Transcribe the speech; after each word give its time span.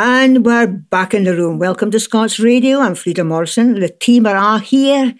And 0.00 0.46
we're 0.46 0.68
back 0.68 1.12
in 1.12 1.24
the 1.24 1.34
room. 1.34 1.58
Welcome 1.58 1.90
to 1.90 1.98
Scots 1.98 2.38
Radio. 2.38 2.78
I'm 2.78 2.94
Frieda 2.94 3.24
Morrison. 3.24 3.80
The 3.80 3.88
team 3.88 4.26
are 4.26 4.60
here. 4.60 5.12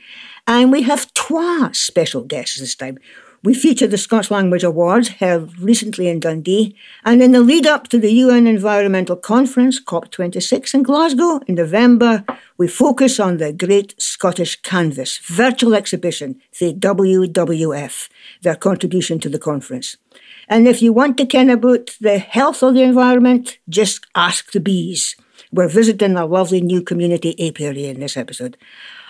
And 0.47 0.71
we 0.71 0.83
have 0.83 1.13
trois 1.15 1.71
special 1.73 2.23
guests 2.23 2.61
this 2.61 2.77
time. 2.77 2.97
We 3.43 3.55
featured 3.55 3.91
the 3.91 3.99
Scots 3.99 4.31
Language 4.31 4.63
Awards 4.63 5.09
held 5.09 5.59
recently 5.59 6.07
in 6.07 6.21
Dundee, 6.21 6.77
and 7.05 7.21
in 7.21 7.33
the 7.33 7.41
lead 7.41 7.67
up 7.67 7.89
to 7.89 7.99
the 7.99 8.13
UN 8.13 8.47
Environmental 8.47 9.17
Conference, 9.17 9.83
COP26 9.83 10.75
in 10.75 10.85
Glasgow 10.85 11.41
in 11.49 11.57
November, 11.57 12.25
we 12.57 12.69
focus 12.69 13.19
on 13.19 13.39
the 13.39 13.53
Great 13.53 14.01
Scottish 14.01 14.61
Canvas 14.63 15.19
virtual 15.19 15.75
exhibition, 15.75 16.41
the 16.61 16.73
WWF, 16.73 18.09
their 18.43 18.57
contribution 18.57 19.19
to 19.19 19.29
the 19.29 19.41
conference. 19.41 19.97
And 20.49 20.67
if 20.67 20.81
you 20.81 20.93
want 20.93 21.17
to 21.19 21.27
ken 21.27 21.51
about 21.51 21.97
the 22.01 22.19
health 22.19 22.63
of 22.63 22.75
the 22.75 22.83
environment, 22.83 23.59
just 23.69 24.07
ask 24.15 24.53
the 24.53 24.61
bees. 24.61 25.15
We're 25.53 25.69
visiting 25.69 26.17
a 26.17 26.27
lovely 26.27 26.61
new 26.61 26.83
community 26.83 27.35
apiary 27.47 27.87
in 27.87 28.01
this 28.01 28.17
episode. 28.17 28.57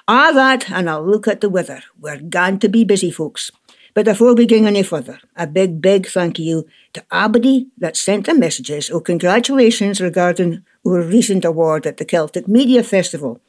Ah, 0.07 0.33
that, 0.33 0.71
and 0.71 0.89
I'll 0.91 1.07
look 1.07 1.29
at 1.29 1.41
the 1.41 1.49
weather. 1.49 1.83
We're 2.01 2.21
going 2.21 2.59
to 2.61 2.69
be 2.69 2.85
busy, 2.85 3.11
folks. 3.11 3.51
But 3.95 4.05
before 4.05 4.35
we 4.35 4.47
go 4.47 4.57
any 4.65 4.83
further, 4.83 5.19
a 5.37 5.47
big, 5.47 5.81
big 5.81 6.07
thank 6.07 6.39
you 6.39 6.67
to 6.93 7.05
everybody 7.11 7.69
that 7.79 7.97
sent 7.97 8.27
the 8.27 8.35
messages 8.35 8.91
or 8.91 9.01
congratulations 9.01 10.01
regarding 10.01 10.65
our 10.87 11.03
recent 11.03 11.45
award 11.45 11.87
at 11.87 11.97
the 11.97 12.05
Celtic 12.05 12.47
Media 12.47 12.83
Festival. 12.83 13.41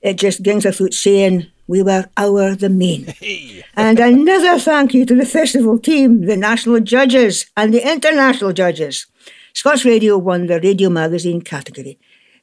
It 0.00 0.14
just 0.14 0.42
gings 0.42 0.66
a 0.66 0.72
foot 0.72 0.94
saying 0.94 1.51
we 1.66 1.82
were 1.82 2.06
our 2.16 2.54
the 2.54 2.68
main. 2.68 3.14
and 3.76 4.00
another 4.00 4.58
thank 4.58 4.94
you 4.94 5.06
to 5.06 5.14
the 5.14 5.26
festival 5.26 5.78
team, 5.78 6.26
the 6.26 6.36
national 6.36 6.80
judges 6.80 7.46
and 7.56 7.72
the 7.72 7.90
international 7.90 8.52
judges. 8.52 9.06
Scots 9.54 9.84
Radio 9.84 10.18
won 10.18 10.46
the 10.46 10.60
Radio 10.60 10.88
Magazine 10.90 11.42
category. 11.42 11.98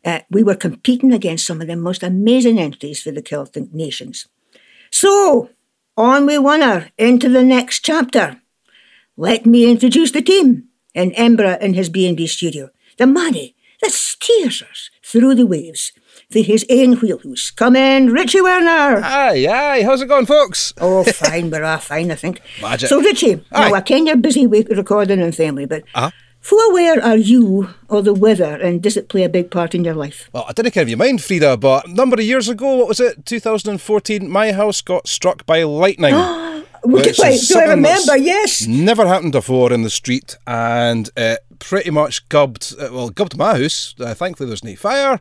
Uh, 0.06 0.20
we 0.30 0.44
were 0.44 0.56
competing 0.56 1.12
against 1.12 1.46
some 1.46 1.60
of 1.62 1.68
the 1.68 1.76
most 1.76 2.04
amazing 2.04 2.60
entries 2.60 3.02
for 3.02 3.12
the 3.12 3.22
Celtic 3.22 3.74
nations. 3.74 4.28
So, 4.92 5.50
on 5.98 6.26
we 6.26 6.38
winner 6.38 6.90
into 6.98 7.28
the 7.28 7.44
next 7.44 7.84
chapter. 7.84 8.42
Let 9.18 9.46
me 9.46 9.70
introduce 9.70 10.12
the 10.12 10.22
team 10.22 10.70
in 10.94 11.12
Embra 11.12 11.60
in 11.60 11.74
his 11.74 11.90
B&B 11.90 12.26
studio. 12.28 12.70
The 12.98 13.06
money 13.06 13.56
that 13.82 13.92
steers 13.92 14.62
us 14.62 14.90
through 15.04 15.36
the 15.36 15.46
waves 15.46 15.92
for 16.32 16.40
his 16.40 16.66
own 16.70 16.94
wheelhouse. 17.00 17.50
Come 17.52 17.76
in, 17.76 18.12
Richie 18.12 18.42
Werner. 18.42 19.02
Aye, 19.04 19.48
aye. 19.50 19.84
How's 19.84 20.02
it 20.02 20.08
going, 20.08 20.28
folks? 20.28 20.74
Oh, 20.80 21.04
fine. 21.04 21.50
We're 21.50 21.64
all 21.64 21.80
fine, 21.80 22.12
I 22.12 22.16
think. 22.16 22.42
Magic. 22.62 22.88
So, 22.90 23.02
Richie, 23.02 23.44
Aye. 23.52 23.70
now 23.70 23.74
I 23.76 23.82
ken 23.82 24.06
you're 24.06 24.16
busy 24.16 24.46
with 24.46 24.70
recording 24.70 25.22
and 25.22 25.34
family, 25.36 25.66
but 25.66 25.84
Uh-huh. 25.96 26.12
how 26.50 26.70
aware 26.70 27.04
are 27.04 27.18
you 27.18 27.70
of 27.90 28.06
the 28.06 28.14
weather 28.14 28.56
and 28.62 28.80
does 28.82 28.96
it 28.96 29.10
play 29.10 29.24
a 29.24 29.30
big 29.30 29.50
part 29.50 29.74
in 29.74 29.84
your 29.84 29.96
life? 29.96 30.30
Well, 30.32 30.46
I 30.48 30.54
didn't 30.54 30.72
care 30.72 30.84
if 30.84 30.90
you 30.90 30.98
mind, 30.98 31.24
Frieda, 31.24 31.58
but 31.58 31.88
a 31.88 31.92
number 31.92 32.16
of 32.16 32.22
years 32.26 32.48
ago, 32.48 32.76
what 32.76 32.88
was 32.88 33.00
it, 33.00 33.26
2014, 33.26 34.30
my 34.30 34.52
house 34.52 34.82
got 34.82 35.08
struck 35.08 35.48
by 35.48 35.64
lightning. 35.64 36.14
which 36.84 37.18
Wait, 37.20 37.42
do 37.48 37.60
I 37.60 37.64
remember? 37.66 38.16
Yes. 38.18 38.68
Never 38.68 39.08
happened 39.08 39.32
before 39.32 39.74
in 39.74 39.82
the 39.82 39.90
street, 39.90 40.38
and 40.46 41.10
it 41.18 41.40
pretty 41.58 41.90
much 41.92 42.30
gubbed, 42.30 42.74
uh, 42.80 42.88
well, 42.94 43.10
gubbed 43.10 43.36
my 43.36 43.58
house. 43.60 43.94
Uh, 44.00 44.14
thankfully, 44.14 44.48
there's 44.48 44.64
no 44.64 44.76
fire. 44.78 45.20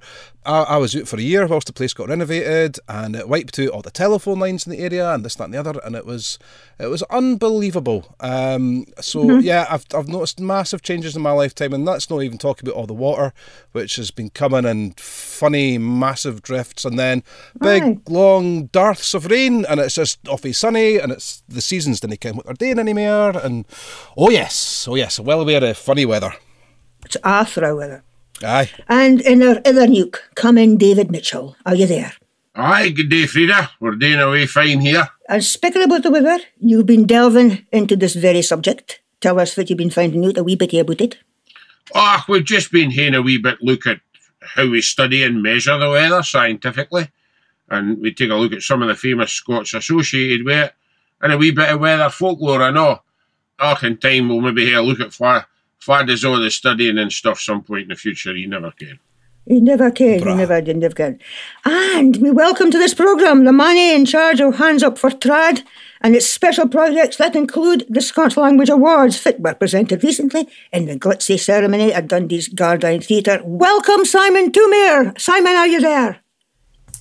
I, 0.49 0.63
I 0.63 0.77
was 0.79 0.97
out 0.97 1.07
for 1.07 1.17
a 1.19 1.23
year 1.23 1.47
whilst 1.47 1.67
the 1.67 1.73
place 1.73 1.93
got 1.93 2.09
renovated, 2.09 2.79
and 2.89 3.15
it 3.15 3.29
wiped 3.29 3.59
out 3.59 3.69
all 3.69 3.83
the 3.83 3.91
telephone 3.91 4.39
lines 4.41 4.67
in 4.67 4.73
the 4.73 4.79
area, 4.79 5.13
and 5.15 5.25
this, 5.25 5.35
that, 5.37 5.45
and 5.45 5.55
the 5.55 5.59
other, 5.61 5.79
and 5.85 5.95
it 5.95 6.07
was 6.07 6.39
it 6.81 6.87
was 6.87 7.03
unbelievable. 7.05 8.17
Um, 8.21 8.87
so 9.01 9.19
Mm-hmm. 9.25 9.41
yeah, 9.41 9.67
I've 9.71 9.85
I've 9.95 10.09
noticed 10.09 10.41
massive 10.41 10.83
changes 10.83 11.15
in 11.15 11.23
my 11.23 11.33
lifetime, 11.33 11.73
and 11.75 11.87
that's 11.87 12.09
not 12.11 12.23
even 12.23 12.39
talking 12.39 12.67
about 12.69 12.79
all 12.79 12.87
the 12.87 12.95
water, 12.95 13.33
which 13.73 13.97
has 13.97 14.11
been 14.11 14.31
coming 14.31 14.65
in 14.65 14.95
funny, 14.97 15.77
massive 15.79 16.41
drifts, 16.43 16.85
and 16.85 16.99
then 16.99 17.23
big, 17.61 17.83
Aye. 17.83 17.99
long 18.09 18.67
dearths 18.69 19.13
of 19.15 19.27
rain, 19.27 19.67
and 19.67 19.79
it's 19.81 19.95
just 19.97 20.27
awfully 20.29 20.53
sunny, 20.55 20.97
and 20.99 21.13
it's 21.13 21.42
the 21.48 21.61
seasons 21.61 22.01
didn't 22.01 22.20
count 22.20 22.37
what 22.37 22.47
they're 22.47 22.55
doing 22.75 22.79
anymore, 22.79 23.37
and 23.39 23.67
oh 24.17 24.31
yes, 24.31 24.87
oh 24.89 24.95
yes, 24.95 25.20
well 25.20 25.41
aware 25.42 25.63
of 25.63 25.77
funny 25.77 26.07
weather. 26.07 26.33
It's 27.05 27.17
Arthur 27.23 27.75
weather. 27.77 28.03
Aye. 28.43 28.71
And 28.89 29.21
in 29.21 29.43
our 29.43 29.61
other 29.65 29.87
nuke, 29.87 30.19
come 30.35 30.59
in 30.59 30.77
David 30.77 31.11
Mitchell. 31.11 31.57
Are 31.67 31.75
you 31.75 31.87
there? 31.87 32.13
Aye, 32.55 32.91
good 32.91 33.09
day, 33.09 33.27
Frieda. 33.27 33.71
We're 33.81 33.97
doing 33.97 34.21
away 34.21 34.47
fine 34.47 34.81
here. 34.81 35.09
And 35.29 35.45
speaking 35.45 35.83
about 35.83 36.03
the 36.03 36.11
weather, 36.11 36.39
you've 36.61 36.87
been 36.87 37.07
delving 37.07 37.67
into 37.73 37.97
this 37.97 38.15
very 38.15 38.43
subject. 38.43 39.01
Tell 39.21 39.39
us 39.39 39.57
what 39.57 39.69
you've 39.69 39.79
been 39.79 39.91
finding 39.91 40.25
out 40.25 40.39
a 40.39 40.45
wee 40.45 40.57
bit 40.57 40.75
about 40.75 41.01
it. 41.01 41.19
Ah, 41.95 42.25
we've 42.29 42.45
just 42.45 42.71
been 42.73 42.91
having 42.91 43.15
a 43.15 43.23
wee 43.23 43.39
bit 43.39 43.63
look 43.63 43.87
at 43.87 44.01
how 44.41 44.69
we 44.69 44.81
study 44.81 45.23
and 45.23 45.43
measure 45.43 45.79
the 45.79 45.91
weather 45.91 46.23
scientifically. 46.23 47.09
And 47.70 48.01
we 48.01 48.13
take 48.13 48.31
a 48.31 48.35
look 48.35 48.53
at 48.53 48.63
some 48.63 48.83
of 48.83 48.89
the 48.89 48.95
famous 48.95 49.33
Scots 49.33 49.75
associated 49.75 50.45
with 50.45 50.57
it 50.57 50.75
and 51.20 51.33
a 51.33 51.39
wee 51.39 51.51
bit 51.51 51.70
of 51.70 51.81
weather 51.81 52.11
folklore, 52.11 52.63
I 52.63 52.70
know. 52.70 53.01
Ark 53.59 53.83
in 53.83 53.97
time 53.97 54.29
we'll 54.29 54.41
maybe 54.41 54.70
have 54.70 54.85
a 54.85 54.87
look 54.87 55.01
at 55.01 55.13
far 55.78 55.98
far 55.98 56.05
does 56.05 56.24
all 56.24 56.39
the 56.39 56.50
studying 56.50 56.98
and 56.98 57.12
stuff 57.12 57.40
some 57.40 57.62
point 57.62 57.83
in 57.83 57.89
the 57.89 57.96
future, 57.96 58.36
you 58.36 58.48
never 58.48 58.70
can. 58.70 58.98
You 59.46 59.62
never 59.62 59.90
can, 59.90 60.18
you 60.18 60.24
Bruh. 60.27 60.36
never 60.36 60.61
did, 60.61 60.77
never 60.77 60.94
can. 60.94 61.18
And 61.64 62.18
we 62.18 62.30
welcome 62.30 62.70
to 62.70 62.77
this 62.77 62.92
programme 62.92 63.44
the 63.44 63.52
man 63.52 63.78
in 63.78 64.05
charge 64.05 64.40
of 64.40 64.56
Hands 64.56 64.83
Up 64.83 64.98
for 64.98 65.08
Trad 65.08 65.64
and 66.02 66.14
its 66.14 66.27
special 66.27 66.68
projects 66.68 67.16
that 67.16 67.34
include 67.34 67.86
the 67.89 68.02
Scots 68.02 68.36
Language 68.36 68.68
Awards 68.68 69.22
that 69.24 69.40
were 69.40 69.55
presented 69.55 70.05
recently 70.05 70.46
in 70.70 70.84
the 70.84 70.98
glitzy 70.98 71.40
ceremony 71.40 71.95
at 71.95 72.08
Dundee's 72.08 72.50
Gardyne 72.50 73.02
Theatre. 73.02 73.40
Welcome, 73.42 74.05
Simon 74.05 74.52
Thoumire. 74.52 75.18
Simon, 75.18 75.55
are 75.55 75.66
you 75.66 75.80
there? 75.80 76.20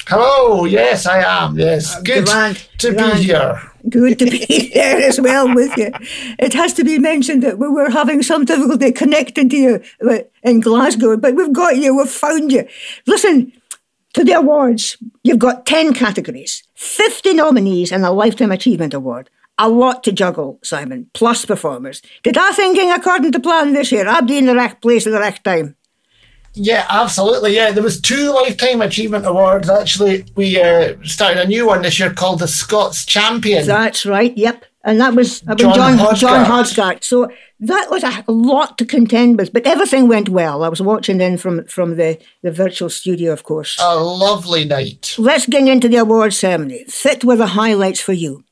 Hello, 0.09 0.63
yes, 0.63 1.05
I 1.05 1.19
am. 1.19 1.59
Yes, 1.59 2.01
good 2.01 2.25
grand, 2.27 2.65
to 2.77 2.93
grand. 2.93 3.19
be 3.19 3.25
here. 3.25 3.61
Good 3.89 4.17
to 4.19 4.25
be 4.25 4.71
there 4.73 5.01
as 5.01 5.19
well 5.19 5.53
with 5.53 5.75
you. 5.75 5.91
It 6.39 6.53
has 6.53 6.71
to 6.75 6.85
be 6.85 6.97
mentioned 6.97 7.43
that 7.43 7.59
we 7.59 7.67
were 7.67 7.89
having 7.89 8.23
some 8.23 8.45
difficulty 8.45 8.93
connecting 8.93 9.49
to 9.49 9.57
you 9.57 9.83
uh, 10.09 10.19
in 10.43 10.61
Glasgow, 10.61 11.17
but 11.17 11.35
we've 11.35 11.51
got 11.51 11.75
you, 11.75 11.97
we've 11.97 12.09
found 12.09 12.53
you. 12.53 12.65
Listen, 13.05 13.51
to 14.13 14.23
the 14.23 14.31
awards, 14.31 14.95
you've 15.23 15.39
got 15.39 15.65
10 15.65 15.93
categories, 15.93 16.63
50 16.75 17.33
nominees, 17.33 17.91
and 17.91 18.05
a 18.05 18.11
Lifetime 18.11 18.53
Achievement 18.53 18.93
Award. 18.93 19.29
A 19.57 19.67
lot 19.67 20.05
to 20.05 20.13
juggle, 20.13 20.57
Simon, 20.63 21.09
plus 21.13 21.43
performers. 21.43 22.01
Did 22.23 22.37
I 22.37 22.51
thinking 22.51 22.91
according 22.91 23.33
to 23.33 23.41
plan 23.41 23.73
this 23.73 23.91
year? 23.91 24.07
I'll 24.07 24.21
be 24.21 24.37
in 24.37 24.45
the 24.45 24.55
right 24.55 24.79
place 24.79 25.05
at 25.05 25.11
the 25.11 25.19
right 25.19 25.43
time. 25.43 25.75
Yeah, 26.57 26.85
absolutely. 26.89 27.55
Yeah, 27.55 27.71
there 27.71 27.83
was 27.83 28.01
two 28.01 28.33
lifetime 28.33 28.81
achievement 28.81 29.25
awards. 29.25 29.69
Actually, 29.69 30.25
we 30.35 30.59
uh, 30.61 30.95
started 31.03 31.43
a 31.43 31.47
new 31.47 31.67
one 31.67 31.83
this 31.83 31.99
year 31.99 32.13
called 32.13 32.39
the 32.39 32.47
Scots 32.47 33.05
Champion. 33.05 33.65
That's 33.65 34.05
right, 34.05 34.35
yep. 34.37 34.65
And 34.83 34.99
that 35.01 35.15
was 35.15 35.43
I 35.45 35.49
mean, 35.49 35.57
John 35.57 35.75
John, 35.75 35.97
Hodgart. 35.97 36.15
John 36.17 36.45
Hodgart. 36.45 37.03
So 37.03 37.29
that 37.59 37.89
was 37.91 38.03
a 38.03 38.23
lot 38.31 38.77
to 38.77 38.85
contend 38.85 39.37
with, 39.37 39.51
but 39.51 39.67
everything 39.67 40.07
went 40.07 40.29
well. 40.29 40.63
I 40.63 40.69
was 40.69 40.81
watching 40.81 41.19
in 41.19 41.37
from, 41.37 41.65
from 41.65 41.97
the, 41.97 42.17
the 42.41 42.51
virtual 42.51 42.89
studio, 42.89 43.33
of 43.33 43.43
course. 43.43 43.77
a 43.81 43.95
lovely 43.95 44.63
night. 44.65 45.15
Let's 45.17 45.45
get 45.45 45.67
into 45.67 45.89
the 45.89 45.97
award 45.97 46.33
ceremony. 46.33 46.85
Fit 46.85 47.23
with 47.23 47.39
the 47.39 47.47
highlights 47.47 47.99
for 47.99 48.13
you. 48.13 48.45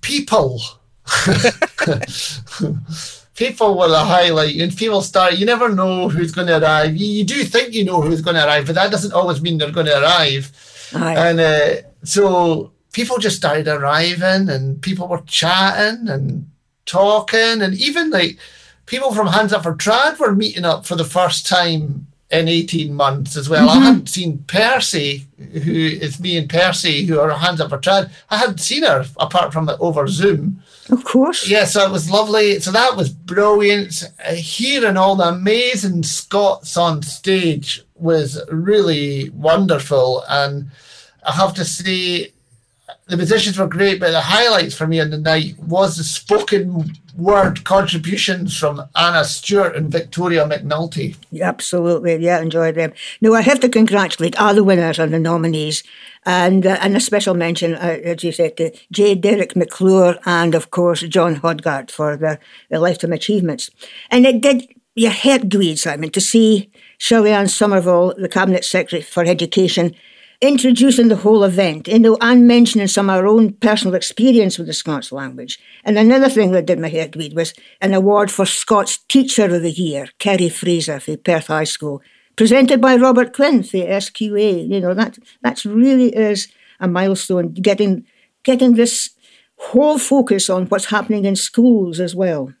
People. 0.00 0.60
people 3.34 3.76
were 3.76 3.88
the 3.88 3.98
highlight. 3.98 4.56
And 4.56 4.76
people 4.76 5.02
start, 5.02 5.38
you 5.38 5.46
never 5.46 5.68
know 5.68 6.08
who's 6.08 6.32
going 6.32 6.46
to 6.48 6.62
arrive. 6.62 6.96
You, 6.96 7.06
you 7.06 7.24
do 7.24 7.44
think 7.44 7.74
you 7.74 7.84
know 7.84 8.00
who's 8.00 8.22
going 8.22 8.36
to 8.36 8.46
arrive, 8.46 8.66
but 8.66 8.74
that 8.76 8.90
doesn't 8.90 9.12
always 9.12 9.40
mean 9.40 9.58
they're 9.58 9.70
going 9.70 9.86
to 9.86 10.00
arrive. 10.00 10.52
And 11.16 11.40
uh, 11.40 11.88
so 12.04 12.72
people 12.92 13.18
just 13.18 13.36
started 13.36 13.68
arriving 13.68 14.48
and 14.48 14.80
people 14.80 15.08
were 15.08 15.22
chatting 15.26 16.08
and 16.08 16.50
talking. 16.86 17.62
And 17.62 17.74
even 17.74 18.10
like 18.10 18.38
people 18.86 19.12
from 19.12 19.28
Hands 19.28 19.52
Up 19.52 19.64
for 19.64 19.74
Trad 19.74 20.18
were 20.18 20.34
meeting 20.34 20.64
up 20.64 20.86
for 20.86 20.94
the 20.94 21.04
first 21.04 21.46
time 21.46 22.06
in 22.34 22.48
18 22.48 22.92
months 22.92 23.36
as 23.36 23.48
well. 23.48 23.70
I 23.70 23.78
hadn't 23.78 24.08
seen 24.08 24.44
Percy, 24.46 25.26
who 25.38 25.72
is 25.72 26.18
me 26.18 26.36
and 26.36 26.48
Percy, 26.48 27.04
who 27.04 27.20
are 27.20 27.30
Hands 27.30 27.60
Up 27.60 27.70
for 27.70 27.78
Trad. 27.78 28.10
I 28.30 28.38
hadn't 28.38 28.58
seen 28.60 28.82
her 28.82 29.04
apart 29.18 29.52
from 29.52 29.66
the, 29.66 29.78
over 29.78 30.06
Zoom. 30.08 30.62
Of 30.90 31.04
course. 31.04 31.48
Yeah, 31.48 31.64
so 31.64 31.86
it 31.86 31.92
was 31.92 32.10
lovely. 32.10 32.60
So 32.60 32.72
that 32.72 32.96
was 32.96 33.08
brilliant. 33.08 34.04
Uh, 34.24 34.34
hearing 34.34 34.96
all 34.96 35.16
the 35.16 35.28
amazing 35.28 36.02
Scots 36.02 36.76
on 36.76 37.02
stage 37.02 37.82
was 37.94 38.40
really 38.50 39.30
wonderful. 39.30 40.24
And 40.28 40.70
I 41.24 41.32
have 41.32 41.54
to 41.54 41.64
say, 41.64 42.32
the 43.06 43.16
musicians 43.16 43.58
were 43.58 43.66
great, 43.66 44.00
but 44.00 44.12
the 44.12 44.20
highlights 44.20 44.74
for 44.74 44.86
me 44.86 45.00
on 45.00 45.10
the 45.10 45.18
night 45.18 45.58
was 45.58 45.96
the 45.96 46.04
spoken 46.04 46.92
word 47.16 47.64
contributions 47.64 48.56
from 48.56 48.82
Anna 48.96 49.24
Stewart 49.24 49.76
and 49.76 49.92
Victoria 49.92 50.46
McNulty. 50.46 51.16
Absolutely, 51.40 52.16
yeah, 52.16 52.40
enjoyed 52.40 52.76
them. 52.76 52.92
No, 53.20 53.34
I 53.34 53.42
have 53.42 53.60
to 53.60 53.68
congratulate 53.68 54.40
all 54.40 54.54
the 54.54 54.64
winners 54.64 54.98
and 54.98 55.12
the 55.12 55.18
nominees, 55.18 55.82
and 56.24 56.66
uh, 56.66 56.78
and 56.80 56.96
a 56.96 57.00
special 57.00 57.34
mention, 57.34 57.74
uh, 57.74 57.98
as 58.04 58.24
you 58.24 58.32
said, 58.32 58.56
to 58.56 58.72
J. 58.90 59.14
Derrick 59.14 59.54
McClure 59.54 60.18
and 60.24 60.54
of 60.54 60.70
course 60.70 61.00
John 61.02 61.36
Hodgart 61.36 61.90
for 61.90 62.16
their, 62.16 62.40
their 62.70 62.78
lifetime 62.78 63.12
achievements. 63.12 63.70
And 64.10 64.24
it 64.24 64.40
did 64.40 64.66
your 64.94 65.10
heart 65.10 65.48
bleeds, 65.48 65.86
I 65.86 65.96
mean, 65.96 66.12
to 66.12 66.20
see 66.20 66.70
Shirley-Anne 66.98 67.48
Somerville, 67.48 68.14
the 68.16 68.28
Cabinet 68.28 68.64
Secretary 68.64 69.02
for 69.02 69.24
Education, 69.24 69.94
introducing 70.46 71.08
the 71.08 71.16
whole 71.16 71.42
event, 71.42 71.88
you 71.88 71.98
know, 71.98 72.18
and 72.20 72.46
mentioning 72.46 72.86
some 72.86 73.08
of 73.08 73.16
our 73.16 73.26
own 73.26 73.54
personal 73.54 73.94
experience 73.94 74.58
with 74.58 74.66
the 74.66 74.74
Scots 74.74 75.10
language. 75.10 75.58
And 75.84 75.98
another 75.98 76.28
thing 76.28 76.52
that 76.52 76.66
did 76.66 76.78
my 76.78 76.88
head 76.88 77.16
read 77.16 77.34
was 77.34 77.54
an 77.80 77.94
award 77.94 78.30
for 78.30 78.44
Scots 78.44 78.98
Teacher 79.08 79.46
of 79.46 79.62
the 79.62 79.70
Year, 79.70 80.08
Kerry 80.18 80.48
Fraser 80.48 81.00
for 81.00 81.16
Perth 81.16 81.46
High 81.46 81.64
School, 81.64 82.02
presented 82.36 82.80
by 82.80 82.96
Robert 82.96 83.34
Quinn 83.34 83.62
for 83.62 83.78
SQA. 83.78 84.68
You 84.68 84.80
know, 84.80 84.92
that 84.92 85.18
that's 85.42 85.64
really 85.64 86.14
is 86.14 86.48
a 86.78 86.88
milestone, 86.88 87.52
getting 87.54 88.04
getting 88.42 88.74
this 88.74 89.10
whole 89.56 89.98
focus 89.98 90.50
on 90.50 90.66
what's 90.66 90.86
happening 90.86 91.24
in 91.24 91.36
schools 91.36 92.00
as 92.00 92.14
well. 92.14 92.52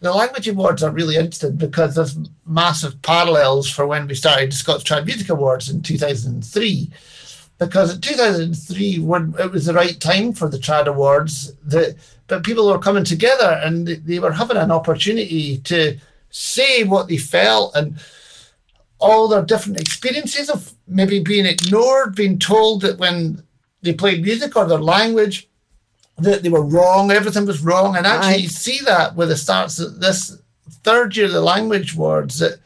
The 0.00 0.12
language 0.12 0.48
awards 0.48 0.82
are 0.82 0.90
really 0.90 1.14
interesting 1.14 1.56
because 1.56 1.94
there's 1.94 2.18
massive 2.44 3.00
parallels 3.02 3.70
for 3.70 3.86
when 3.86 4.08
we 4.08 4.16
started 4.16 4.50
the 4.50 4.56
Scots 4.56 4.82
Trad 4.82 5.06
Music 5.06 5.30
Awards 5.30 5.70
in 5.70 5.80
2003 5.80 6.90
because 7.66 7.94
in 7.94 8.00
2003 8.00 8.98
when 9.00 9.34
it 9.38 9.50
was 9.50 9.66
the 9.66 9.74
right 9.74 10.00
time 10.00 10.32
for 10.32 10.48
the 10.48 10.58
trad 10.58 10.86
awards 10.86 11.54
that 11.64 11.96
but 12.26 12.44
people 12.44 12.66
were 12.66 12.78
coming 12.78 13.04
together 13.04 13.60
and 13.62 13.88
they 13.88 14.18
were 14.18 14.32
having 14.32 14.56
an 14.56 14.70
opportunity 14.70 15.58
to 15.58 15.98
say 16.30 16.84
what 16.84 17.08
they 17.08 17.16
felt 17.16 17.74
and 17.74 17.98
all 18.98 19.28
their 19.28 19.42
different 19.42 19.80
experiences 19.80 20.48
of 20.48 20.72
maybe 20.86 21.20
being 21.20 21.46
ignored 21.46 22.14
being 22.14 22.38
told 22.38 22.82
that 22.82 22.98
when 22.98 23.42
they 23.82 23.92
played 23.92 24.22
music 24.22 24.56
or 24.56 24.66
their 24.66 24.78
language 24.78 25.48
that 26.18 26.42
they 26.42 26.48
were 26.48 26.64
wrong 26.64 27.10
everything 27.10 27.46
was 27.46 27.64
wrong 27.64 27.96
and 27.96 28.06
actually 28.06 28.42
right. 28.42 28.50
see 28.50 28.78
that 28.84 29.14
with 29.16 29.28
the 29.28 29.36
starts 29.36 29.78
of 29.78 30.00
this 30.00 30.38
third 30.84 31.16
year 31.16 31.26
of 31.26 31.32
the 31.32 31.40
language 31.40 31.94
awards 31.94 32.38
that 32.38 32.58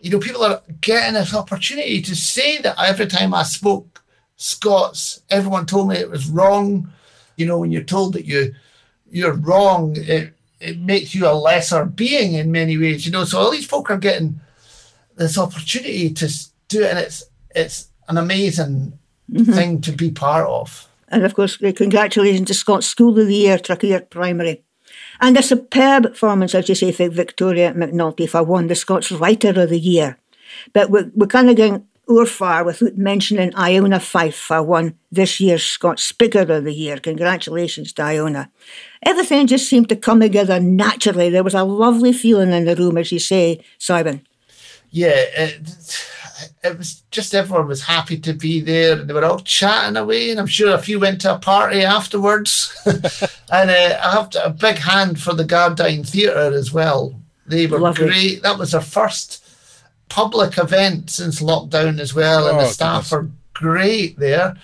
you 0.00 0.10
know 0.10 0.18
people 0.18 0.42
are 0.42 0.60
getting 0.80 1.14
this 1.14 1.34
opportunity 1.34 2.02
to 2.02 2.16
say 2.16 2.58
that 2.58 2.74
every 2.78 3.06
time 3.06 3.32
i 3.34 3.42
spoke 3.42 3.91
Scots. 4.36 5.22
Everyone 5.30 5.66
told 5.66 5.88
me 5.88 5.96
it 5.96 6.10
was 6.10 6.28
wrong. 6.28 6.90
You 7.36 7.46
know, 7.46 7.58
when 7.58 7.70
you're 7.70 7.82
told 7.82 8.14
that 8.14 8.24
you 8.24 8.54
you're 9.10 9.34
wrong, 9.34 9.94
it 9.96 10.34
it 10.60 10.78
makes 10.78 11.14
you 11.14 11.26
a 11.26 11.34
lesser 11.34 11.84
being 11.84 12.34
in 12.34 12.52
many 12.52 12.78
ways. 12.78 13.04
You 13.06 13.12
know, 13.12 13.24
so 13.24 13.38
all 13.38 13.50
these 13.50 13.66
folk 13.66 13.90
are 13.90 13.98
getting 13.98 14.40
this 15.16 15.38
opportunity 15.38 16.10
to 16.10 16.28
do 16.68 16.82
it, 16.82 16.90
and 16.90 16.98
it's 16.98 17.24
it's 17.54 17.88
an 18.08 18.18
amazing 18.18 18.98
mm-hmm. 19.30 19.52
thing 19.52 19.80
to 19.82 19.92
be 19.92 20.10
part 20.10 20.46
of. 20.48 20.88
And 21.08 21.24
of 21.24 21.34
course, 21.34 21.56
congratulations 21.56 22.48
to 22.48 22.54
Scots 22.54 22.86
School 22.86 23.18
of 23.18 23.26
the 23.26 23.34
Year, 23.34 23.58
Traquair 23.58 24.08
Primary. 24.08 24.64
And 25.20 25.36
a 25.36 25.42
superb 25.42 26.04
performance, 26.04 26.54
as 26.54 26.68
you 26.68 26.74
say, 26.74 26.90
for 26.90 27.08
Victoria 27.08 27.72
McNulty 27.74 28.28
for 28.28 28.42
one, 28.42 28.66
the 28.66 28.74
Scots 28.74 29.12
Writer 29.12 29.60
of 29.60 29.68
the 29.68 29.78
Year. 29.78 30.18
But 30.72 30.90
we're, 30.90 31.10
we're 31.14 31.26
kind 31.26 31.50
of 31.50 31.82
Urfar 32.12 32.64
without 32.64 32.96
mentioning 32.96 33.54
Iona 33.56 34.00
Fife 34.00 34.36
for 34.36 34.62
won 34.62 34.94
this 35.10 35.40
year's 35.40 35.64
Scots 35.64 36.04
Speaker 36.04 36.40
of 36.40 36.64
the 36.64 36.74
Year. 36.74 36.98
Congratulations 36.98 37.92
to 37.94 38.02
Iona. 38.02 38.50
Everything 39.02 39.46
just 39.46 39.68
seemed 39.68 39.88
to 39.88 39.96
come 39.96 40.20
together 40.20 40.60
naturally. 40.60 41.30
There 41.30 41.44
was 41.44 41.54
a 41.54 41.64
lovely 41.64 42.12
feeling 42.12 42.52
in 42.52 42.64
the 42.64 42.76
room, 42.76 42.98
as 42.98 43.12
you 43.12 43.18
say, 43.18 43.64
Simon. 43.78 44.26
Yeah, 44.90 45.14
it, 45.36 46.06
it 46.62 46.78
was 46.78 47.02
just 47.10 47.34
everyone 47.34 47.66
was 47.66 47.82
happy 47.82 48.18
to 48.20 48.32
be 48.32 48.60
there. 48.60 48.98
and 48.98 49.08
They 49.08 49.14
were 49.14 49.24
all 49.24 49.40
chatting 49.40 49.96
away, 49.96 50.30
and 50.30 50.38
I'm 50.38 50.46
sure 50.46 50.74
a 50.74 50.78
few 50.78 51.00
went 51.00 51.20
to 51.22 51.34
a 51.34 51.38
party 51.38 51.82
afterwards. 51.82 52.76
and 52.86 53.70
uh, 53.70 53.98
I 54.02 54.12
have 54.12 54.30
to, 54.30 54.44
a 54.44 54.50
big 54.50 54.76
hand 54.76 55.20
for 55.20 55.34
the 55.34 55.44
Gardyne 55.44 56.08
Theatre 56.08 56.52
as 56.52 56.72
well. 56.72 57.18
They 57.46 57.66
were 57.66 57.78
lovely. 57.78 58.06
great. 58.06 58.42
That 58.42 58.58
was 58.58 58.72
their 58.72 58.80
first 58.80 59.44
public 60.12 60.58
event 60.58 61.08
since 61.08 61.40
lockdown 61.40 61.98
as 61.98 62.14
well, 62.14 62.44
oh, 62.44 62.50
and 62.50 62.60
the 62.60 62.64
oh, 62.64 62.68
staff 62.68 63.08
goodness. 63.08 63.12
are 63.12 63.30
great 63.54 64.18
there. 64.18 64.56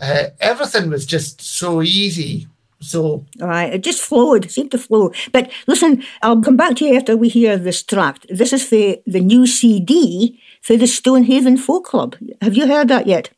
Uh, 0.00 0.26
everything 0.38 0.90
was 0.90 1.04
just 1.04 1.40
so 1.40 1.82
easy. 1.82 2.46
So, 2.78 3.24
all 3.40 3.48
right, 3.48 3.72
it 3.74 3.82
just 3.82 4.00
flowed, 4.00 4.44
it 4.44 4.52
seemed 4.52 4.70
to 4.70 4.78
flow. 4.78 5.12
But 5.32 5.50
listen, 5.66 6.04
I'll 6.22 6.40
come 6.40 6.56
back 6.56 6.76
to 6.76 6.84
you 6.84 6.96
after 6.96 7.16
we 7.16 7.28
hear 7.28 7.56
this 7.56 7.82
tract. 7.82 8.26
This 8.28 8.52
is 8.52 8.64
for 8.64 8.96
the 9.04 9.20
new 9.20 9.46
CD 9.46 10.40
for 10.60 10.76
the 10.76 10.86
Stonehaven 10.86 11.56
Folk 11.56 11.84
Club. 11.84 12.16
Have 12.40 12.56
you 12.56 12.68
heard 12.68 12.88
that 12.88 13.06
yet? 13.08 13.30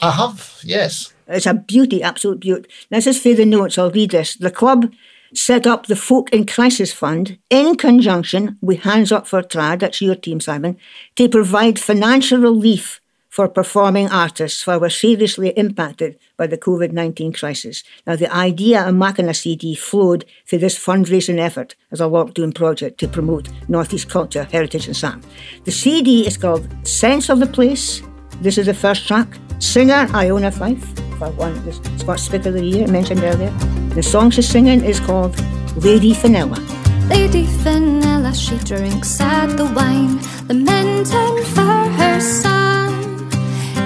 I 0.00 0.10
have, 0.10 0.60
yes. 0.62 1.12
It's 1.26 1.46
a 1.46 1.54
beauty, 1.54 2.02
absolute 2.02 2.40
beauty. 2.40 2.68
This 2.90 3.06
is 3.06 3.20
for 3.22 3.34
the 3.34 3.46
notes. 3.46 3.78
I'll 3.78 3.90
read 3.90 4.10
this. 4.10 4.36
The 4.36 4.50
club 4.50 4.92
set 5.34 5.66
up 5.66 5.86
the 5.86 5.96
Folk 5.96 6.30
in 6.32 6.46
Crisis 6.46 6.92
Fund 6.92 7.38
in 7.50 7.76
conjunction 7.76 8.58
with 8.60 8.80
Hands 8.80 9.10
Up 9.10 9.26
for 9.26 9.42
Trad, 9.42 9.80
that's 9.80 10.00
your 10.00 10.14
team, 10.14 10.40
Simon, 10.40 10.76
to 11.16 11.28
provide 11.28 11.78
financial 11.78 12.38
relief 12.38 13.00
for 13.32 13.48
performing 13.48 14.10
artists 14.10 14.62
who 14.64 14.78
were 14.78 14.90
seriously 14.90 15.48
impacted 15.56 16.18
by 16.36 16.46
the 16.46 16.58
COVID 16.58 16.92
19 16.92 17.32
crisis. 17.32 17.82
Now, 18.06 18.14
the 18.14 18.30
idea 18.30 18.86
of 18.86 18.94
making 18.94 19.30
a 19.30 19.32
CD 19.32 19.74
flowed 19.74 20.26
through 20.46 20.58
this 20.58 20.78
fundraising 20.78 21.38
effort 21.38 21.74
as 21.90 22.02
a 22.02 22.04
lockdown 22.04 22.54
project 22.54 23.00
to 23.00 23.08
promote 23.08 23.48
Northeast 23.68 24.10
culture, 24.10 24.44
heritage, 24.44 24.86
and 24.86 24.94
sound. 24.94 25.26
The 25.64 25.72
CD 25.72 26.26
is 26.26 26.36
called 26.36 26.68
Sense 26.86 27.30
of 27.30 27.40
the 27.40 27.46
Place. 27.46 28.02
This 28.42 28.58
is 28.58 28.66
the 28.66 28.74
first 28.74 29.08
track. 29.08 29.28
Singer 29.62 30.08
Iona 30.12 30.50
Fife, 30.50 30.84
for 31.18 31.30
one, 31.30 31.54
the 31.64 31.72
Scots 31.96 32.24
Speaker 32.24 32.48
of 32.48 32.54
the 32.56 32.64
Year 32.64 32.88
mentioned 32.88 33.22
earlier. 33.22 33.50
The 33.94 34.02
song 34.02 34.30
she's 34.30 34.48
singing 34.48 34.84
is 34.84 34.98
called 34.98 35.38
Lady 35.76 36.12
Fenella. 36.14 36.58
Lady 37.08 37.46
Fenella, 37.46 38.34
she 38.34 38.58
drinks 38.58 39.20
at 39.20 39.56
the 39.56 39.64
wine, 39.66 40.18
lamenting 40.48 41.44
for 41.54 41.78
her 42.00 42.20
son. 42.20 43.30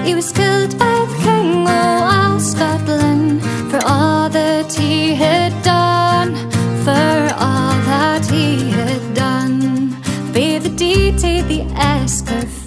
He 0.03 0.15
was 0.15 0.31
killed 0.31 0.77
by 0.79 1.05
the 1.05 1.19
king 1.23 1.67
of 1.67 2.41
Scotland 2.41 3.43
for 3.69 3.79
all 3.85 4.29
that 4.29 4.73
he 4.73 5.13
had 5.13 5.53
done, 5.63 6.35
for 6.83 7.35
all 7.37 7.77
that 7.85 8.25
he 8.25 8.71
had 8.71 9.13
done. 9.13 9.91
By 10.33 10.57
the 10.57 10.73
deity, 10.75 11.41
the 11.41 11.61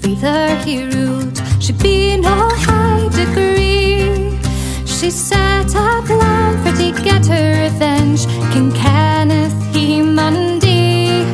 Escafeather 0.01 0.65
he 0.65 0.85
ruled, 0.85 1.41
should 1.63 1.79
be 1.79 2.17
no 2.17 2.49
high 2.53 3.09
degree. 3.09 4.39
She 4.87 5.11
set 5.11 5.75
up 5.75 6.09
land 6.09 6.59
for 6.65 6.77
to 6.77 7.03
get 7.03 7.27
her 7.27 7.65
revenge. 7.65 8.27
King 8.53 8.73
Kenneth 8.73 9.55
he 9.75 10.01
Mundy, 10.01 11.25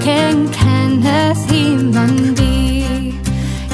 King 0.00 0.48
Kenneth 0.50 1.50
he 1.50 1.76
Mundy. 1.76 3.18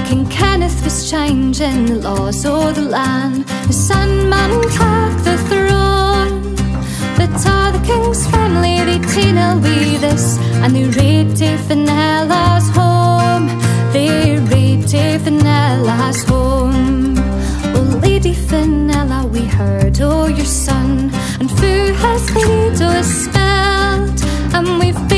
King 0.06 0.26
Kenneth 0.28 0.82
was 0.82 1.10
changing 1.10 1.86
the 1.86 1.94
laws 1.96 2.44
of 2.46 2.74
the 2.74 2.82
land. 2.82 3.48
His 3.66 3.76
son 3.76 4.28
man 4.30 4.62
took 4.62 5.24
the 5.24 5.36
throne. 5.48 6.54
But 7.16 7.30
all 7.46 7.72
the 7.72 7.82
king's 7.84 8.26
family 8.28 8.78
they 8.84 8.98
tinel 9.12 9.60
with 9.60 10.00
this, 10.00 10.38
and 10.62 10.74
they 10.74 10.84
raped 10.84 11.40
Fenella's 11.68 12.68
home. 12.70 12.97
Raped 13.98 14.94
Fenella's 15.24 16.22
home. 16.24 17.16
Lady 18.00 18.34
Fenella, 18.34 19.26
we 19.26 19.44
heard, 19.44 20.00
oh, 20.00 20.26
your 20.26 20.46
son, 20.46 21.10
and 21.40 21.50
who 21.50 21.92
has 22.02 22.22
laid 22.34 22.80
a 22.80 23.02
spell, 23.02 24.00
and 24.54 24.78
we've 24.78 25.08
been 25.08 25.17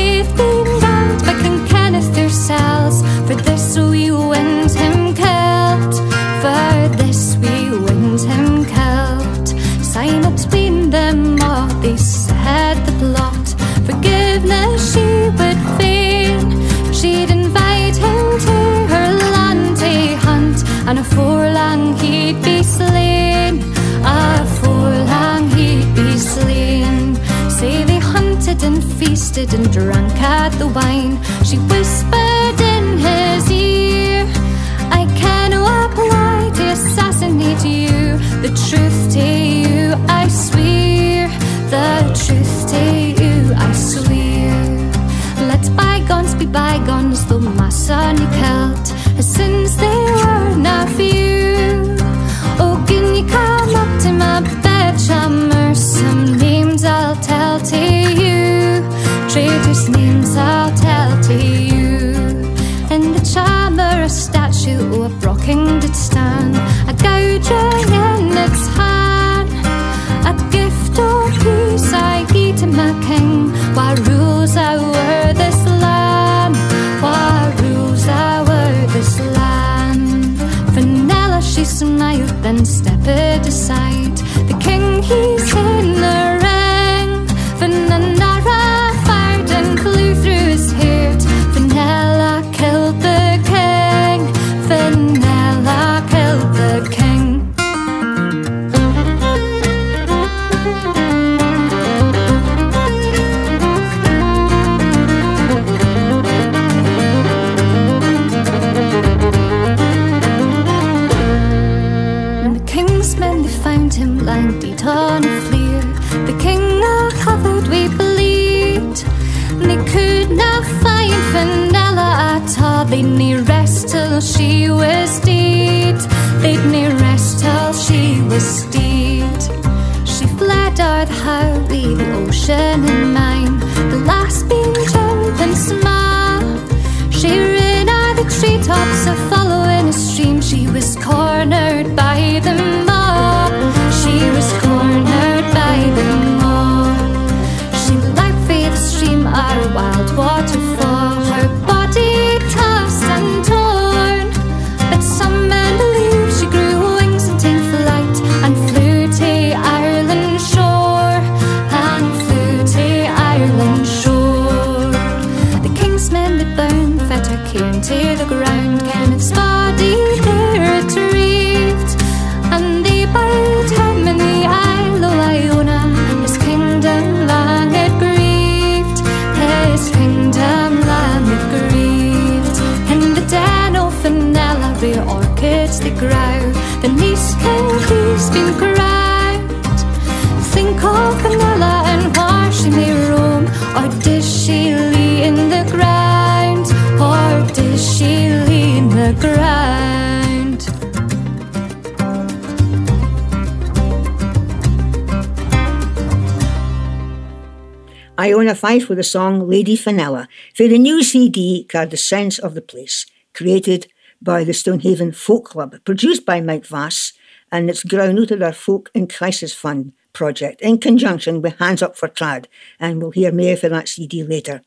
Iona 208.21 208.53
Fife 208.53 208.87
with 208.87 208.99
the 208.99 209.03
song 209.03 209.49
Lady 209.49 209.75
Fenella 209.75 210.27
for 210.53 210.67
the 210.67 210.77
new 210.77 211.01
CD 211.01 211.63
called 211.63 211.89
The 211.89 211.97
Sense 211.97 212.37
of 212.37 212.53
the 212.53 212.61
Place, 212.61 213.07
created 213.33 213.87
by 214.21 214.43
the 214.43 214.53
Stonehaven 214.53 215.11
Folk 215.11 215.45
Club, 215.45 215.83
produced 215.85 216.23
by 216.23 216.39
Mike 216.39 216.67
Vass, 216.67 217.13
and 217.51 217.67
it's 217.67 217.83
grown 217.83 218.19
out 218.19 218.29
of 218.29 218.43
our 218.43 218.53
Folk 218.53 218.91
in 218.93 219.07
Crisis 219.07 219.55
Fund 219.55 219.93
project 220.13 220.61
in 220.61 220.77
conjunction 220.77 221.41
with 221.41 221.57
Hands 221.57 221.81
Up 221.81 221.97
for 221.97 222.09
Trad, 222.09 222.45
and 222.79 223.01
we'll 223.01 223.09
hear 223.09 223.31
more 223.31 223.57
for 223.57 223.69
that 223.69 223.87
CD 223.87 224.21
later. 224.21 224.61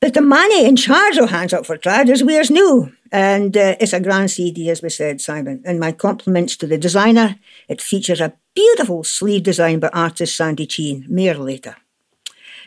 But 0.00 0.14
the 0.14 0.22
money 0.22 0.64
in 0.64 0.76
charge 0.76 1.18
of 1.18 1.28
Hands 1.28 1.52
Up 1.52 1.66
for 1.66 1.76
Trad 1.76 2.08
is 2.08 2.24
Where's 2.24 2.50
New, 2.50 2.94
and 3.12 3.54
uh, 3.58 3.76
it's 3.78 3.92
a 3.92 4.00
grand 4.00 4.30
CD, 4.30 4.70
as 4.70 4.80
we 4.80 4.88
said, 4.88 5.20
Simon. 5.20 5.60
And 5.66 5.78
my 5.80 5.92
compliments 5.92 6.56
to 6.56 6.66
the 6.66 6.78
designer. 6.78 7.36
It 7.68 7.82
features 7.82 8.22
a 8.22 8.32
beautiful 8.54 9.04
sleeve 9.04 9.42
design 9.42 9.80
by 9.80 9.88
artist 9.88 10.34
Sandy 10.34 10.66
Cheen. 10.66 11.04
More 11.10 11.34
later. 11.34 11.76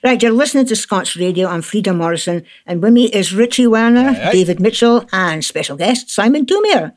Right, 0.04 0.22
you're 0.22 0.34
listening 0.34 0.66
to 0.66 0.76
Scots 0.76 1.16
Radio. 1.16 1.48
I'm 1.48 1.62
Frieda 1.62 1.94
Morrison, 1.94 2.44
and 2.66 2.84
with 2.84 2.92
me 2.92 3.06
is 3.06 3.34
Richie 3.34 3.68
Werner. 3.68 4.12
David 4.34 4.60
Mitchell, 4.60 5.08
and 5.14 5.46
special 5.46 5.78
guest 5.78 6.12
Simon 6.12 6.46
Thoumire. 6.46 6.94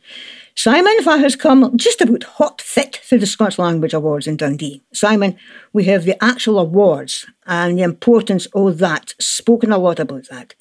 Simon 0.56 0.92
has 1.04 1.36
come 1.36 1.76
just 1.76 2.00
about 2.00 2.24
hot 2.24 2.60
fit 2.60 2.96
for 2.96 3.16
the 3.16 3.24
Scots 3.24 3.60
Language 3.60 3.94
Awards 3.94 4.26
in 4.26 4.36
Dundee. 4.36 4.82
Simon, 4.92 5.38
we 5.72 5.84
have 5.84 6.04
the 6.04 6.20
actual 6.20 6.58
awards 6.58 7.24
and 7.46 7.78
the 7.78 7.84
importance 7.84 8.46
of 8.46 8.78
that, 8.78 9.14
spoken 9.20 9.70
a 9.70 9.78
lot 9.78 10.00
about 10.00 10.28
that. 10.30 10.56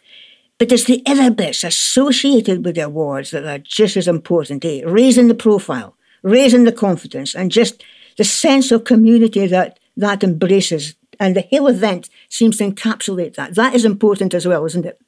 But 0.60 0.70
there's 0.70 0.86
the 0.86 1.02
other 1.08 1.32
bits 1.32 1.64
associated 1.64 2.64
with 2.64 2.76
the 2.76 2.82
awards 2.82 3.32
that 3.32 3.46
are 3.46 3.58
just 3.58 3.98
as 3.98 4.08
important, 4.08 4.64
eh? 4.66 4.84
Raising 4.86 5.30
the 5.30 5.34
profile, 5.34 5.96
raising 6.22 6.66
the 6.66 6.72
confidence, 6.72 7.34
and 7.34 7.52
just 7.52 7.84
the 8.20 8.24
sense 8.24 8.72
of 8.72 8.84
community 8.84 9.48
that 9.48 9.80
that 9.98 10.24
embraces. 10.24 10.94
And 11.20 11.36
the 11.36 11.48
whole 11.52 11.68
event 11.68 12.10
seems 12.30 12.58
to 12.58 12.70
encapsulate 12.70 13.36
that. 13.36 13.56
That 13.56 13.74
is 13.74 13.86
important 13.86 14.34
as 14.34 14.48
well, 14.48 14.66
isn't 14.66 14.86
it? 14.86 15.00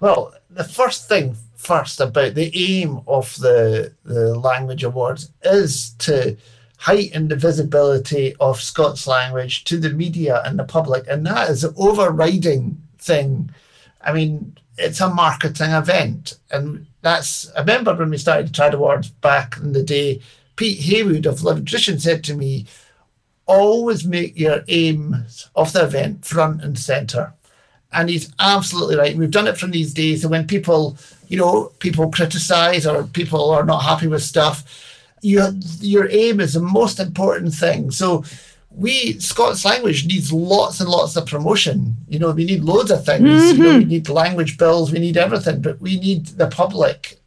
Well, 0.00 0.34
the 0.50 0.64
first 0.64 1.08
thing 1.08 1.36
first 1.56 2.00
about 2.00 2.34
the 2.34 2.50
aim 2.54 3.00
of 3.06 3.34
the, 3.36 3.92
the 4.04 4.38
language 4.38 4.84
awards 4.84 5.30
is 5.42 5.94
to 5.98 6.36
heighten 6.78 7.28
the 7.28 7.36
visibility 7.36 8.34
of 8.38 8.60
Scots 8.60 9.06
language 9.06 9.64
to 9.64 9.78
the 9.78 9.90
media 9.90 10.42
and 10.44 10.58
the 10.58 10.64
public, 10.64 11.04
and 11.08 11.26
that 11.26 11.50
is 11.50 11.64
an 11.64 11.74
overriding 11.76 12.82
thing. 12.98 13.50
I 14.02 14.12
mean, 14.12 14.56
it's 14.78 15.00
a 15.00 15.08
marketing 15.08 15.70
event, 15.70 16.38
and 16.50 16.86
that's. 17.00 17.50
I 17.54 17.60
remember 17.60 17.94
when 17.94 18.10
we 18.10 18.18
started 18.18 18.48
to 18.48 18.52
try 18.52 18.68
the 18.68 18.76
Trad 18.76 18.78
Awards 18.78 19.08
back 19.08 19.56
in 19.56 19.72
the 19.72 19.82
day. 19.82 20.20
Pete 20.56 20.80
Heywood 20.80 21.26
of 21.26 21.42
Living 21.42 21.66
Tradition 21.66 21.98
said 21.98 22.24
to 22.24 22.34
me, 22.34 22.66
"Always 23.46 24.04
make 24.04 24.38
your 24.38 24.64
aims 24.68 25.48
of 25.54 25.72
the 25.72 25.84
event 25.84 26.24
front 26.24 26.62
and 26.62 26.78
center." 26.78 27.32
and 27.92 28.10
he's 28.10 28.30
absolutely 28.38 28.96
right. 28.96 29.16
We've 29.16 29.30
done 29.30 29.46
it 29.46 29.56
from 29.56 29.70
these 29.70 29.94
days. 29.94 30.22
So 30.22 30.28
when 30.28 30.46
people, 30.46 30.98
you 31.28 31.38
know, 31.38 31.72
people 31.78 32.10
criticize 32.10 32.86
or 32.86 33.04
people 33.04 33.50
are 33.50 33.64
not 33.64 33.84
happy 33.84 34.06
with 34.06 34.22
stuff, 34.22 34.64
your 35.22 35.52
your 35.80 36.08
aim 36.10 36.40
is 36.40 36.52
the 36.54 36.60
most 36.60 37.00
important 37.00 37.54
thing. 37.54 37.90
So 37.90 38.24
we 38.70 39.18
Scots 39.18 39.64
language 39.64 40.06
needs 40.06 40.30
lots 40.32 40.80
and 40.80 40.90
lots 40.90 41.16
of 41.16 41.26
promotion. 41.26 41.96
You 42.08 42.18
know, 42.18 42.32
we 42.32 42.44
need 42.44 42.64
loads 42.64 42.90
of 42.90 43.04
things. 43.04 43.22
You 43.52 43.58
know, 43.58 43.70
we 43.70 43.80
mm-hmm. 43.80 43.88
need 43.88 44.08
language 44.08 44.58
bills, 44.58 44.92
we 44.92 44.98
need 44.98 45.16
everything, 45.16 45.62
but 45.62 45.80
we 45.80 45.98
need 45.98 46.26
the 46.26 46.48
public 46.48 47.18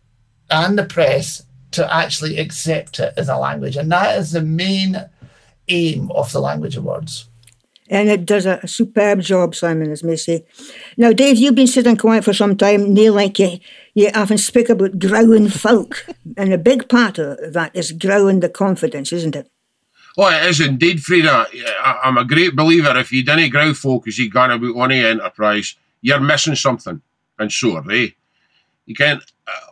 and 0.51 0.77
the 0.77 0.85
press 0.85 1.43
to 1.71 1.91
actually 1.93 2.37
accept 2.37 2.99
it 2.99 3.13
as 3.17 3.29
a 3.29 3.37
language. 3.37 3.75
And 3.75 3.91
that 3.91 4.17
is 4.19 4.31
the 4.31 4.41
main 4.41 5.09
aim 5.69 6.11
of 6.11 6.31
the 6.31 6.39
language 6.39 6.75
awards. 6.75 7.29
And 7.89 8.09
it 8.09 8.25
does 8.25 8.45
a, 8.45 8.59
a 8.61 8.67
superb 8.67 9.21
job, 9.21 9.55
Simon, 9.55 9.91
as 9.91 10.03
may 10.03 10.15
say. 10.15 10.45
Now, 10.95 11.11
Dave, 11.11 11.37
you've 11.37 11.55
been 11.55 11.65
sitting 11.67 11.97
quiet 11.97 12.23
for 12.23 12.33
some 12.33 12.55
time, 12.55 12.93
near 12.93 13.09
like 13.09 13.39
you, 13.39 13.59
you 13.95 14.11
often 14.13 14.37
speak 14.37 14.69
about 14.69 14.99
growing 14.99 15.49
folk. 15.49 16.05
and 16.37 16.53
a 16.53 16.57
big 16.57 16.87
part 16.87 17.17
of 17.17 17.53
that 17.53 17.75
is 17.75 17.91
growing 17.91 18.41
the 18.41 18.49
confidence, 18.49 19.11
isn't 19.11 19.35
it? 19.35 19.49
Oh, 20.17 20.29
it 20.29 20.49
is 20.49 20.59
indeed, 20.59 21.01
Frieda. 21.01 21.47
I- 21.83 21.99
I'm 22.03 22.17
a 22.17 22.25
great 22.25 22.55
believer. 22.55 22.95
If 22.97 23.11
you 23.11 23.23
didn't 23.23 23.49
grow 23.49 23.73
folk 23.73 24.07
as 24.07 24.19
you 24.19 24.29
gone 24.29 24.51
about 24.51 24.91
any 24.91 25.03
enterprise, 25.03 25.75
you're 26.01 26.19
missing 26.19 26.55
something. 26.55 27.01
And 27.39 27.51
so 27.51 27.77
are 27.77 27.81
they. 27.83 28.15
You 28.85 28.95
can't, 28.95 29.23
uh, 29.47 29.71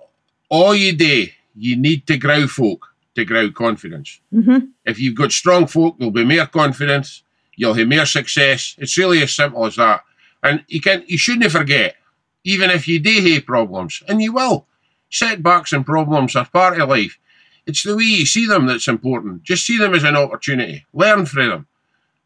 all 0.50 0.74
you 0.74 0.94
do, 0.94 1.27
you 1.56 1.75
need 1.75 2.08
to 2.08 2.18
grow 2.18 2.48
folk 2.48 2.88
to 3.17 3.25
grow 3.25 3.51
confidence. 3.51 4.21
Mm-hmm. 4.33 4.67
If 4.86 5.00
you've 5.00 5.15
got 5.15 5.31
strong 5.31 5.67
folk, 5.67 5.97
there'll 5.97 6.12
be 6.12 6.24
more 6.24 6.45
confidence, 6.45 7.24
you'll 7.55 7.74
have 7.74 7.88
more 7.89 8.05
success. 8.05 8.75
It's 8.77 8.97
really 8.97 9.21
as 9.21 9.36
simple 9.36 9.65
as 9.65 9.75
that. 9.75 10.03
And 10.41 10.63
you 10.67 10.79
can 10.79 11.03
you 11.07 11.17
shouldn't 11.17 11.51
forget, 11.51 11.95
even 12.43 12.69
if 12.69 12.88
you 12.88 13.00
do 13.00 13.33
have 13.33 13.45
problems, 13.45 14.01
and 14.07 14.21
you 14.21 14.33
will, 14.33 14.67
Setbacks 15.09 15.74
and 15.74 15.86
problems 15.86 16.36
are 16.36 16.45
part 16.45 16.79
of 16.79 16.89
life. 16.89 17.17
It's 17.65 17.83
the 17.83 17.95
way 17.95 18.03
you 18.03 18.25
see 18.25 18.45
them 18.45 18.65
that's 18.65 18.88
important. 18.88 19.43
Just 19.43 19.65
see 19.65 19.77
them 19.77 19.93
as 19.93 20.03
an 20.03 20.15
opportunity. 20.15 20.86
Learn 20.93 21.25
from 21.25 21.50
them. 21.50 21.67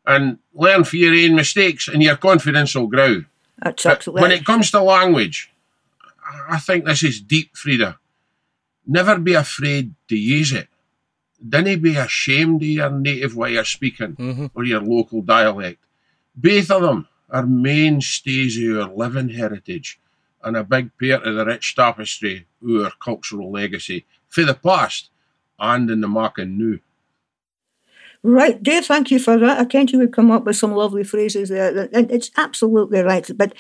And 0.06 0.40
learn 0.54 0.84
from 0.84 1.00
your 1.00 1.14
own 1.14 1.36
mistakes 1.36 1.88
and 1.88 2.02
your 2.02 2.16
confidence 2.16 2.76
will 2.76 2.88
grow. 2.88 3.24
That's 3.60 3.86
absolutely 3.86 4.22
when 4.24 4.32
it 4.32 4.46
comes 4.46 4.72
to 4.72 4.82
language, 4.82 5.52
I 6.50 6.60
think 6.60 6.86
this 6.86 7.04
is 7.04 7.22
deep, 7.22 7.56
Frieda. 7.56 8.00
Never 8.88 9.20
be 9.20 9.34
afraid 9.36 9.94
to 10.10 10.18
use 10.18 10.52
it. 10.52 10.68
Don't 11.48 11.82
be 11.82 11.96
ashamed 11.96 12.62
of 12.62 12.68
your 12.68 12.90
native 12.92 13.36
way 13.36 13.56
of 13.56 13.68
speaking 13.68 14.16
mm-hmm. 14.16 14.46
or 14.54 14.64
your 14.64 14.82
local 14.82 15.22
dialect. 15.22 15.84
Both 16.36 16.72
of 16.72 16.82
them 16.84 17.08
are 17.30 17.46
mainstays 17.46 18.62
of 18.64 18.78
our 18.78 18.96
living 18.96 19.30
heritage 19.30 20.00
and 20.44 20.58
a 20.58 20.64
big 20.64 20.92
part 21.00 21.26
of 21.26 21.36
the 21.36 21.46
rich 21.46 21.76
tapestry 21.76 22.46
of 22.64 22.86
our 22.86 22.92
cultural 23.04 23.52
legacy 23.52 24.06
for 24.30 24.44
the 24.44 24.54
past 24.54 25.10
and 25.60 25.90
in 25.90 26.02
the 26.02 26.08
making 26.08 26.58
new. 26.58 26.80
Right, 28.24 28.62
Dave, 28.62 28.86
thank 28.86 29.10
you 29.10 29.18
for 29.18 29.38
that. 29.38 29.60
I 29.60 29.66
can't 29.66 29.92
you 29.92 29.98
would 30.00 30.14
come 30.14 30.30
up 30.30 30.44
with 30.46 30.56
some 30.56 30.74
lovely 30.74 31.04
phrases 31.04 31.50
there. 31.50 31.90
And 31.92 32.12
it's 32.12 32.30
absolutely 32.38 33.02
right. 33.02 33.28
But, 33.36 33.54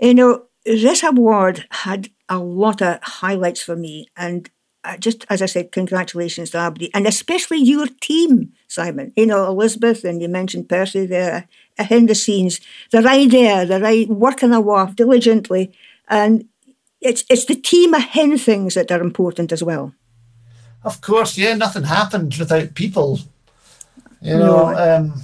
you 0.00 0.14
know, 0.14 0.46
this 0.64 1.04
award 1.04 1.66
had 1.70 2.08
a 2.28 2.38
lot 2.38 2.82
of 2.82 2.98
highlights 3.02 3.62
for 3.62 3.76
me. 3.76 4.08
And 4.16 4.50
Uh, 4.84 4.96
just 4.96 5.26
as 5.28 5.42
I 5.42 5.46
said, 5.46 5.72
congratulations 5.72 6.50
to 6.50 6.58
everybody, 6.58 6.94
and 6.94 7.06
especially 7.06 7.58
your 7.58 7.88
team, 8.00 8.52
Simon. 8.68 9.12
You 9.16 9.26
know, 9.26 9.46
Elizabeth, 9.46 10.04
and 10.04 10.22
you 10.22 10.28
mentioned 10.28 10.68
Percy 10.68 11.04
there, 11.04 11.34
uh, 11.34 11.42
behind 11.78 12.08
the 12.08 12.14
scenes. 12.14 12.60
They're 12.90 13.02
right 13.02 13.30
there, 13.30 13.66
they're 13.66 13.80
right 13.80 14.08
working 14.08 14.52
away 14.52 14.86
diligently. 14.94 15.72
And 16.08 16.44
it's, 17.00 17.24
it's 17.28 17.46
the 17.46 17.54
team 17.54 17.92
behind 17.92 18.40
things 18.40 18.74
that 18.74 18.90
are 18.90 19.00
important 19.00 19.52
as 19.52 19.62
well. 19.62 19.94
Of 20.84 21.00
course, 21.00 21.36
yeah, 21.36 21.54
nothing 21.54 21.84
happens 21.84 22.38
without 22.38 22.74
people. 22.74 23.18
You 24.20 24.36
know, 24.38 24.74
um, 24.76 25.22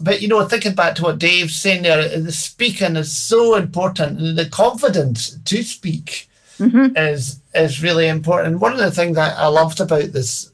but 0.00 0.20
you 0.22 0.28
know, 0.28 0.44
thinking 0.44 0.74
back 0.74 0.96
to 0.96 1.02
what 1.02 1.18
Dave's 1.18 1.56
saying 1.56 1.82
there, 1.82 2.18
the 2.18 2.32
speaking 2.32 2.96
is 2.96 3.16
so 3.16 3.54
important, 3.54 4.18
and 4.18 4.36
the 4.36 4.46
confidence 4.46 5.38
to 5.44 5.62
speak 5.62 6.28
mm-hmm. 6.58 6.96
is 6.96 7.40
is 7.54 7.82
really 7.82 8.08
important. 8.08 8.60
One 8.60 8.72
of 8.72 8.78
the 8.78 8.90
things 8.90 9.16
I, 9.16 9.30
I 9.30 9.46
loved 9.46 9.80
about 9.80 10.12
this 10.12 10.50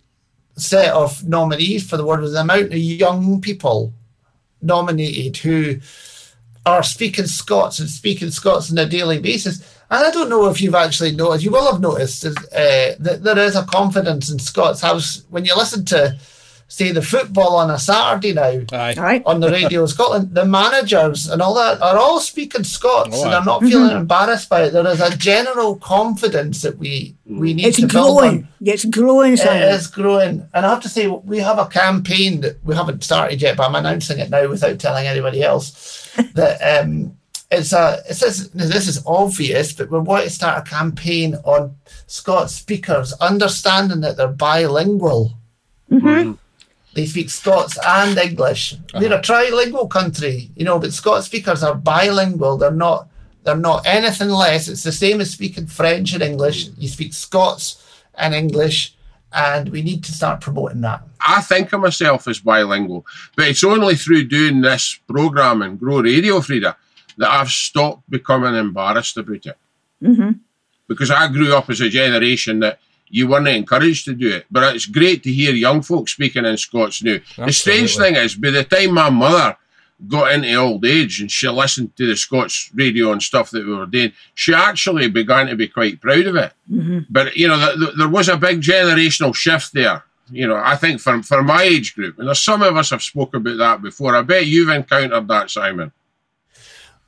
set 0.57 0.92
of 0.92 1.26
nominees 1.26 1.88
for 1.88 1.97
the 1.97 2.02
award 2.02 2.21
was 2.21 2.33
the 2.33 2.40
amount 2.40 2.66
of 2.66 2.78
young 2.78 3.40
people 3.40 3.92
nominated 4.62 5.37
who 5.38 5.80
are 6.66 6.83
speaking 6.83 7.26
Scots 7.26 7.78
and 7.78 7.88
speaking 7.88 8.30
Scots 8.30 8.71
on 8.71 8.78
a 8.78 8.87
daily 8.87 9.19
basis. 9.19 9.61
And 9.90 10.04
I 10.04 10.11
don't 10.11 10.28
know 10.28 10.49
if 10.49 10.61
you've 10.61 10.75
actually 10.75 11.12
noticed, 11.12 11.45
you 11.45 11.50
will 11.50 11.71
have 11.73 11.80
noticed 11.80 12.25
uh, 12.25 12.33
that 12.52 13.21
there 13.23 13.38
is 13.38 13.57
a 13.57 13.64
confidence 13.64 14.30
in 14.30 14.38
Scots 14.38 14.80
House 14.80 15.25
when 15.30 15.45
you 15.45 15.57
listen 15.57 15.85
to, 15.87 16.19
say, 16.71 16.93
the 16.93 17.03
football 17.03 17.57
on 17.57 17.71
a 17.71 17.79
Saturday 17.79 18.33
now 18.33 18.65
Aye. 18.73 18.95
All 18.97 19.03
right. 19.03 19.23
on 19.27 19.41
the 19.41 19.50
radio 19.50 19.83
in 19.83 19.89
Scotland, 19.89 20.35
the 20.35 20.47
managers 20.47 21.29
and 21.29 21.43
all 21.43 21.55
that 21.55 21.83
are 21.83 21.99
all 21.99 22.21
speaking 22.21 22.65
Scots 22.65 23.11
Oh, 23.12 23.25
and 23.25 23.33
they're 23.33 23.45
not 23.45 23.61
feeling 23.62 23.91
mm-hmm. 23.91 23.99
embarrassed 23.99 24.49
by 24.49 24.62
it. 24.62 24.71
There 24.71 24.87
is 24.87 25.00
a 25.00 25.17
general 25.17 25.77
confidence 25.77 26.62
that 26.62 26.79
we 26.79 27.17
we 27.27 27.55
need 27.55 27.67
It's 27.67 27.81
to 27.81 27.87
build 27.87 28.19
on. 28.19 28.25
growing. 28.25 28.49
It's 28.61 28.85
growing, 28.85 29.37
Simon. 29.37 29.62
It 29.62 29.75
is 29.75 29.87
growing. 29.89 30.49
And 30.55 30.67
I 30.67 30.71
have 30.71 30.83
to 30.83 30.89
say, 30.89 31.07
we 31.09 31.39
have 31.39 31.59
a 31.59 31.67
campaign 31.67 32.41
that 32.43 32.62
we 32.65 32.75
haven't 32.75 33.05
started 33.05 33.43
yet, 33.43 33.57
but 33.57 33.69
I'm 33.69 33.75
announcing 33.75 34.19
it 34.19 34.31
now 34.31 34.49
without 34.49 34.79
telling 34.79 35.07
anybody 35.07 35.43
else. 35.43 36.09
that 36.35 36.83
um, 36.83 37.17
it's 37.50 37.73
a, 37.73 38.03
it 38.09 38.15
says, 38.15 38.50
this 38.50 38.89
is 38.89 39.03
obvious, 39.07 39.73
but 39.73 39.91
we 39.91 39.99
want 39.99 40.25
to 40.25 40.31
start 40.31 40.67
a 40.67 40.71
campaign 40.71 41.35
on 41.45 41.77
Scots 42.07 42.55
speakers 42.55 43.12
understanding 43.15 44.00
that 44.00 44.17
they're 44.17 44.29
bilingual. 44.29 45.35
Mm-hmm. 45.91 46.07
Mm-hmm. 46.07 46.33
They 46.94 47.06
speak 47.06 47.31
Scots 47.31 47.79
and 47.87 48.18
English. 48.18 48.74
We're 48.94 49.12
uh-huh. 49.12 49.18
a 49.18 49.22
trilingual 49.22 49.88
country, 49.88 50.50
you 50.57 50.64
know, 50.64 50.79
but 50.79 50.92
Scots 50.92 51.26
speakers 51.26 51.62
are 51.62 51.74
bilingual. 51.74 52.57
They're 52.57 52.70
not 52.72 53.09
they're 53.44 53.57
not 53.57 53.87
anything 53.87 54.29
less. 54.29 54.68
It's 54.68 54.83
the 54.83 54.92
same 54.92 55.20
as 55.20 55.31
speaking 55.31 55.66
French 55.66 56.12
and 56.12 56.22
English. 56.22 56.68
You 56.76 56.88
speak 56.88 57.14
Scots 57.14 57.83
and 58.14 58.35
English, 58.35 58.94
and 59.33 59.70
we 59.70 59.83
need 59.83 60.05
to 60.05 60.12
start 60.12 60.40
promoting 60.40 60.83
that. 60.83 61.03
I 61.20 61.40
think 61.40 61.72
of 61.72 61.81
myself 61.81 62.26
as 62.29 62.40
bilingual, 62.40 63.07
but 63.37 63.48
it's 63.48 63.64
only 63.64 63.94
through 63.94 64.24
doing 64.24 64.61
this 64.61 64.98
programme 65.09 65.62
and 65.62 65.79
Grow 65.79 66.00
Radio, 66.00 66.40
Frieda, 66.40 66.76
that 67.18 67.31
I've 67.31 67.50
stopped 67.50 68.09
becoming 68.11 68.55
embarrassed 68.55 69.16
about 69.16 69.46
it. 69.46 69.59
Mm-hmm. 70.03 70.33
Because 70.88 71.11
I 71.11 71.29
grew 71.29 71.55
up 71.55 71.70
as 71.70 71.81
a 71.81 71.88
generation 71.88 72.61
that 72.61 72.81
you 73.11 73.29
weren't 73.29 73.49
encouraged 73.49 74.05
to 74.07 74.14
do 74.14 74.29
it. 74.29 74.46
But 74.51 74.75
it's 74.75 74.87
great 74.87 75.23
to 75.25 75.33
hear 75.33 75.53
young 75.53 75.83
folks 75.83 76.12
speaking 76.12 76.44
in 76.44 76.57
Scots 76.57 77.03
now. 77.03 77.18
The 77.37 77.53
strange 77.53 77.96
thing 77.96 78.16
is, 78.16 78.35
by 78.35 78.51
the 78.51 78.64
time 78.64 78.94
my 78.94 79.11
mother 79.11 79.57
got 80.09 80.33
into 80.33 80.55
old 80.55 80.85
age 80.87 81.20
and 81.20 81.31
she 81.31 81.49
listened 81.49 81.94
to 81.96 82.07
the 82.07 82.16
Scots 82.16 82.70
radio 82.75 83.12
and 83.12 83.23
stuff 83.23 83.51
that 83.51 83.66
we 83.66 83.75
were 83.75 83.87
doing, 83.87 84.12
she 84.35 84.55
actually 84.55 85.09
began 85.11 85.49
to 85.49 85.57
be 85.57 85.68
quite 85.68 86.01
proud 86.01 86.27
of 86.27 86.37
it. 86.37 86.53
Mm-hmm. 86.70 87.01
But 87.11 87.37
you 87.37 87.49
know, 87.49 87.59
th- 87.59 87.79
th- 87.79 87.96
there 87.99 88.09
was 88.09 88.29
a 88.29 88.37
big 88.37 88.61
generational 88.61 89.35
shift 89.35 89.73
there. 89.73 90.05
You 90.31 90.46
know, 90.46 90.57
I 90.57 90.77
think 90.77 91.01
for 91.01 91.23
for 91.23 91.42
my 91.42 91.64
age 91.64 91.94
group, 91.94 92.18
and 92.18 92.37
some 92.37 92.62
of 92.62 92.77
us 92.77 92.90
have 92.90 93.03
spoken 93.03 93.40
about 93.40 93.59
that 93.59 93.83
before. 93.83 94.14
I 94.14 94.23
bet 94.23 94.46
you've 94.46 94.68
encountered 94.68 95.27
that, 95.29 95.51
Simon. 95.51 95.92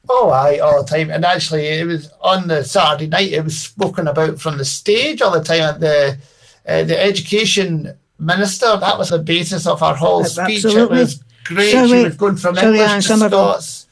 Oh, 0.08 0.30
aye, 0.30 0.58
all 0.58 0.82
the 0.82 0.88
time. 0.88 1.10
And 1.10 1.24
actually, 1.24 1.66
it 1.66 1.86
was 1.86 2.10
on 2.20 2.48
the 2.48 2.64
Saturday 2.64 3.06
night. 3.06 3.32
It 3.32 3.44
was 3.44 3.58
spoken 3.60 4.08
about 4.08 4.40
from 4.40 4.58
the 4.58 4.64
stage 4.64 5.22
all 5.22 5.30
the 5.32 5.42
time. 5.44 5.60
At 5.62 5.80
the 5.80 6.18
uh, 6.66 6.82
the 6.84 7.00
education 7.00 7.96
minister, 8.18 8.76
that 8.76 8.98
was 8.98 9.10
the 9.10 9.18
basis 9.18 9.66
of 9.66 9.80
her 9.80 9.94
whole 9.94 10.22
speech. 10.46 10.62
It 10.64 10.90
was 10.90 11.22
great. 11.44 11.70
Shirley- 11.70 11.98
she 12.00 12.04
was 12.04 12.16
going 12.16 12.36
from 12.36 12.54
English 12.72 12.90
to. 13.00 13.08
Scots. 13.30 13.86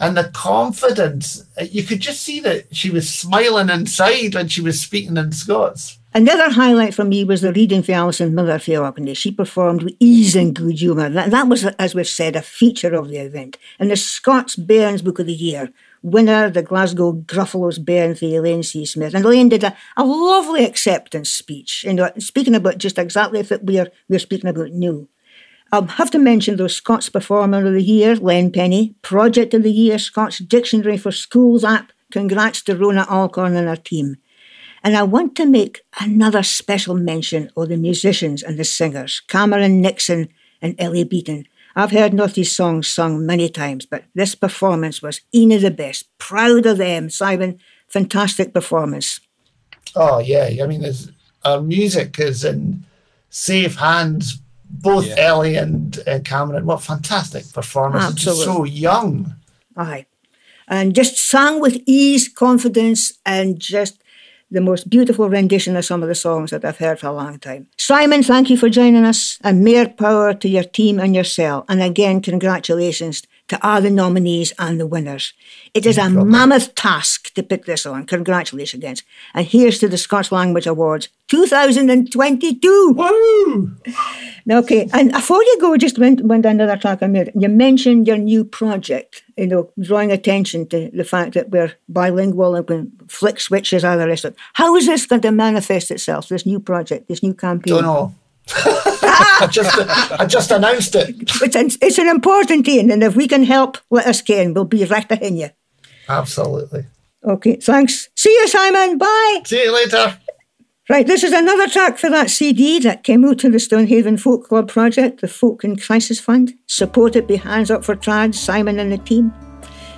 And 0.00 0.16
the 0.16 0.30
confidence, 0.32 1.44
uh, 1.60 1.64
you 1.70 1.82
could 1.82 2.00
just 2.00 2.22
see 2.22 2.40
that 2.40 2.74
she 2.74 2.88
was 2.90 3.12
smiling 3.12 3.68
inside 3.68 4.34
when 4.34 4.48
she 4.48 4.62
was 4.62 4.80
speaking 4.80 5.16
in 5.18 5.32
Scots. 5.32 5.98
Another 6.12 6.50
highlight 6.50 6.92
for 6.92 7.04
me 7.04 7.22
was 7.22 7.40
the 7.40 7.52
reading 7.52 7.84
for 7.84 7.92
Alison 7.92 8.34
Miller 8.34 8.58
for 8.58 8.78
Orkney. 8.78 9.14
She 9.14 9.30
performed 9.30 9.84
with 9.84 9.94
ease 10.00 10.34
and 10.34 10.56
good 10.56 10.80
humour. 10.80 11.08
That, 11.08 11.30
that 11.30 11.46
was, 11.46 11.64
as 11.64 11.94
we've 11.94 12.08
said, 12.08 12.34
a 12.34 12.42
feature 12.42 12.94
of 12.94 13.08
the 13.08 13.18
event. 13.18 13.58
And 13.78 13.92
the 13.92 13.96
Scots 13.96 14.56
Bairns 14.56 15.02
Book 15.02 15.20
of 15.20 15.26
the 15.26 15.32
Year, 15.32 15.70
winner, 16.02 16.50
the 16.50 16.62
Glasgow 16.62 17.12
Gruffalo's 17.12 17.78
Bairn 17.78 18.16
for 18.16 18.24
Elaine 18.24 18.64
C. 18.64 18.84
Smith. 18.84 19.14
And 19.14 19.24
Elaine 19.24 19.50
did 19.50 19.62
a, 19.62 19.76
a 19.96 20.04
lovely 20.04 20.64
acceptance 20.64 21.30
speech, 21.30 21.84
you 21.84 21.90
uh, 21.90 21.92
know, 21.92 22.10
speaking 22.18 22.56
about 22.56 22.78
just 22.78 22.98
exactly 22.98 23.42
what 23.44 23.62
we're, 23.62 23.92
we're 24.08 24.18
speaking 24.18 24.50
about 24.50 24.72
now. 24.72 25.06
I'll 25.70 25.86
have 25.86 26.10
to 26.10 26.18
mention 26.18 26.56
those 26.56 26.74
Scots 26.74 27.08
Performer 27.08 27.64
of 27.64 27.72
the 27.72 27.82
Year, 27.82 28.16
Len 28.16 28.50
Pennie, 28.50 28.96
Project 29.02 29.54
of 29.54 29.62
the 29.62 29.70
Year, 29.70 29.96
Scots 29.96 30.38
Dictionary 30.38 30.98
for 30.98 31.12
Schools 31.12 31.62
app. 31.62 31.92
Congrats 32.10 32.62
to 32.62 32.74
Rhona 32.74 33.06
Alcorn 33.08 33.54
and 33.54 33.68
her 33.68 33.76
team. 33.76 34.16
And 34.82 34.96
I 34.96 35.02
want 35.02 35.36
to 35.36 35.46
make 35.46 35.82
another 36.00 36.42
special 36.42 36.94
mention 36.94 37.50
of 37.56 37.68
the 37.68 37.76
musicians 37.76 38.42
and 38.42 38.58
the 38.58 38.64
singers, 38.64 39.20
Cameron 39.28 39.80
Nixon 39.80 40.28
and 40.62 40.74
Ellie 40.78 41.04
Beaton. 41.04 41.44
I've 41.76 41.92
heard 41.92 42.12
Northie's 42.14 42.54
songs 42.54 42.88
sung 42.88 43.24
many 43.24 43.48
times, 43.48 43.86
but 43.86 44.04
this 44.14 44.34
performance 44.34 45.02
was 45.02 45.20
een 45.32 45.52
of 45.52 45.62
the 45.62 45.70
best. 45.70 46.06
Proud 46.18 46.66
of 46.66 46.78
them, 46.78 47.10
Simon. 47.10 47.58
Fantastic 47.88 48.52
performance. 48.52 49.20
Oh 49.94 50.18
yeah, 50.18 50.62
I 50.62 50.66
mean, 50.66 50.80
there's, 50.82 51.10
our 51.44 51.60
music 51.60 52.18
is 52.18 52.44
in 52.44 52.84
safe 53.30 53.76
hands. 53.76 54.40
Both 54.72 55.06
Yeah. 55.06 55.16
Ellie 55.18 55.56
and 55.56 55.98
uh, 56.06 56.20
Cameron, 56.24 56.64
what 56.64 56.82
fantastic 56.82 57.52
performance! 57.52 58.04
and 58.04 58.16
Just 58.16 58.44
so 58.44 58.64
young. 58.64 59.34
Aye. 59.76 60.06
And 60.68 60.94
just 60.94 61.18
sang 61.18 61.60
with 61.60 61.82
ease, 61.86 62.28
confidence, 62.28 63.12
and 63.26 63.58
just 63.58 64.00
the 64.50 64.60
most 64.60 64.90
beautiful 64.90 65.28
rendition 65.28 65.76
of 65.76 65.84
some 65.84 66.02
of 66.02 66.08
the 66.08 66.14
songs 66.14 66.50
that 66.50 66.64
I've 66.64 66.78
heard 66.78 66.98
for 66.98 67.06
a 67.06 67.12
long 67.12 67.38
time. 67.38 67.68
Simon, 67.76 68.22
thank 68.22 68.50
you 68.50 68.56
for 68.56 68.68
joining 68.68 69.04
us, 69.04 69.38
and 69.42 69.64
more 69.64 69.88
power 69.88 70.34
to 70.34 70.48
your 70.48 70.64
team 70.64 70.98
and 70.98 71.14
yourself. 71.14 71.64
And 71.68 71.82
again, 71.82 72.20
congratulations 72.20 73.22
to 73.50 73.66
all 73.66 73.82
the 73.82 73.90
nominees 73.90 74.52
and 74.58 74.80
the 74.80 74.86
winners. 74.86 75.32
It 75.74 75.84
is 75.84 75.98
a 75.98 76.08
mammoth 76.08 76.74
task 76.76 77.34
to 77.34 77.42
put 77.42 77.66
this 77.66 77.84
on. 77.84 78.06
Congratulations 78.06 78.80
again. 78.80 78.96
And 79.34 79.44
here's 79.44 79.80
to 79.80 79.88
the 79.88 79.98
Scots 79.98 80.30
Language 80.30 80.68
Awards 80.68 81.08
2022. 81.28 82.94
Woo! 82.96 83.76
Okay, 84.50 84.88
and 84.92 85.12
before 85.12 85.42
you 85.42 85.58
go, 85.60 85.76
just 85.76 85.98
went, 85.98 86.20
went 86.22 86.46
another 86.46 86.76
track 86.76 87.02
on 87.02 87.12
there. 87.12 87.28
You 87.34 87.48
mentioned 87.48 88.06
your 88.06 88.18
new 88.18 88.44
project, 88.44 89.22
you 89.36 89.48
know, 89.48 89.70
drawing 89.80 90.12
attention 90.12 90.68
to 90.68 90.90
the 90.92 91.04
fact 91.04 91.34
that 91.34 91.50
we're 91.50 91.72
bilingual 91.88 92.54
and 92.54 92.66
can 92.66 92.92
flick 93.08 93.40
switches, 93.40 93.84
all 93.84 93.98
the 93.98 94.06
rest 94.06 94.24
of 94.24 94.32
it. 94.32 94.38
How 94.54 94.76
is 94.76 94.86
this 94.86 95.06
going 95.06 95.22
to 95.22 95.32
manifest 95.32 95.90
itself, 95.90 96.28
this 96.28 96.46
new 96.46 96.60
project, 96.60 97.08
this 97.08 97.22
new 97.22 97.34
campaign? 97.34 97.74
Don't 97.74 97.82
know. 97.82 98.14
I 98.48 99.48
just 99.50 99.78
I 100.20 100.26
just 100.26 100.50
announced 100.50 100.94
it. 100.94 101.14
It's 101.42 101.56
an, 101.56 101.70
it's 101.80 101.98
an 101.98 102.08
important 102.08 102.66
thing, 102.66 102.90
and 102.90 103.02
if 103.02 103.16
we 103.16 103.28
can 103.28 103.44
help, 103.44 103.78
let 103.90 104.06
us 104.06 104.22
can. 104.22 104.54
We'll 104.54 104.64
be 104.64 104.84
right 104.84 105.08
behind 105.08 105.38
you. 105.38 105.50
Absolutely. 106.08 106.86
Okay, 107.24 107.56
thanks. 107.56 108.08
See 108.16 108.30
you, 108.30 108.48
Simon. 108.48 108.98
Bye. 108.98 109.42
See 109.44 109.62
you 109.62 109.72
later. 109.72 110.18
Right, 110.88 111.06
this 111.06 111.22
is 111.22 111.32
another 111.32 111.68
track 111.68 111.98
for 111.98 112.10
that 112.10 112.30
CD 112.30 112.80
that 112.80 113.04
came 113.04 113.24
out 113.24 113.38
to 113.38 113.48
the 113.48 113.60
Stonehaven 113.60 114.16
Folk 114.16 114.48
Club 114.48 114.68
project, 114.68 115.20
the 115.20 115.28
Folk 115.28 115.62
in 115.62 115.76
Crisis 115.76 116.18
Fund, 116.18 116.54
supported 116.66 117.28
by 117.28 117.36
Hands 117.36 117.70
Up 117.70 117.84
for 117.84 117.94
Trad, 117.94 118.34
Simon 118.34 118.80
and 118.80 118.90
the 118.90 118.98
team. 118.98 119.32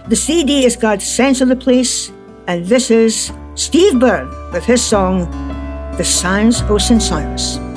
The 0.08 0.16
CD 0.16 0.66
is 0.66 0.76
called 0.76 1.00
Sense 1.00 1.40
of 1.40 1.48
the 1.48 1.56
Place, 1.56 2.12
and 2.46 2.66
this 2.66 2.90
is 2.90 3.32
Steve 3.54 4.00
Byrne 4.00 4.28
with 4.52 4.64
his 4.66 4.84
song, 4.84 5.30
The 5.96 6.04
Sands 6.04 6.60
of 6.60 6.82
St. 6.82 7.71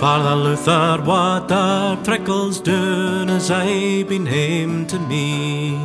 Father 0.00 0.36
Luther 0.36 1.02
water 1.04 1.98
trickles 2.04 2.60
down 2.60 3.28
as 3.30 3.50
I 3.50 4.04
home 4.28 4.86
to 4.86 4.96
me. 4.96 5.76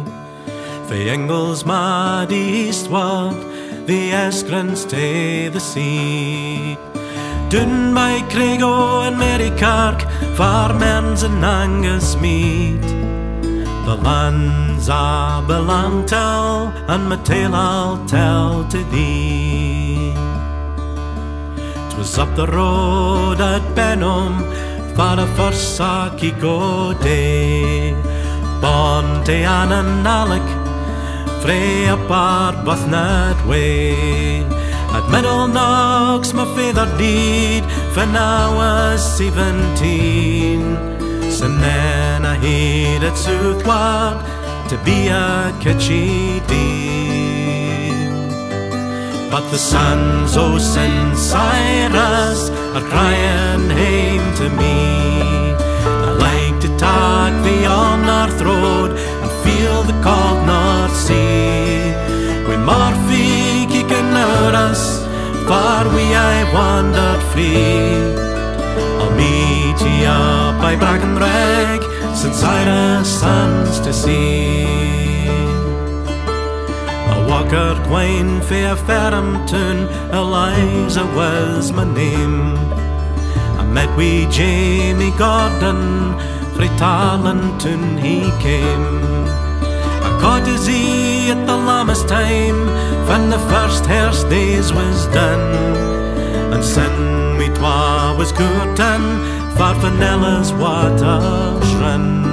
Fae 0.87 1.07
Ingles 1.15 1.65
mad 1.65 2.31
eastward, 2.31 3.33
the 3.87 4.11
Esgrins 4.11 4.87
to 4.87 5.49
the 5.49 5.59
sea. 5.59 6.77
Down 7.49 7.95
by 7.95 8.19
Craigo 8.29 9.07
and 9.07 9.15
Merrycark, 9.15 9.99
far 10.37 10.77
men's 10.77 11.23
and 11.23 11.43
Angus 11.43 12.15
meet. 12.17 12.81
The 13.87 13.95
lands 13.95 14.89
I 14.89 15.43
belong 15.47 16.05
to, 16.13 16.25
and 16.87 17.09
my 17.09 17.17
tale 17.23 17.55
I'll 17.55 18.05
tell 18.05 18.63
to 18.69 18.83
thee. 18.91 19.72
'Twas 21.93 22.17
up 22.17 22.35
the 22.35 22.47
road 22.47 23.39
at 23.39 23.61
Benham, 23.75 24.41
for 24.95 25.15
the 25.15 25.27
first 25.37 25.75
Saki 25.75 26.31
go 26.31 26.93
day. 26.93 27.93
Born 28.59 29.23
to 29.25 29.33
Ann 29.33 29.71
and 29.71 30.07
Alec, 30.07 30.47
frae 31.43 31.89
up 31.89 32.09
Arbuthnot 32.09 33.45
way. 33.45 34.41
At 34.95 35.05
Middle 35.11 35.47
Knox, 35.47 36.33
my 36.33 36.45
father 36.55 36.89
died, 36.97 37.63
when 37.95 38.15
I 38.17 38.49
was 38.59 38.99
seventeen. 39.17 40.61
So 41.29 41.47
then 41.47 42.25
I 42.25 42.35
headed 42.35 43.15
southward 43.15 44.17
to 44.69 44.77
be 44.83 45.09
a 45.09 45.53
kitschy 45.61 46.41
deed. 46.47 47.02
But 49.33 49.49
the 49.49 49.57
sons 49.57 50.37
of 50.37 50.61
St. 50.61 51.17
Cyrus 51.17 52.51
are 52.77 52.87
crying 52.87 53.67
home 53.81 54.27
to 54.35 54.47
me. 54.61 54.77
I 56.07 56.11
like 56.27 56.61
to 56.61 56.67
the 56.67 57.65
on 57.65 58.05
North 58.05 58.39
Road 58.39 58.91
and 58.91 59.31
feel 59.43 59.81
the 59.89 59.97
cold 60.05 60.45
North 60.45 60.95
Sea. 60.95 61.97
With 62.47 62.59
Murphy 62.59 63.65
kicking 63.73 64.13
at 64.13 64.53
us, 64.53 65.01
far 65.47 65.85
we 65.95 66.03
I 66.13 66.37
wandered 66.53 67.23
free. 67.31 68.13
I'll 69.01 69.15
meet 69.17 69.81
ye 69.81 70.05
up 70.05 70.61
by 70.61 70.75
Brackenrag, 70.75 71.81
St. 72.15 72.35
Cyrus 72.35 73.09
sons 73.19 73.79
to 73.79 73.91
see. 73.91 75.02
Walker 77.33 77.73
quain 77.87 78.41
fair 78.41 78.75
Ferramton, 78.75 79.77
Eliza 80.13 81.03
was 81.15 81.71
my 81.71 81.83
name. 81.83 82.55
I 83.57 83.63
met 83.65 83.89
we 83.97 84.27
Jamie 84.27 85.09
Gordon, 85.17 86.13
frae 86.53 86.69
Tarlenton 86.81 87.97
he 88.05 88.17
came. 88.39 88.87
I 90.07 90.09
caught 90.21 90.45
his 90.45 90.69
ee 90.69 91.31
at 91.31 91.41
the 91.47 91.57
Lammas 91.67 92.03
time, 92.07 92.59
when 93.07 93.31
the 93.31 93.41
first 93.51 93.83
hair's 93.87 94.23
days 94.25 94.71
was 94.71 95.07
done. 95.07 95.55
And 96.53 96.63
sin 96.63 96.95
we 97.39 97.47
twa 97.57 98.15
was 98.15 98.31
courtin', 98.31 99.09
far 99.57 99.73
Fenellas 99.81 100.49
waters 100.61 101.67
run. 101.81 102.32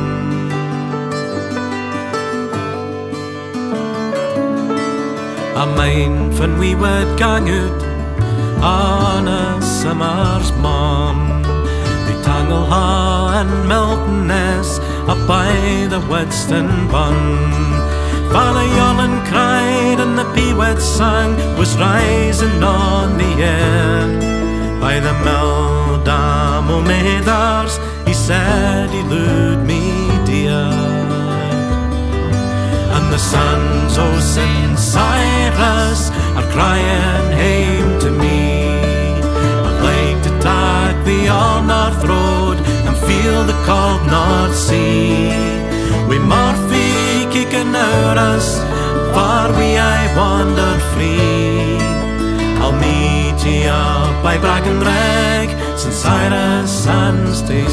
Mind 5.66 6.38
when 6.38 6.58
we 6.58 6.74
were 6.74 7.04
gang 7.18 7.46
out 7.50 7.82
on 8.62 9.28
a 9.28 9.60
summer's 9.60 10.50
morn. 10.52 11.42
We 12.06 12.14
tangle 12.24 12.64
ha 12.64 13.42
and 13.42 13.68
Milton 13.68 14.26
Ness 14.26 14.78
up 15.06 15.20
by 15.28 15.52
the 15.90 16.00
Weston 16.08 16.66
Bun. 16.88 17.14
Father 18.32 18.66
Yolland 18.78 19.20
cried 19.26 20.00
and 20.00 20.16
the 20.18 20.24
peewit 20.34 20.80
sang 20.80 21.36
was 21.58 21.76
rising 21.76 22.62
on 22.62 23.18
the 23.18 23.32
air. 23.42 24.80
By 24.80 24.98
the 24.98 25.12
mill 25.24 26.02
dam 26.04 26.70
o' 26.70 26.80
Mathers, 26.80 27.78
he 28.08 28.14
said 28.14 28.88
he 28.88 29.02
loved 29.02 29.66
me 29.66 30.08
dear. 30.24 30.89
And 33.10 33.18
the 33.18 33.24
sons 33.24 33.98
of 33.98 34.22
St. 34.22 34.78
Cyrus 34.78 36.10
are 36.38 36.48
crying 36.52 37.32
home 37.42 37.98
to 37.98 38.08
me. 38.08 38.68
I'd 39.66 39.80
like 39.82 40.22
to 40.26 40.30
the 41.04 41.20
old 41.28 41.66
North 41.66 42.04
Road 42.04 42.58
and 42.86 42.96
feel 43.08 43.42
the 43.50 43.58
cold 43.66 44.06
North 44.06 44.54
Sea. 44.54 45.26
With 46.08 46.22
Murphy 46.22 47.26
kicking 47.34 47.74
out 47.74 48.16
us, 48.16 48.58
far 49.12 49.50
we 49.58 49.76
I 49.76 50.14
wandered 50.16 50.82
free. 50.94 51.82
I'll 52.62 52.78
meet 52.78 53.44
ye 53.44 53.66
up 53.66 54.22
by 54.22 54.38
Brackenrag, 54.38 55.48
St. 55.76 55.92
Cyrus 55.92 56.84
sons 56.84 57.42
to 57.42 57.68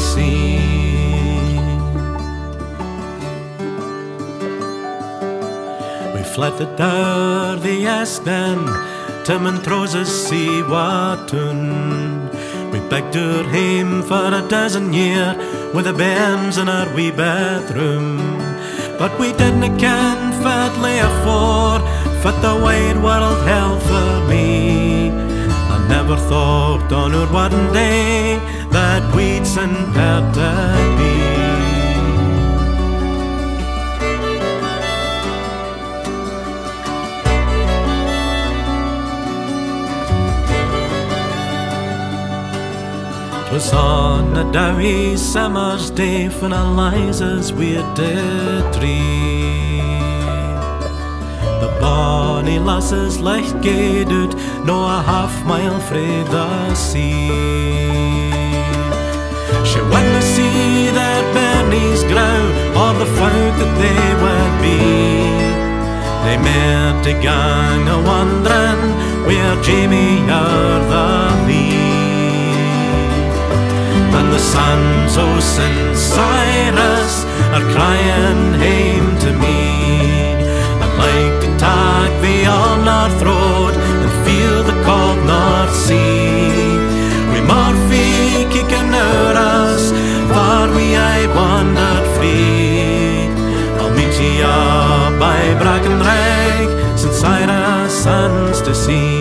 see. 6.38 6.52
We 6.52 6.66
fled 6.66 6.76
down 6.76 7.60
the 7.62 7.84
Espen, 7.84 8.60
Tim 9.24 9.46
and 9.46 9.58
Troses 9.58 10.06
see 10.06 10.62
Watun. 10.62 12.30
We 12.72 12.78
begged 12.88 13.14
her 13.14 13.42
home 13.42 14.02
for 14.02 14.28
a 14.32 14.46
dozen 14.48 14.92
year 14.92 15.34
with 15.74 15.86
the 15.86 15.92
bairns 15.92 16.56
in 16.58 16.68
our 16.68 16.88
wee 16.94 17.10
bedroom. 17.10 18.38
But 18.98 19.18
we 19.18 19.32
didn't 19.32 19.78
fit 20.42 20.72
lay 20.80 21.00
afore, 21.00 21.80
fit 22.22 22.36
the 22.40 22.54
wide 22.64 23.02
world 23.02 23.40
held 23.52 23.82
for 23.82 24.10
me. 24.28 25.10
I 25.74 25.76
never 25.88 26.16
thought 26.16 26.92
on 26.92 27.14
our 27.14 27.26
one 27.32 27.72
day 27.72 28.38
that 28.70 29.02
we'd 29.14 29.46
send 29.46 29.76
her 29.98 30.20
to 30.38 30.98
be. 30.98 31.17
Was 43.58 43.72
on 43.72 44.36
a 44.36 44.52
dowie 44.52 45.16
summer's 45.16 45.90
day 45.90 46.28
when 46.28 46.52
Eliza's 46.52 47.52
weird 47.52 47.88
dead 47.96 48.62
tree. 48.72 49.80
The 51.62 51.70
bonny 51.80 52.60
lasses 52.60 53.18
licht 53.18 53.60
gaed 53.60 54.12
out, 54.20 54.32
no 54.64 54.76
a 54.98 55.02
half 55.10 55.34
mile 55.44 55.80
frae 55.88 56.22
the 56.34 56.74
sea. 56.76 57.30
She 59.68 59.80
went 59.92 60.10
to 60.16 60.22
see 60.34 60.90
their 60.98 61.22
bairnies 61.34 62.02
grow, 62.12 62.40
or 62.80 62.92
the 63.02 63.10
folk 63.18 63.54
that 63.60 63.72
they 63.82 64.08
would 64.22 64.54
be. 64.66 64.78
They 66.24 66.36
met 66.46 67.02
to 67.06 67.12
gang 67.26 67.88
a 67.96 67.98
wandering, 68.08 68.82
where 69.26 69.54
Jamie 69.64 70.20
are 70.42 70.80
the 70.92 71.46
lead. 71.48 71.77
And 74.18 74.32
the 74.32 74.38
sons 74.40 75.16
of 75.16 75.40
St. 75.40 75.96
Cyrus 75.96 77.24
are 77.54 77.66
crying 77.72 78.52
home 78.64 79.10
to 79.24 79.30
me. 79.44 79.58
I'd 80.82 80.94
like 81.06 81.36
to 81.44 81.50
take 81.64 82.14
the 82.26 82.38
old 82.50 82.80
North 82.90 83.20
Road 83.22 83.74
and 84.02 84.10
feel 84.26 84.64
the 84.70 84.76
cold 84.82 85.20
North 85.24 85.72
Sea. 85.72 86.50
We 87.30 87.38
Murphy 87.46 88.50
kicking 88.54 88.90
out 88.92 89.36
us, 89.36 89.92
far 90.32 90.66
we 90.74 90.96
I 90.96 91.18
wandered 91.38 92.06
free. 92.16 93.30
I'll 93.78 93.94
meet 93.94 94.14
ye 94.20 94.42
up 94.42 95.12
by 95.20 95.40
Brackenrag, 95.62 96.98
St. 96.98 97.14
Cyrus 97.14 97.92
sons 98.02 98.62
to 98.62 98.74
see. 98.74 99.17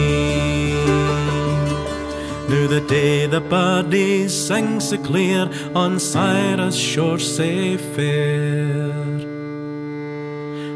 The 2.78 2.88
day 2.88 3.26
the 3.26 3.42
birdies 3.42 4.32
sing 4.48 4.80
so 4.80 4.98
clear 5.00 5.50
on 5.74 6.00
Cyrus 6.00 6.76
shore 6.76 7.18
sae 7.18 7.76
fair. 7.76 8.94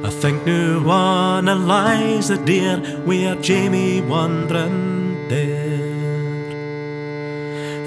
I 0.03 0.09
think 0.09 0.43
now 0.47 0.89
on 0.89 1.47
Eliza 1.47 2.43
dear, 2.43 2.81
we 3.05 3.27
are 3.27 3.35
Jamie 3.35 4.01
wandering 4.01 5.27
there. 5.29 6.49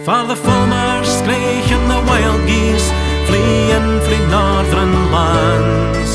For 0.05 0.23
the 0.31 0.37
farmers 0.37 1.09
screech 1.19 1.71
and 1.77 1.87
the 1.91 2.01
wild 2.09 2.43
geese 2.47 2.89
fleeing 3.27 3.91
from 4.07 4.23
northern 4.31 4.95
lands. 5.11 6.13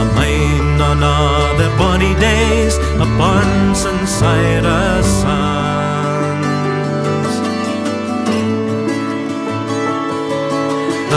A 0.00 0.04
mine 0.14 0.80
on 0.80 1.02
other 1.02 1.70
bonny 1.78 2.14
days, 2.20 2.76
a 3.04 3.06
burns 3.18 3.84
in 3.86 4.06
Cyrus 4.06 5.08
sands. 5.22 5.73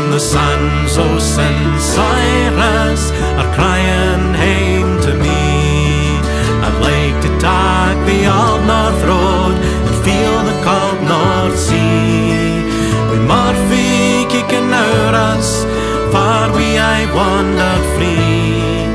The 0.09 0.19
sons 0.19 0.97
of 0.97 1.21
St. 1.21 1.79
Cyrus 1.79 3.11
are 3.39 3.53
crying 3.53 4.33
home 4.33 4.99
to 5.01 5.13
me. 5.13 6.17
I'd 6.65 6.79
like 6.81 7.17
to 7.25 7.29
take 7.37 7.99
the 8.09 8.21
old 8.25 8.63
North 8.65 9.01
Road 9.05 9.55
and 9.85 9.95
feel 10.05 10.37
the 10.49 10.57
cold 10.65 10.99
North 11.13 11.59
Sea. 11.59 12.63
With 13.11 13.21
Murphy 13.27 14.25
kicking 14.33 14.71
out 14.73 15.13
us, 15.13 15.65
far 16.11 16.49
we 16.55 16.79
I 16.79 17.05
wandered 17.13 17.85
free. 17.95 18.87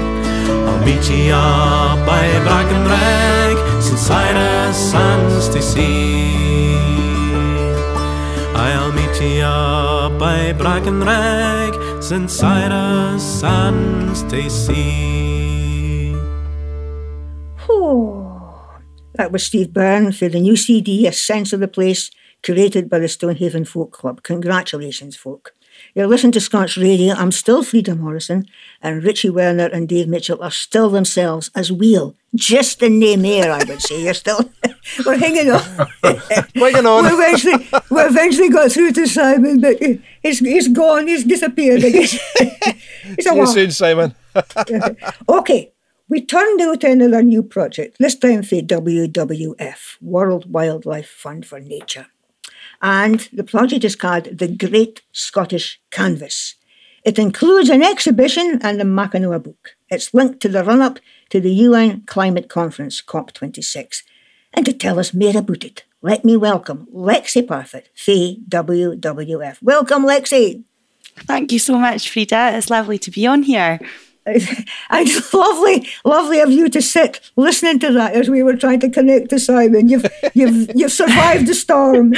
I'll 0.67 0.85
meet 0.85 1.09
ye 1.09 1.31
up 1.31 2.05
by 2.05 2.27
Brackenrag, 2.47 3.57
St. 3.81 3.99
Cyrus 3.99 4.91
sands 4.91 5.49
to 5.51 5.63
see. 5.63 6.72
I'll 8.55 8.93
meet 8.93 9.21
ye 9.21 9.41
up 9.41 10.19
by 10.19 10.53
Brackenrag, 10.53 12.03
since 12.03 12.33
Cyrus 12.35 13.23
sands 13.23 14.23
to. 14.25 14.43
Oh, 17.69 18.81
that 19.15 19.33
was 19.33 19.45
Steve 19.45 19.73
Byrne 19.73 20.13
for 20.13 20.29
the 20.29 20.41
new 20.41 20.57
CD, 20.57 21.07
A 21.07 21.13
Sense 21.13 21.53
of 21.53 21.61
the 21.61 21.69
Place, 21.69 22.11
curated 22.43 22.89
by 22.89 22.99
the 22.99 23.09
Stonehaven 23.09 23.65
Folk 23.65 23.93
Club. 23.93 24.23
Congratulations, 24.23 25.17
folk. 25.17 25.55
You're 25.95 26.07
listening 26.07 26.33
to 26.33 26.41
Scots 26.41 26.79
Radio. 26.79 27.13
I'm 27.15 27.33
still 27.33 27.63
Frieda 27.63 27.95
Morrison, 27.95 28.47
and 28.81 29.05
Richie 29.05 29.29
Werner 29.29 29.67
and 29.67 29.87
Dave 29.87 30.09
Mitchell 30.09 30.43
are 30.43 30.51
still 30.51 30.89
themselves 30.89 31.51
as 31.55 31.71
Wheel. 31.71 32.17
Just 32.35 32.83
in 32.83 32.99
name 32.99 33.25
here, 33.25 33.53
I 33.53 33.63
would 33.65 33.83
say. 33.83 34.03
You're 34.03 34.15
still, 34.15 34.51
we're 35.07 35.19
hanging 35.19 35.51
on. 35.51 35.61
Hanging 36.55 36.87
on. 36.87 37.05
we 37.05 37.11
eventually, 37.11 37.69
we 37.91 38.01
eventually 38.01 38.49
got 38.49 38.73
through 38.73 38.93
to 38.93 39.07
Simon, 39.07 39.61
but 39.61 39.77
he's, 40.23 40.39
he's 40.39 40.69
gone, 40.69 41.09
he's 41.09 41.25
disappeared. 41.25 41.83
Guess. 41.83 42.19
It's 43.05 43.29
See 43.29 43.37
you 43.37 43.47
soon, 43.47 43.71
Simon. 43.73 44.15
Okay, 45.29 45.73
we 46.09 46.25
turned 46.25 46.61
out 46.63 46.85
another 46.85 47.23
new 47.23 47.43
project, 47.43 47.97
this 47.99 48.15
time 48.15 48.45
for 48.45 48.63
WWF, 48.63 50.01
World 50.01 50.51
Wildlife 50.51 51.09
Fund 51.09 51.45
for 51.45 51.61
Nature. 51.61 52.07
And 52.83 53.21
the 53.33 53.45
project 53.45 53.85
is 53.85 53.95
called 53.95 54.25
the 54.25 54.49
Great 54.49 55.03
Scottish 55.13 55.81
Canvas. 55.91 56.57
It 57.05 57.19
includes 57.19 57.69
an 57.69 57.83
exhibition 57.83 58.59
and 58.63 58.81
the 58.81 58.85
Mackinac 58.85 59.43
book. 59.45 59.77
It's 59.89 60.13
linked 60.13 60.41
to 60.41 60.49
the 60.49 60.65
run 60.65 60.83
up 60.83 60.99
to 61.31 61.41
the 61.41 61.53
UN 61.53 62.03
Climate 62.03 62.49
Conference, 62.49 63.01
COP26. 63.01 64.03
And 64.53 64.67
to 64.67 64.73
tell 64.73 64.99
us 64.99 65.15
more 65.15 65.37
about 65.37 65.65
it, 65.65 65.85
let 66.03 66.25
me 66.25 66.37
welcome 66.37 66.87
Lexi 66.93 67.47
Parfitt, 67.47 67.87
Faye 67.95 68.39
WWF. 68.49 69.63
Welcome, 69.63 70.05
Lexi. 70.05 70.65
Thank 71.17 71.53
you 71.53 71.59
so 71.59 71.79
much, 71.79 72.11
Frieda. 72.11 72.51
It's 72.55 72.71
lovely 72.71 72.99
to 72.99 73.11
be 73.11 73.27
on 73.27 73.45
here. 73.45 73.79
And 74.91 75.09
lovely, 75.33 75.89
lovely 76.05 76.41
of 76.41 76.51
you 76.51 76.69
to 76.69 76.81
sit 76.81 77.21
listening 77.37 77.81
to 77.81 77.93
that 77.93 78.15
as 78.15 78.31
we 78.31 78.43
were 78.43 78.57
trying 78.57 78.81
to 78.81 78.89
connect 78.89 79.31
to 79.31 79.41
Simon. 79.41 79.89
You've 79.89 80.07
you've 80.35 80.71
you've 80.75 80.93
survived 80.93 81.47
the 81.47 81.55
storm. 81.55 82.11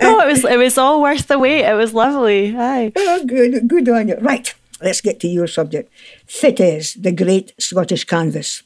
No, 0.00 0.20
it 0.20 0.26
was 0.26 0.44
it 0.44 0.58
was 0.58 0.76
all 0.76 1.00
worth 1.00 1.28
the 1.28 1.38
wait. 1.38 1.64
It 1.64 1.74
was 1.74 1.94
lovely. 1.94 2.52
Hi. 2.52 2.92
oh, 2.96 3.24
good, 3.24 3.68
good 3.68 3.88
on 3.88 4.08
you. 4.08 4.16
Right, 4.16 4.52
let's 4.82 5.00
get 5.00 5.20
to 5.20 5.28
your 5.28 5.46
subject. 5.46 5.90
Fit 6.26 6.60
is 6.60 6.94
the 6.94 7.12
Great 7.12 7.54
Scottish 7.58 8.04
Canvas. 8.04 8.62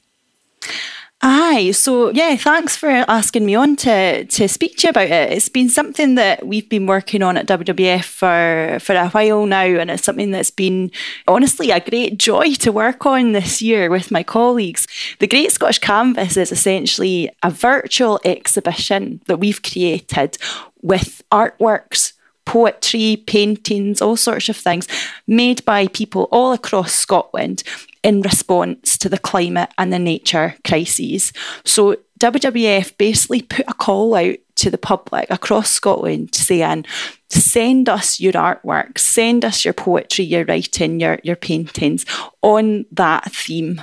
Aye. 1.22 1.72
So 1.72 2.08
yeah, 2.10 2.34
thanks 2.36 2.76
for 2.76 2.88
asking 2.88 3.44
me 3.44 3.54
on 3.54 3.76
to 3.76 4.24
to 4.24 4.48
speak 4.48 4.78
to 4.78 4.86
you 4.86 4.90
about 4.90 5.10
it. 5.10 5.32
It's 5.32 5.50
been 5.50 5.68
something 5.68 6.14
that 6.14 6.46
we've 6.46 6.68
been 6.68 6.86
working 6.86 7.22
on 7.22 7.36
at 7.36 7.46
WWF 7.46 8.04
for 8.04 8.78
for 8.80 8.94
a 8.94 9.10
while 9.10 9.44
now, 9.44 9.64
and 9.64 9.90
it's 9.90 10.04
something 10.04 10.30
that's 10.30 10.50
been 10.50 10.90
honestly 11.28 11.70
a 11.72 11.80
great 11.80 12.16
joy 12.16 12.54
to 12.54 12.72
work 12.72 13.04
on 13.04 13.32
this 13.32 13.60
year 13.60 13.90
with 13.90 14.10
my 14.10 14.22
colleagues. 14.22 14.86
The 15.18 15.26
Great 15.26 15.52
Scottish 15.52 15.78
Canvas 15.80 16.38
is 16.38 16.52
essentially 16.52 17.30
a 17.42 17.50
virtual 17.50 18.18
exhibition 18.24 19.20
that 19.26 19.40
we've 19.40 19.62
created 19.62 20.38
with 20.80 21.22
artworks 21.30 22.14
poetry, 22.46 23.22
paintings, 23.26 24.00
all 24.02 24.16
sorts 24.16 24.48
of 24.48 24.56
things 24.56 24.88
made 25.26 25.64
by 25.64 25.86
people 25.88 26.28
all 26.32 26.52
across 26.52 26.92
Scotland 26.92 27.62
in 28.02 28.22
response 28.22 28.96
to 28.98 29.08
the 29.08 29.18
climate 29.18 29.70
and 29.78 29.92
the 29.92 29.98
nature 29.98 30.54
crises. 30.64 31.32
So 31.64 31.96
WWF 32.18 32.96
basically 32.98 33.42
put 33.42 33.66
a 33.68 33.74
call 33.74 34.14
out 34.14 34.36
to 34.56 34.70
the 34.70 34.78
public 34.78 35.28
across 35.30 35.70
Scotland 35.70 36.34
saying, 36.34 36.84
send 37.30 37.88
us 37.88 38.20
your 38.20 38.34
artwork, 38.34 38.98
send 38.98 39.44
us 39.44 39.64
your 39.64 39.74
poetry, 39.74 40.24
your 40.24 40.44
writing, 40.44 41.00
your, 41.00 41.18
your 41.22 41.36
paintings 41.36 42.04
on 42.42 42.84
that 42.92 43.32
theme. 43.32 43.82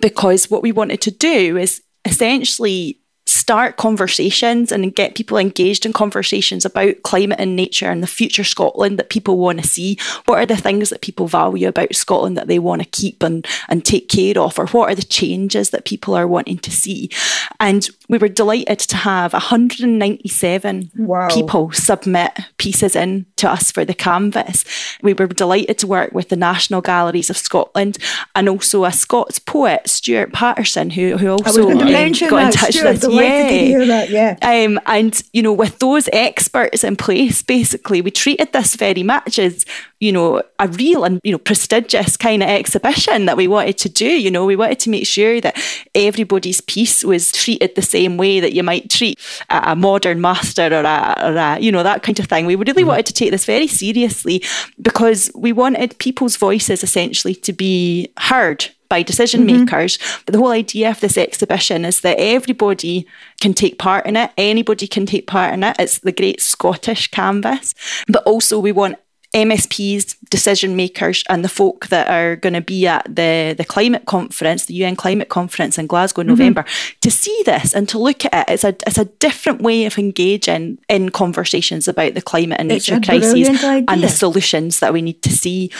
Because 0.00 0.50
what 0.50 0.62
we 0.62 0.72
wanted 0.72 1.00
to 1.02 1.10
do 1.10 1.56
is 1.56 1.82
essentially 2.04 2.98
start 3.34 3.76
conversations 3.76 4.70
and 4.70 4.94
get 4.94 5.14
people 5.14 5.36
engaged 5.38 5.84
in 5.84 5.92
conversations 5.92 6.64
about 6.64 7.02
climate 7.02 7.40
and 7.40 7.56
nature 7.56 7.90
and 7.90 8.02
the 8.02 8.06
future 8.06 8.44
Scotland 8.44 8.98
that 8.98 9.10
people 9.10 9.38
want 9.38 9.60
to 9.60 9.66
see. 9.66 9.98
What 10.26 10.38
are 10.38 10.46
the 10.46 10.56
things 10.56 10.90
that 10.90 11.00
people 11.00 11.26
value 11.26 11.66
about 11.66 11.94
Scotland 11.94 12.36
that 12.36 12.46
they 12.46 12.58
want 12.58 12.82
to 12.82 12.88
keep 12.88 13.22
and, 13.22 13.46
and 13.68 13.84
take 13.84 14.08
care 14.08 14.38
of? 14.38 14.58
Or 14.58 14.66
what 14.68 14.90
are 14.90 14.94
the 14.94 15.02
changes 15.02 15.70
that 15.70 15.84
people 15.84 16.14
are 16.14 16.28
wanting 16.28 16.58
to 16.58 16.70
see? 16.70 17.10
And 17.58 17.88
we 18.08 18.18
were 18.18 18.28
delighted 18.28 18.78
to 18.80 18.96
have 18.96 19.32
197 19.32 20.90
Wow. 20.96 21.28
people 21.28 21.70
submit 21.72 22.32
pieces 22.58 22.94
in 22.96 23.26
to 23.36 23.50
us 23.50 23.70
for 23.70 23.84
the 23.84 23.94
canvas. 23.94 24.64
We 25.02 25.14
were 25.14 25.26
delighted 25.26 25.78
to 25.78 25.86
work 25.86 26.12
with 26.12 26.28
the 26.28 26.36
National 26.36 26.80
Galleries 26.80 27.30
of 27.30 27.36
Scotland 27.36 27.98
and 28.34 28.48
also 28.48 28.84
a 28.84 28.92
Scots 28.92 29.38
poet, 29.38 29.88
Stuart 29.88 30.32
Paterson, 30.32 30.90
who, 30.90 31.16
who 31.16 31.30
also 31.30 31.70
um, 31.70 31.78
got 31.78 31.88
in 31.88 32.52
touch 32.52 32.74
Stuart, 32.74 32.84
with 32.94 33.04
us. 33.04 33.12
hear 33.12 33.86
that. 33.86 34.10
Yeah. 34.10 34.36
Um, 34.42 34.78
and 34.86 35.22
you 35.32 35.42
know, 35.42 35.52
with 35.52 35.78
those 35.78 36.08
experts 36.12 36.84
in 36.84 36.96
place, 36.96 37.42
basically, 37.42 38.00
we 38.00 38.10
treated 38.10 38.52
this 38.52 38.76
very 38.76 39.02
much 39.02 39.38
as 39.38 39.64
you 40.04 40.12
know 40.12 40.42
a 40.58 40.68
real 40.68 41.04
and 41.04 41.18
you 41.24 41.32
know 41.32 41.38
prestigious 41.38 42.16
kind 42.16 42.42
of 42.42 42.48
exhibition 42.48 43.24
that 43.24 43.38
we 43.38 43.48
wanted 43.48 43.78
to 43.78 43.88
do. 43.88 44.06
You 44.06 44.30
know, 44.30 44.44
we 44.44 44.54
wanted 44.54 44.78
to 44.80 44.90
make 44.90 45.06
sure 45.06 45.40
that 45.40 45.56
everybody's 45.94 46.60
piece 46.60 47.02
was 47.02 47.32
treated 47.32 47.74
the 47.74 47.82
same 47.82 48.18
way 48.18 48.38
that 48.40 48.52
you 48.52 48.62
might 48.62 48.90
treat 48.90 49.18
a, 49.48 49.72
a 49.72 49.76
modern 49.76 50.20
master 50.20 50.66
or 50.66 50.84
a, 50.84 51.14
or 51.24 51.36
a 51.36 51.58
you 51.58 51.72
know 51.72 51.82
that 51.82 52.02
kind 52.02 52.20
of 52.20 52.26
thing. 52.26 52.44
We 52.44 52.54
really 52.54 52.82
mm-hmm. 52.82 52.88
wanted 52.88 53.06
to 53.06 53.14
take 53.14 53.30
this 53.30 53.46
very 53.46 53.66
seriously 53.66 54.42
because 54.80 55.30
we 55.34 55.52
wanted 55.52 55.98
people's 55.98 56.36
voices 56.36 56.82
essentially 56.82 57.34
to 57.36 57.52
be 57.54 58.12
heard 58.18 58.68
by 58.88 59.02
decision 59.02 59.46
makers. 59.46 59.96
Mm-hmm. 59.96 60.22
But 60.26 60.32
the 60.32 60.38
whole 60.38 60.50
idea 60.50 60.90
of 60.90 61.00
this 61.00 61.16
exhibition 61.16 61.84
is 61.84 62.00
that 62.02 62.18
everybody 62.18 63.06
can 63.40 63.54
take 63.54 63.78
part 63.78 64.06
in 64.06 64.16
it, 64.16 64.30
anybody 64.36 64.86
can 64.86 65.06
take 65.06 65.26
part 65.26 65.54
in 65.54 65.64
it. 65.64 65.76
It's 65.78 65.98
the 65.98 66.12
great 66.12 66.40
Scottish 66.40 67.10
canvas. 67.10 67.74
But 68.06 68.22
also, 68.24 68.58
we 68.58 68.72
want 68.72 68.98
MSPs, 69.34 70.16
decision 70.30 70.76
makers, 70.76 71.24
and 71.28 71.44
the 71.44 71.48
folk 71.48 71.88
that 71.88 72.08
are 72.08 72.36
going 72.36 72.52
to 72.52 72.60
be 72.60 72.86
at 72.86 73.04
the, 73.04 73.54
the 73.58 73.64
climate 73.64 74.06
conference, 74.06 74.66
the 74.66 74.74
UN 74.74 74.94
climate 74.94 75.28
conference 75.28 75.76
in 75.76 75.88
Glasgow 75.88 76.20
in 76.20 76.28
November, 76.28 76.64
to 77.00 77.10
see 77.10 77.42
this 77.44 77.74
and 77.74 77.88
to 77.88 77.98
look 77.98 78.24
at 78.24 78.48
it. 78.48 78.52
It's 78.52 78.64
a, 78.64 78.76
it's 78.86 78.98
a 78.98 79.06
different 79.06 79.60
way 79.60 79.86
of 79.86 79.98
engaging 79.98 80.78
in 80.88 81.10
conversations 81.10 81.88
about 81.88 82.14
the 82.14 82.22
climate 82.22 82.60
and 82.60 82.70
It's 82.70 82.88
nature 82.88 83.04
crises 83.04 83.48
and 83.62 84.02
the 84.02 84.08
solutions 84.08 84.78
that 84.78 84.92
we 84.92 85.02
need 85.02 85.20
to 85.22 85.30
see. 85.30 85.70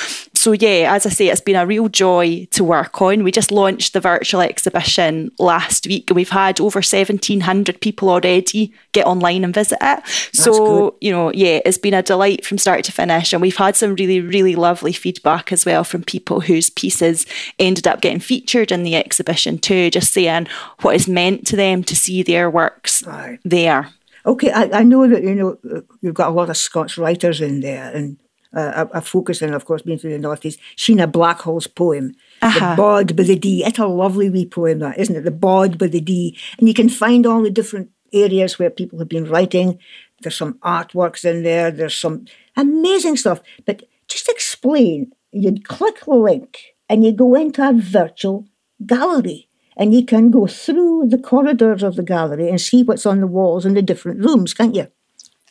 So, 0.45 0.53
yeah, 0.53 0.93
as 0.93 1.07
I 1.07 1.09
say, 1.09 1.29
it's 1.29 1.41
been 1.41 1.57
a 1.57 1.65
real 1.65 1.89
joy 1.89 2.47
to 2.51 2.65
work 2.65 3.01
on. 3.01 3.25
We 3.25 3.33
just 3.33 3.51
launched 3.51 3.95
the 3.95 4.01
virtual 4.01 4.43
exhibition 4.43 5.33
last 5.39 5.87
week 5.87 6.11
and 6.11 6.17
we've 6.17 6.29
had 6.29 6.61
over 6.61 6.81
1,700 6.81 7.81
people 7.81 8.11
already 8.11 8.71
get 8.93 9.07
online 9.07 9.43
and 9.43 9.55
visit 9.55 9.79
it. 9.81 10.07
so, 10.35 10.99
you 11.01 11.11
know, 11.11 11.33
yeah, 11.33 11.61
it's 11.65 11.79
been 11.79 11.95
a 11.95 12.03
delight 12.03 12.45
from 12.45 12.59
start 12.59 12.85
to 12.85 12.93
finish. 12.93 13.33
And 13.33 13.41
we've 13.41 13.57
had 13.57 13.75
some 13.75 13.95
really, 13.95 14.21
really 14.21 14.55
lovely 14.55 14.93
feedback 14.93 15.51
as 15.51 15.65
well 15.65 15.83
from 15.83 16.03
people 16.03 16.41
whose 16.41 16.69
pieces 16.69 17.25
ended 17.59 17.87
up 17.87 18.03
getting 18.03 18.21
featured 18.21 18.71
in 18.71 18.83
the 18.83 18.97
exhibition 18.97 19.57
too, 19.57 19.89
just 19.89 20.13
saying 20.13 20.47
what 20.83 20.95
is 20.95 21.09
meant 21.09 21.47
to 21.47 21.57
them 21.57 21.83
to 21.85 21.97
see 21.97 22.23
their 22.23 22.51
works 22.51 23.03
Aye. 23.07 23.39
there. 23.47 23.95
Okay, 24.27 24.51
I, 24.51 24.81
I 24.81 24.83
know 24.83 25.09
that 25.09 25.23
you 25.23 25.35
know 25.35 25.59
you've 26.03 26.15
got 26.15 26.29
a 26.29 26.35
lot 26.35 26.51
of 26.51 26.57
Scots 26.59 26.97
writers 26.97 27.43
in 27.43 27.61
there, 27.61 27.95
and 27.95 28.17
uh, 28.55 28.87
a, 28.93 28.99
a 28.99 29.01
focus 29.01 29.43
on, 29.43 29.55
of 29.55 29.65
course, 29.65 29.83
being 29.83 29.99
through 29.99 30.13
the 30.13 30.19
northeast. 30.19 30.59
Sheena 30.77 31.11
Blackhall's 31.11 31.67
poem, 31.67 32.13
Uh-huh. 32.43 32.71
"The 32.71 32.77
Bod 32.77 33.17
by 33.17 33.23
the 33.25 33.37
D." 33.37 33.65
It's 33.65 33.79
a 33.79 33.87
lovely 33.87 34.31
wee 34.31 34.47
poem, 34.47 34.79
that 34.81 34.99
isn't 34.99 35.17
it? 35.17 35.25
The 35.25 35.31
Bod 35.31 35.79
by 35.79 35.89
the 35.89 36.01
D, 36.01 36.39
and 36.59 36.69
you 36.69 36.75
can 36.75 36.89
find 36.89 37.27
all 37.27 37.43
the 37.43 37.51
different 37.51 37.91
areas 38.13 38.59
where 38.59 38.71
people 38.71 38.99
have 38.99 39.09
been 39.09 39.29
writing. 39.29 39.79
There's 40.23 40.37
some 40.37 40.55
artworks 40.63 41.25
in 41.25 41.43
there. 41.43 41.71
There's 41.71 41.99
some 41.99 42.25
amazing 42.57 43.17
stuff. 43.17 43.41
But 43.67 43.83
just 44.09 44.29
explain. 44.29 45.13
You'd 45.33 45.67
click 45.67 46.05
the 46.05 46.15
link 46.15 46.59
and 46.89 47.05
you 47.05 47.11
go 47.13 47.35
into 47.35 47.69
a 47.69 47.73
virtual 47.73 48.47
gallery 48.87 49.49
and 49.77 49.93
you 49.93 50.05
can 50.07 50.31
go 50.31 50.47
through 50.47 51.09
the 51.09 51.19
corridors 51.19 51.83
of 51.83 51.97
the 51.97 52.05
gallery 52.05 52.49
and 52.49 52.61
see 52.61 52.85
what's 52.85 53.05
on 53.05 53.21
the 53.21 53.27
walls 53.27 53.67
in 53.67 53.75
the 53.75 53.83
different 53.83 54.21
rooms, 54.21 54.55
can't 54.55 54.77
you? 54.77 54.87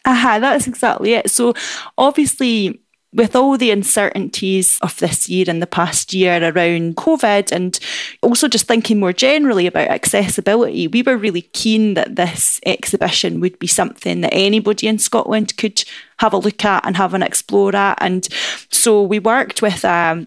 Aha, 0.05 0.39
that's 0.39 0.67
exactly 0.67 1.13
it. 1.13 1.29
So 1.29 1.53
obviously 1.97 2.79
with 3.13 3.35
all 3.35 3.57
the 3.57 3.71
uncertainties 3.71 4.79
of 4.81 4.97
this 4.97 5.29
year 5.29 5.45
and 5.47 5.61
the 5.61 5.67
past 5.67 6.13
year 6.13 6.43
around 6.43 6.97
COVID, 6.97 7.51
and 7.51 7.79
also 8.21 8.47
just 8.47 8.67
thinking 8.67 8.99
more 8.99 9.13
generally 9.13 9.67
about 9.67 9.89
accessibility, 9.89 10.87
we 10.87 11.03
were 11.03 11.17
really 11.17 11.43
keen 11.43 11.93
that 11.93 12.15
this 12.15 12.59
exhibition 12.65 13.39
would 13.39 13.59
be 13.59 13.67
something 13.67 14.21
that 14.21 14.33
anybody 14.33 14.87
in 14.87 14.97
Scotland 14.97 15.55
could 15.57 15.83
have 16.17 16.33
a 16.33 16.37
look 16.37 16.65
at 16.65 16.85
and 16.85 16.97
have 16.97 17.13
an 17.13 17.23
explore 17.23 17.75
at. 17.75 17.97
And 18.01 18.27
so 18.71 19.01
we 19.03 19.19
worked 19.19 19.61
with 19.61 19.83
a 19.83 20.25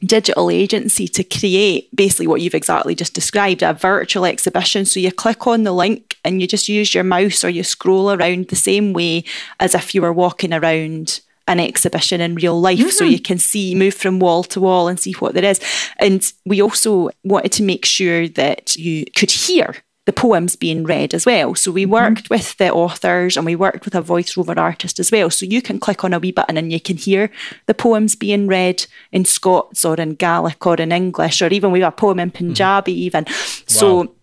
digital 0.00 0.50
agency 0.50 1.08
to 1.08 1.24
create 1.24 1.94
basically 1.94 2.26
what 2.26 2.40
you've 2.40 2.54
exactly 2.54 2.94
just 2.94 3.14
described 3.14 3.62
a 3.62 3.72
virtual 3.72 4.26
exhibition. 4.26 4.84
So 4.84 5.00
you 5.00 5.10
click 5.10 5.46
on 5.46 5.62
the 5.62 5.72
link 5.72 6.16
and 6.24 6.40
you 6.40 6.46
just 6.46 6.68
use 6.68 6.94
your 6.94 7.04
mouse 7.04 7.42
or 7.44 7.48
you 7.48 7.62
scroll 7.62 8.10
around 8.10 8.48
the 8.48 8.56
same 8.56 8.92
way 8.92 9.24
as 9.58 9.74
if 9.74 9.94
you 9.94 10.02
were 10.02 10.12
walking 10.12 10.52
around 10.52 11.20
an 11.48 11.60
exhibition 11.60 12.20
in 12.20 12.34
real 12.34 12.60
life 12.60 12.78
mm-hmm. 12.78 12.88
so 12.88 13.04
you 13.04 13.20
can 13.20 13.38
see 13.38 13.74
move 13.74 13.94
from 13.94 14.18
wall 14.18 14.42
to 14.42 14.60
wall 14.60 14.88
and 14.88 14.98
see 14.98 15.12
what 15.14 15.34
there 15.34 15.44
is 15.44 15.60
and 15.98 16.32
we 16.44 16.60
also 16.60 17.10
wanted 17.24 17.52
to 17.52 17.62
make 17.62 17.84
sure 17.84 18.28
that 18.28 18.76
you 18.76 19.04
could 19.16 19.30
hear 19.30 19.74
the 20.06 20.12
poems 20.12 20.54
being 20.56 20.84
read 20.84 21.12
as 21.12 21.26
well. 21.26 21.54
So 21.54 21.70
we 21.70 21.82
mm-hmm. 21.82 21.92
worked 21.92 22.24
mm-hmm. 22.24 22.34
with 22.34 22.56
the 22.56 22.72
authors 22.72 23.36
and 23.36 23.44
we 23.44 23.56
worked 23.56 23.84
with 23.84 23.94
a 23.94 24.02
voiceover 24.02 24.56
artist 24.56 24.98
as 24.98 25.10
well. 25.10 25.30
So 25.30 25.44
you 25.44 25.60
can 25.60 25.78
click 25.80 26.04
on 26.04 26.14
a 26.14 26.20
wee 26.20 26.30
button 26.30 26.56
and 26.56 26.72
you 26.72 26.80
can 26.80 26.96
hear 26.96 27.30
the 27.66 27.74
poems 27.74 28.14
being 28.14 28.46
read 28.46 28.86
in 29.10 29.24
Scots 29.24 29.84
or 29.84 29.96
in 29.96 30.14
Gaelic 30.14 30.64
or 30.64 30.76
in 30.76 30.92
English 30.92 31.42
or 31.42 31.48
even 31.48 31.72
we 31.72 31.80
have 31.80 31.92
a 31.92 31.96
poem 31.96 32.20
in 32.20 32.30
mm-hmm. 32.30 32.46
Punjabi 32.46 32.92
mm-hmm. 32.92 33.02
even. 33.02 33.26
So 33.66 33.96
wow 33.96 34.15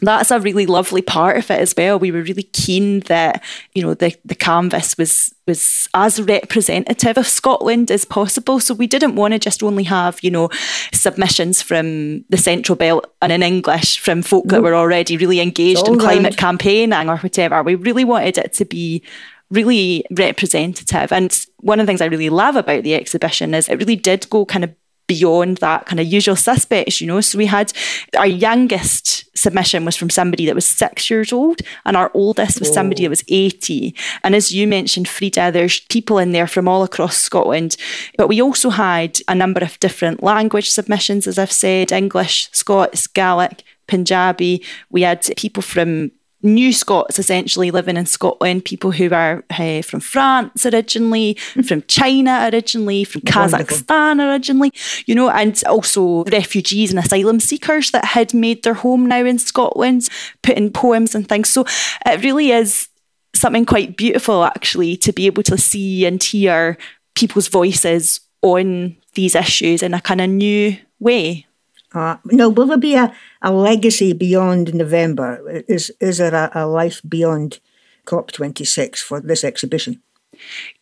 that's 0.00 0.30
a 0.30 0.40
really 0.40 0.66
lovely 0.66 1.02
part 1.02 1.36
of 1.36 1.50
it 1.50 1.60
as 1.60 1.74
well. 1.76 1.98
We 1.98 2.10
were 2.10 2.22
really 2.22 2.44
keen 2.44 3.00
that 3.00 3.42
you 3.74 3.82
know 3.82 3.94
the 3.94 4.16
the 4.24 4.34
canvas 4.34 4.96
was 4.98 5.34
was 5.46 5.88
as 5.94 6.20
representative 6.20 7.16
of 7.16 7.26
Scotland 7.26 7.90
as 7.90 8.04
possible. 8.04 8.60
So 8.60 8.74
we 8.74 8.86
didn't 8.86 9.16
want 9.16 9.32
to 9.32 9.38
just 9.38 9.62
only 9.62 9.84
have 9.84 10.18
you 10.22 10.30
know 10.30 10.50
submissions 10.92 11.62
from 11.62 12.24
the 12.28 12.36
Central 12.36 12.76
Belt 12.76 13.06
and 13.22 13.32
in 13.32 13.42
English 13.42 14.00
from 14.00 14.22
folk 14.22 14.44
nope. 14.46 14.50
that 14.50 14.62
were 14.62 14.74
already 14.74 15.16
really 15.16 15.40
engaged 15.40 15.86
in 15.88 15.98
climate 15.98 16.36
campaigning 16.36 17.08
or 17.08 17.18
whatever. 17.18 17.62
We 17.62 17.74
really 17.74 18.04
wanted 18.04 18.38
it 18.38 18.52
to 18.54 18.64
be 18.64 19.02
really 19.50 20.04
representative. 20.10 21.12
And 21.12 21.46
one 21.60 21.80
of 21.80 21.86
the 21.86 21.90
things 21.90 22.00
I 22.00 22.06
really 22.06 22.28
love 22.28 22.56
about 22.56 22.82
the 22.84 22.94
exhibition 22.94 23.54
is 23.54 23.68
it 23.68 23.78
really 23.78 23.96
did 23.96 24.28
go 24.30 24.44
kind 24.44 24.64
of 24.64 24.74
beyond 25.08 25.56
that 25.56 25.86
kind 25.86 25.98
of 25.98 26.06
usual 26.06 26.36
suspects, 26.36 27.00
you 27.00 27.06
know. 27.08 27.20
So 27.20 27.36
we 27.38 27.46
had 27.46 27.72
our 28.16 28.26
youngest 28.26 29.24
submission 29.36 29.84
was 29.84 29.96
from 29.96 30.10
somebody 30.10 30.46
that 30.46 30.54
was 30.54 30.66
six 30.66 31.10
years 31.10 31.32
old, 31.32 31.60
and 31.84 31.96
our 31.96 32.10
oldest 32.14 32.60
was 32.60 32.72
somebody 32.72 33.02
that 33.02 33.10
was 33.10 33.24
80. 33.28 33.94
And 34.22 34.36
as 34.36 34.52
you 34.52 34.68
mentioned, 34.68 35.08
Frieda, 35.08 35.50
there's 35.50 35.80
people 35.80 36.18
in 36.18 36.32
there 36.32 36.46
from 36.46 36.68
all 36.68 36.84
across 36.84 37.16
Scotland. 37.16 37.76
But 38.16 38.28
we 38.28 38.40
also 38.40 38.70
had 38.70 39.18
a 39.26 39.34
number 39.34 39.60
of 39.60 39.80
different 39.80 40.22
language 40.22 40.70
submissions, 40.70 41.26
as 41.26 41.38
I've 41.38 41.52
said 41.52 41.90
English, 41.90 42.48
Scots, 42.52 43.06
Gaelic, 43.06 43.64
Punjabi. 43.86 44.62
We 44.90 45.02
had 45.02 45.26
people 45.36 45.62
from 45.62 46.12
new 46.42 46.72
Scots 46.72 47.18
essentially 47.18 47.70
living 47.70 47.96
in 47.96 48.06
Scotland, 48.06 48.64
people 48.64 48.92
who 48.92 49.12
are 49.12 49.44
uh, 49.50 49.82
from 49.82 50.00
France 50.00 50.64
originally, 50.64 51.34
from 51.66 51.82
China 51.88 52.48
originally, 52.52 53.04
from 53.04 53.22
Kazakhstan 53.22 54.24
originally, 54.24 54.72
you 55.06 55.14
know, 55.14 55.30
and 55.30 55.60
also 55.66 56.24
refugees 56.24 56.90
and 56.90 56.98
asylum 56.98 57.40
seekers 57.40 57.90
that 57.90 58.04
had 58.04 58.34
made 58.34 58.62
their 58.62 58.74
home 58.74 59.06
now 59.06 59.24
in 59.24 59.38
Scotland, 59.38 60.08
putting 60.42 60.70
poems 60.72 61.14
and 61.14 61.28
things. 61.28 61.48
So 61.48 61.64
it 62.06 62.22
really 62.22 62.52
is 62.52 62.88
something 63.34 63.66
quite 63.66 63.96
beautiful 63.96 64.44
actually 64.44 64.96
to 64.96 65.12
be 65.12 65.26
able 65.26 65.42
to 65.44 65.58
see 65.58 66.06
and 66.06 66.22
hear 66.22 66.78
people's 67.14 67.48
voices 67.48 68.20
on 68.42 68.96
these 69.14 69.34
issues 69.34 69.82
in 69.82 69.94
a 69.94 70.00
kind 70.00 70.20
of 70.20 70.30
new 70.30 70.76
way. 71.00 71.46
Uh, 71.94 72.16
no, 72.26 72.48
will 72.48 72.66
there 72.66 72.76
be 72.76 72.94
a, 72.94 73.14
a 73.42 73.52
legacy 73.52 74.12
beyond 74.12 74.74
November? 74.74 75.62
Is 75.68 75.90
is 76.00 76.18
there 76.18 76.34
a, 76.34 76.50
a 76.54 76.66
life 76.66 77.00
beyond 77.08 77.60
COP26 78.06 78.98
for 78.98 79.20
this 79.20 79.44
exhibition? 79.44 80.02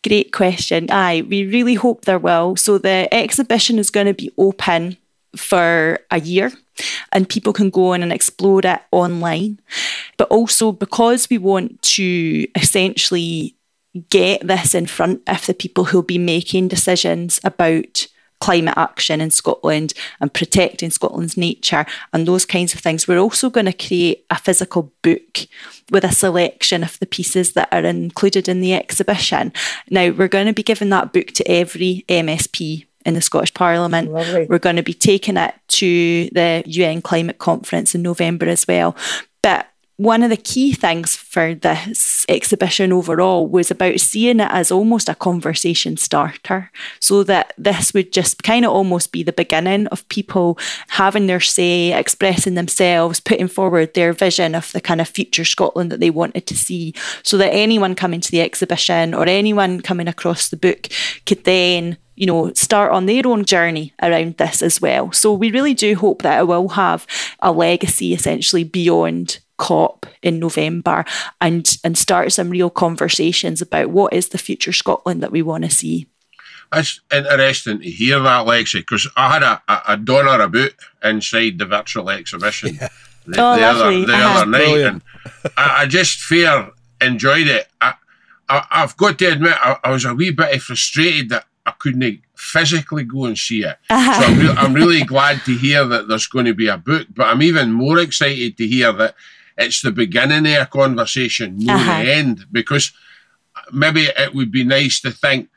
Great 0.03 0.33
question. 0.33 0.87
Aye, 0.91 1.25
we 1.29 1.47
really 1.47 1.75
hope 1.75 2.05
there 2.05 2.19
will. 2.19 2.57
So 2.57 2.79
the 2.79 3.13
exhibition 3.13 3.79
is 3.79 3.91
going 3.91 4.07
to 4.07 4.15
be 4.15 4.31
open 4.37 4.97
for 5.37 5.99
a 6.11 6.21
year 6.21 6.53
and 7.13 7.29
people 7.29 7.53
can 7.53 7.71
go 7.71 7.93
in 7.93 8.03
and 8.03 8.13
explore 8.13 8.61
it 8.65 8.81
online. 8.93 9.61
But 10.17 10.29
also 10.29 10.73
because 10.73 11.29
we 11.31 11.39
want 11.39 11.81
to 11.97 12.47
essentially 12.55 13.55
get 14.11 14.47
this 14.47 14.75
in 14.75 14.87
front 14.87 15.23
of 15.27 15.47
the 15.47 15.55
people 15.55 15.85
who'll 15.85 16.03
be 16.03 16.19
making 16.19 16.69
decisions 16.69 17.41
about 17.45 18.09
climate 18.41 18.75
action 18.77 19.21
in 19.21 19.31
Scotland 19.31 19.95
and 20.21 20.33
protecting 20.33 20.91
Scotland's 20.91 21.37
nature 21.37 21.87
and 22.13 22.27
those 22.27 22.45
kinds 22.45 22.75
of 22.75 22.81
things. 22.81 23.09
We're 23.09 23.19
also 23.19 23.51
going 23.51 23.67
to 23.67 23.73
create 23.73 24.25
a 24.31 24.39
physical 24.39 24.93
book 25.03 25.47
with 25.91 26.05
a 26.05 26.13
selection 26.13 26.83
of 26.83 26.99
the 26.99 27.07
pieces 27.07 27.53
that 27.53 27.69
are 27.73 27.85
included 27.85 28.49
in 28.49 28.61
the 28.61 28.75
exhibition. 28.75 29.53
Now, 29.91 30.11
we're 30.11 30.29
going 30.29 30.47
to 30.47 30.53
be 30.53 30.63
giving 30.63 30.91
that 30.91 31.13
book 31.13 31.29
to 31.29 31.51
every 31.51 32.05
MSP 32.09 32.87
in 33.05 33.15
the 33.15 33.21
Scottish 33.21 33.55
Parliament. 33.55 34.11
Lovely. 34.11 34.47
We're 34.47 34.59
going 34.59 34.77
to 34.77 34.83
be 34.83 34.95
taking 34.95 35.37
it 35.37 35.55
to 35.69 36.29
the 36.31 36.63
UN 36.67 37.01
Climate 37.01 37.39
Conference 37.39 37.95
in 37.95 38.03
November 38.03 38.47
as 38.47 38.67
well. 38.67 38.97
But 39.43 39.69
one 39.99 40.23
of 40.23 40.29
the 40.29 40.37
key 40.37 40.73
things 40.73 41.17
for 41.17 41.55
this 41.55 42.27
exhibition 42.29 42.93
overall 42.93 43.47
was 43.47 43.71
about 43.71 43.99
seeing 43.99 44.41
it 44.41 44.49
as 44.51 44.71
almost 44.71 45.09
a 45.09 45.15
conversation 45.15 45.97
starter 45.97 46.71
so 47.01 47.23
that 47.25 47.55
this 47.57 47.95
would 47.95 48.13
just 48.13 48.43
kind 48.43 48.67
of 48.67 48.73
almost 48.73 49.11
be 49.11 49.23
the 49.23 49.33
beginning 49.33 49.87
of 49.87 50.07
people 50.11 50.59
having 50.89 51.27
their 51.27 51.41
say, 51.41 51.99
expressing 51.99 52.55
themselves, 52.55 53.21
putting 53.21 53.49
forward 53.49 53.95
their 53.95 54.13
vision 54.13 54.55
of 54.55 54.71
the 54.73 54.83
kind 54.83 55.01
of 55.01 55.09
future 55.09 55.47
Scotland 55.47 55.91
that 55.91 56.01
they 56.01 56.11
wanted 56.11 56.47
to 56.47 56.57
see, 56.57 56.93
so 57.23 57.39
that 57.39 57.55
anyone 57.55 57.95
coming 57.95 58.21
to 58.21 58.31
the 58.31 58.43
exhibition 58.43 59.15
or 59.15 59.27
anyone 59.27 59.81
coming 59.81 60.09
across 60.09 60.49
the 60.49 60.57
book 60.57 60.89
could 61.25 61.45
then 61.45 61.97
you 62.17 62.25
know, 62.25 62.51
start 62.55 62.93
on 62.93 63.05
their 63.05 63.27
own 63.27 63.45
journey 63.45 63.93
around 64.03 64.39
this 64.39 64.63
as 64.63 64.81
well. 64.81 65.13
So 65.13 65.35
we 65.35 65.51
really 65.51 65.75
do 65.75 65.95
hope 65.95 66.23
that 66.23 66.41
it 66.41 66.47
will 66.47 66.69
have 66.69 67.07
a 67.41 67.53
legacy 67.53 68.15
essentially 68.15 68.65
beyond 68.65 69.39
COP 69.59 70.07
in 70.23 70.39
November 70.39 71.05
and 71.41 71.77
and 71.83 71.97
start 71.97 72.33
some 72.33 72.51
real 72.51 72.71
conversations 72.71 73.63
about 73.63 73.91
what 73.91 74.13
is 74.13 74.29
the 74.29 74.39
future 74.39 74.73
Scotland 74.73 75.23
that 75.23 75.33
we 75.33 75.43
want 75.43 75.65
to 75.65 75.71
see. 75.71 76.07
It's 76.73 77.01
interesting 77.13 77.81
to 77.81 77.91
hear 77.91 78.19
that, 78.19 78.47
Lexi, 78.47 78.81
because 78.81 79.09
I 79.17 79.33
had 79.33 79.43
a, 79.43 79.63
a, 79.69 79.83
a 79.89 79.97
donor 79.97 80.41
about 80.41 80.73
inside 81.03 81.59
the 81.59 81.65
virtual 81.65 82.11
exhibition 82.11 82.79
yeah. 82.81 82.89
the, 83.27 83.41
oh, 83.41 83.57
the 83.57 83.63
other, 83.63 84.07
the 84.07 84.13
uh-huh. 84.13 84.41
other 84.41 84.51
night, 84.51 84.59
Brilliant. 84.59 85.03
and 85.45 85.53
I, 85.57 85.83
I, 85.83 85.87
just 85.87 86.21
fair 86.21 86.71
enjoyed 87.01 87.47
it. 87.47 87.69
I, 87.81 87.95
I, 88.49 88.65
have 88.71 88.97
got 88.97 89.19
to 89.19 89.27
admit, 89.27 89.55
I, 89.61 89.77
I 89.85 89.91
was 89.91 90.05
a 90.05 90.15
wee 90.15 90.31
bit 90.31 90.61
frustrated 90.63 91.31
that 91.31 91.47
I 91.65 91.73
couldn't 91.73 92.21
physically 92.37 93.05
go 93.05 93.25
and 93.25 93.37
see 93.37 93.65
it. 93.65 93.77
Uh-huh. 93.91 94.21
So 94.21 94.27
I'm, 94.27 94.39
re- 94.39 94.55
I'm 94.57 94.75
really 94.75 95.03
glad 95.05 95.45
to 95.45 95.57
hear 95.57 95.85
that 95.85 96.09
there's 96.09 96.27
going 96.27 96.45
to 96.47 96.55
be 96.55 96.69
a 96.69 96.79
book, 96.79 97.09
but 97.15 97.27
I'm 97.27 97.43
even 97.43 97.73
more 97.73 97.99
excited 97.99 98.57
to 98.59 98.67
hear 98.67 98.93
that 98.93 99.15
it's 99.57 99.83
the 99.83 99.91
beginning 99.91 100.47
of 100.55 100.63
a 100.63 100.67
conversation, 100.67 101.59
not 101.59 101.81
uh-huh. 101.81 102.03
the 102.03 102.13
end, 102.13 102.47
because 102.53 102.93
maybe 103.73 104.09
it 104.17 104.35
would 104.35 104.51
be 104.51 104.65
nice 104.65 105.01
to 105.01 105.11
think 105.11 105.49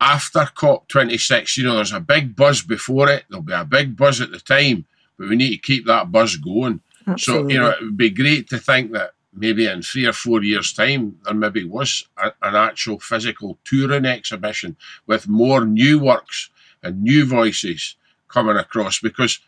after 0.00 0.40
COP26, 0.40 1.56
you 1.56 1.64
know, 1.64 1.76
there's 1.76 1.92
a 1.92 2.00
big 2.00 2.36
buzz 2.36 2.62
before 2.62 3.08
it, 3.08 3.24
there'll 3.28 3.42
be 3.42 3.52
a 3.52 3.64
big 3.64 3.96
buzz 3.96 4.20
at 4.20 4.30
the 4.30 4.38
time, 4.38 4.86
but 5.18 5.28
we 5.28 5.36
need 5.36 5.50
to 5.50 5.58
keep 5.58 5.86
that 5.86 6.12
buzz 6.12 6.36
going. 6.36 6.80
Absolutely. 7.06 7.54
So, 7.54 7.54
you 7.54 7.60
know, 7.60 7.70
it 7.70 7.82
would 7.82 7.96
be 7.96 8.10
great 8.10 8.48
to 8.50 8.58
think 8.58 8.92
that 8.92 9.12
maybe 9.32 9.66
in 9.66 9.82
three 9.82 10.06
or 10.06 10.12
four 10.12 10.42
years' 10.42 10.72
time, 10.72 11.18
there 11.24 11.34
maybe 11.34 11.64
was 11.64 12.06
a, 12.16 12.32
an 12.42 12.54
actual 12.54 13.00
physical 13.00 13.58
touring 13.64 14.04
exhibition 14.04 14.76
with 15.06 15.28
more 15.28 15.64
new 15.64 15.98
works 15.98 16.50
and 16.82 17.02
new 17.02 17.24
voices 17.24 17.96
coming 18.28 18.56
across 18.56 19.00
because 19.00 19.40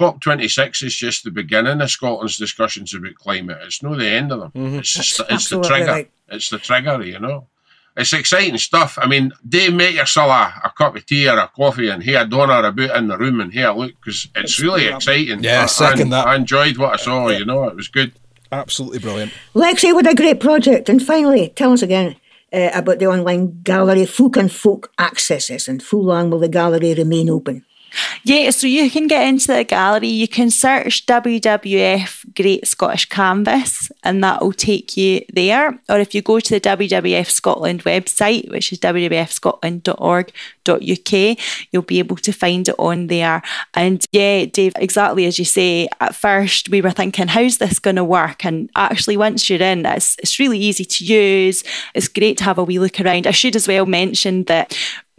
COP26 0.00 0.82
is 0.82 0.96
just 0.96 1.24
the 1.24 1.30
beginning 1.30 1.80
of 1.80 1.90
Scotland's 1.90 2.38
discussions 2.38 2.94
about 2.94 3.14
climate. 3.16 3.58
It's 3.62 3.82
not 3.82 3.98
the 3.98 4.08
end 4.08 4.32
of 4.32 4.40
them. 4.40 4.50
Mm-hmm. 4.52 4.78
It's 4.78 4.94
just 4.94 5.20
it's 5.28 5.50
the 5.50 5.60
trigger. 5.60 5.86
Right. 5.86 6.10
It's 6.28 6.48
the 6.48 6.58
trigger, 6.58 7.02
you 7.02 7.18
know. 7.18 7.48
It's 7.96 8.12
exciting 8.14 8.56
stuff. 8.56 8.98
I 9.00 9.06
mean, 9.06 9.32
they 9.44 9.68
make 9.68 9.96
yourself 9.96 10.30
a, 10.30 10.68
a 10.68 10.70
cup 10.70 10.96
of 10.96 11.04
tea 11.04 11.28
or 11.28 11.38
a 11.38 11.48
coffee 11.48 11.90
and 11.90 12.02
hey, 12.02 12.14
a 12.14 12.24
donor 12.24 12.66
about 12.66 12.96
in 12.96 13.08
the 13.08 13.18
room 13.18 13.40
and 13.40 13.52
hey, 13.52 13.68
look, 13.68 13.92
because 14.00 14.28
it's, 14.34 14.52
it's 14.52 14.60
really 14.60 14.86
exciting. 14.86 15.42
Yeah, 15.42 15.64
I, 15.64 15.66
second 15.66 16.14
I, 16.14 16.16
that. 16.16 16.28
I 16.28 16.36
enjoyed 16.36 16.78
what 16.78 16.94
I 16.94 16.96
saw, 16.96 17.28
yeah. 17.28 17.38
you 17.38 17.44
know, 17.44 17.64
it 17.64 17.76
was 17.76 17.88
good. 17.88 18.12
Absolutely 18.50 19.00
brilliant. 19.00 19.32
Lexi, 19.54 19.92
what 19.92 20.10
a 20.10 20.14
great 20.14 20.40
project. 20.40 20.88
And 20.88 21.02
finally, 21.02 21.50
tell 21.50 21.72
us 21.72 21.82
again 21.82 22.16
uh, 22.52 22.70
about 22.72 23.00
the 23.00 23.06
online 23.06 23.60
gallery 23.62 24.06
Folk 24.06 24.36
and 24.38 24.50
Folk 24.50 24.92
accesses 24.98 25.68
and 25.68 25.82
full 25.82 26.04
long 26.04 26.30
will 26.30 26.38
the 26.38 26.48
gallery 26.48 26.94
remain 26.94 27.28
open? 27.28 27.66
Yeah, 28.24 28.50
so 28.50 28.66
you 28.66 28.90
can 28.90 29.06
get 29.06 29.26
into 29.26 29.46
the 29.48 29.64
gallery. 29.64 30.08
You 30.08 30.28
can 30.28 30.50
search 30.50 31.06
WWF 31.06 32.34
Great 32.34 32.66
Scottish 32.66 33.08
Canvas, 33.08 33.90
and 34.02 34.22
that 34.22 34.42
will 34.42 34.52
take 34.52 34.94
you 34.96 35.24
there. 35.32 35.80
Or 35.88 35.98
if 35.98 36.14
you 36.14 36.20
go 36.22 36.40
to 36.40 36.50
the 36.50 36.60
WWF 36.60 37.30
Scotland 37.30 37.84
website, 37.84 38.50
which 38.50 38.72
is 38.72 38.78
wwf.scotland.org.uk, 38.78 41.38
you'll 41.72 41.82
be 41.82 41.98
able 41.98 42.16
to 42.16 42.32
find 42.32 42.68
it 42.68 42.74
on 42.78 43.08
there. 43.08 43.42
And 43.74 44.04
yeah, 44.12 44.44
Dave, 44.44 44.72
exactly 44.76 45.26
as 45.26 45.38
you 45.38 45.44
say, 45.44 45.88
at 46.00 46.14
first 46.14 46.68
we 46.68 46.80
were 46.80 46.90
thinking, 46.90 47.28
how's 47.28 47.58
this 47.58 47.78
going 47.78 47.96
to 47.96 48.04
work? 48.04 48.44
And 48.44 48.70
actually, 48.76 49.16
once 49.16 49.48
you're 49.48 49.62
in, 49.62 49.86
it's, 49.86 50.16
it's 50.18 50.38
really 50.38 50.58
easy 50.58 50.84
to 50.84 51.04
use. 51.04 51.64
It's 51.94 52.08
great 52.08 52.38
to 52.38 52.44
have 52.44 52.58
a 52.58 52.64
wee 52.64 52.78
look 52.78 53.00
around. 53.00 53.26
I 53.26 53.32
should 53.32 53.56
as 53.56 53.66
well 53.66 53.86
mention 53.86 54.44
that 54.44 54.76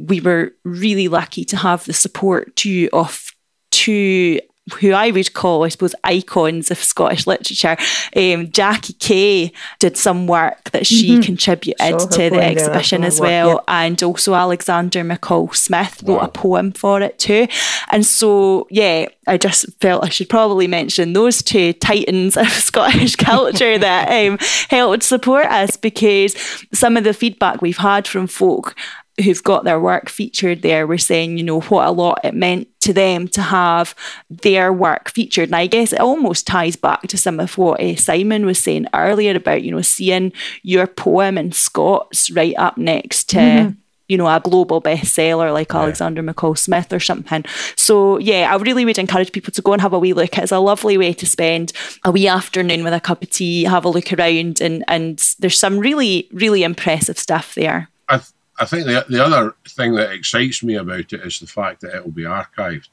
we 0.07 0.19
were 0.21 0.53
really 0.63 1.07
lucky 1.07 1.45
to 1.45 1.57
have 1.57 1.85
the 1.85 1.93
support 1.93 2.55
too 2.55 2.89
of 2.93 3.31
two 3.71 4.39
who 4.79 4.91
I 4.91 5.11
would 5.11 5.33
call, 5.33 5.63
I 5.63 5.69
suppose, 5.69 5.95
icons 6.03 6.69
of 6.69 6.77
Scottish 6.77 7.25
literature. 7.25 7.75
Um, 8.15 8.51
Jackie 8.51 8.93
Kay 8.93 9.51
did 9.79 9.97
some 9.97 10.27
work 10.27 10.69
that 10.71 10.85
she 10.85 11.13
mm-hmm. 11.13 11.21
contributed 11.21 11.99
to 11.99 12.29
the 12.29 12.41
exhibition 12.41 13.03
as 13.03 13.19
well, 13.19 13.55
work, 13.55 13.63
yeah. 13.67 13.83
and 13.85 14.01
also 14.03 14.35
Alexander 14.35 15.03
McCall 15.03 15.53
Smith 15.55 16.03
wrote 16.03 16.19
wow. 16.19 16.25
a 16.25 16.27
poem 16.27 16.71
for 16.71 17.01
it 17.01 17.17
too. 17.17 17.47
And 17.91 18.05
so, 18.05 18.67
yeah, 18.69 19.07
I 19.27 19.37
just 19.37 19.65
felt 19.79 20.03
I 20.03 20.09
should 20.09 20.29
probably 20.29 20.67
mention 20.67 21.13
those 21.13 21.41
two 21.41 21.73
titans 21.73 22.37
of 22.37 22.47
Scottish 22.49 23.15
culture 23.15 23.77
that 23.77 24.09
um, 24.09 24.37
helped 24.69 25.03
support 25.03 25.45
us 25.47 25.75
because 25.75 26.35
some 26.71 26.97
of 26.97 27.03
the 27.03 27.13
feedback 27.13 27.61
we've 27.61 27.77
had 27.77 28.07
from 28.07 28.27
folk 28.27 28.75
who've 29.19 29.43
got 29.43 29.63
their 29.63 29.79
work 29.79 30.09
featured 30.09 30.61
there 30.61 30.87
were 30.87 30.97
saying, 30.97 31.37
you 31.37 31.43
know, 31.43 31.61
what 31.61 31.87
a 31.87 31.91
lot 31.91 32.19
it 32.23 32.33
meant 32.33 32.67
to 32.81 32.93
them 32.93 33.27
to 33.27 33.41
have 33.41 33.93
their 34.29 34.71
work 34.71 35.09
featured. 35.11 35.49
And 35.49 35.55
I 35.55 35.67
guess 35.67 35.93
it 35.93 35.99
almost 35.99 36.47
ties 36.47 36.75
back 36.75 37.01
to 37.03 37.17
some 37.17 37.39
of 37.39 37.57
what 37.57 37.81
uh, 37.81 37.95
Simon 37.95 38.45
was 38.45 38.61
saying 38.61 38.87
earlier 38.93 39.35
about, 39.35 39.63
you 39.63 39.71
know, 39.71 39.81
seeing 39.81 40.31
your 40.63 40.87
poem 40.87 41.37
in 41.37 41.51
Scots 41.51 42.31
right 42.31 42.55
up 42.57 42.77
next 42.77 43.29
to. 43.29 43.37
Mm-hmm. 43.37 43.75
You 44.07 44.17
know, 44.17 44.27
a 44.27 44.41
global 44.41 44.81
bestseller 44.81 45.53
like 45.53 45.71
yeah. 45.71 45.79
Alexander 45.79 46.21
McCall 46.21 46.57
Smith 46.57 46.91
or 46.91 46.99
something. 46.99 47.45
So, 47.77 48.17
yeah, 48.17 48.53
I 48.53 48.57
really 48.57 48.83
would 48.83 48.97
encourage 48.97 49.31
people 49.31 49.53
to 49.53 49.61
go 49.61 49.71
and 49.71 49.81
have 49.81 49.93
a 49.93 49.99
wee 49.99 50.11
look. 50.11 50.37
It's 50.37 50.51
a 50.51 50.59
lovely 50.59 50.97
way 50.97 51.13
to 51.13 51.25
spend 51.25 51.71
a 52.03 52.11
wee 52.11 52.27
afternoon 52.27 52.83
with 52.83 52.91
a 52.91 52.99
cup 52.99 53.23
of 53.23 53.29
tea, 53.29 53.63
have 53.63 53.85
a 53.85 53.89
look 53.89 54.11
around, 54.11 54.59
and, 54.59 54.83
and 54.89 55.35
there's 55.39 55.57
some 55.57 55.79
really, 55.79 56.27
really 56.33 56.63
impressive 56.63 57.17
stuff 57.17 57.55
there. 57.55 57.87
I 58.09 58.17
th- 58.17 58.31
I 58.61 58.65
think 58.65 58.85
the, 58.85 59.03
the 59.09 59.25
other 59.25 59.55
thing 59.67 59.95
that 59.95 60.11
excites 60.11 60.61
me 60.61 60.75
about 60.75 61.11
it 61.13 61.21
is 61.21 61.39
the 61.39 61.47
fact 61.47 61.81
that 61.81 61.95
it 61.95 62.03
will 62.03 62.11
be 62.11 62.23
archived. 62.23 62.89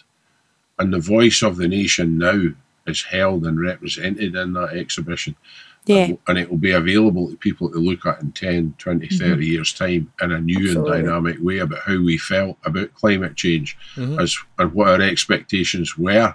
And 0.79 0.93
the 0.95 0.99
voice 0.99 1.43
of 1.43 1.57
the 1.57 1.69
nation 1.69 2.17
now 2.17 2.53
is 2.87 3.03
held 3.03 3.45
and 3.45 3.61
represented 3.61 4.35
in 4.35 4.55
that 4.55 4.75
exhibition. 4.75 5.37
Yeah. 5.85 6.13
And, 6.27 6.39
it 6.39 6.51
will 6.51 6.59
be 6.59 6.73
available 6.73 7.31
to 7.31 7.37
people 7.37 7.71
to 7.71 7.79
look 7.79 8.07
at 8.07 8.23
in 8.23 8.33
10, 8.33 8.77
20, 8.79 9.09
mm-hmm. 9.09 9.31
30 9.31 9.47
years' 9.47 9.73
time 9.75 10.11
in 10.23 10.33
a 10.33 10.41
new 10.41 10.57
Absolutely. 10.57 10.99
and 10.99 11.07
dynamic 11.07 11.37
way 11.41 11.59
about 11.59 11.81
how 11.81 12.03
we 12.03 12.17
felt 12.17 12.57
about 12.65 12.95
climate 12.95 13.37
change 13.37 13.77
mm-hmm. 13.95 14.19
as 14.19 14.39
and 14.59 14.73
what 14.73 14.89
our 14.89 15.03
expectations 15.03 15.99
were 15.99 16.35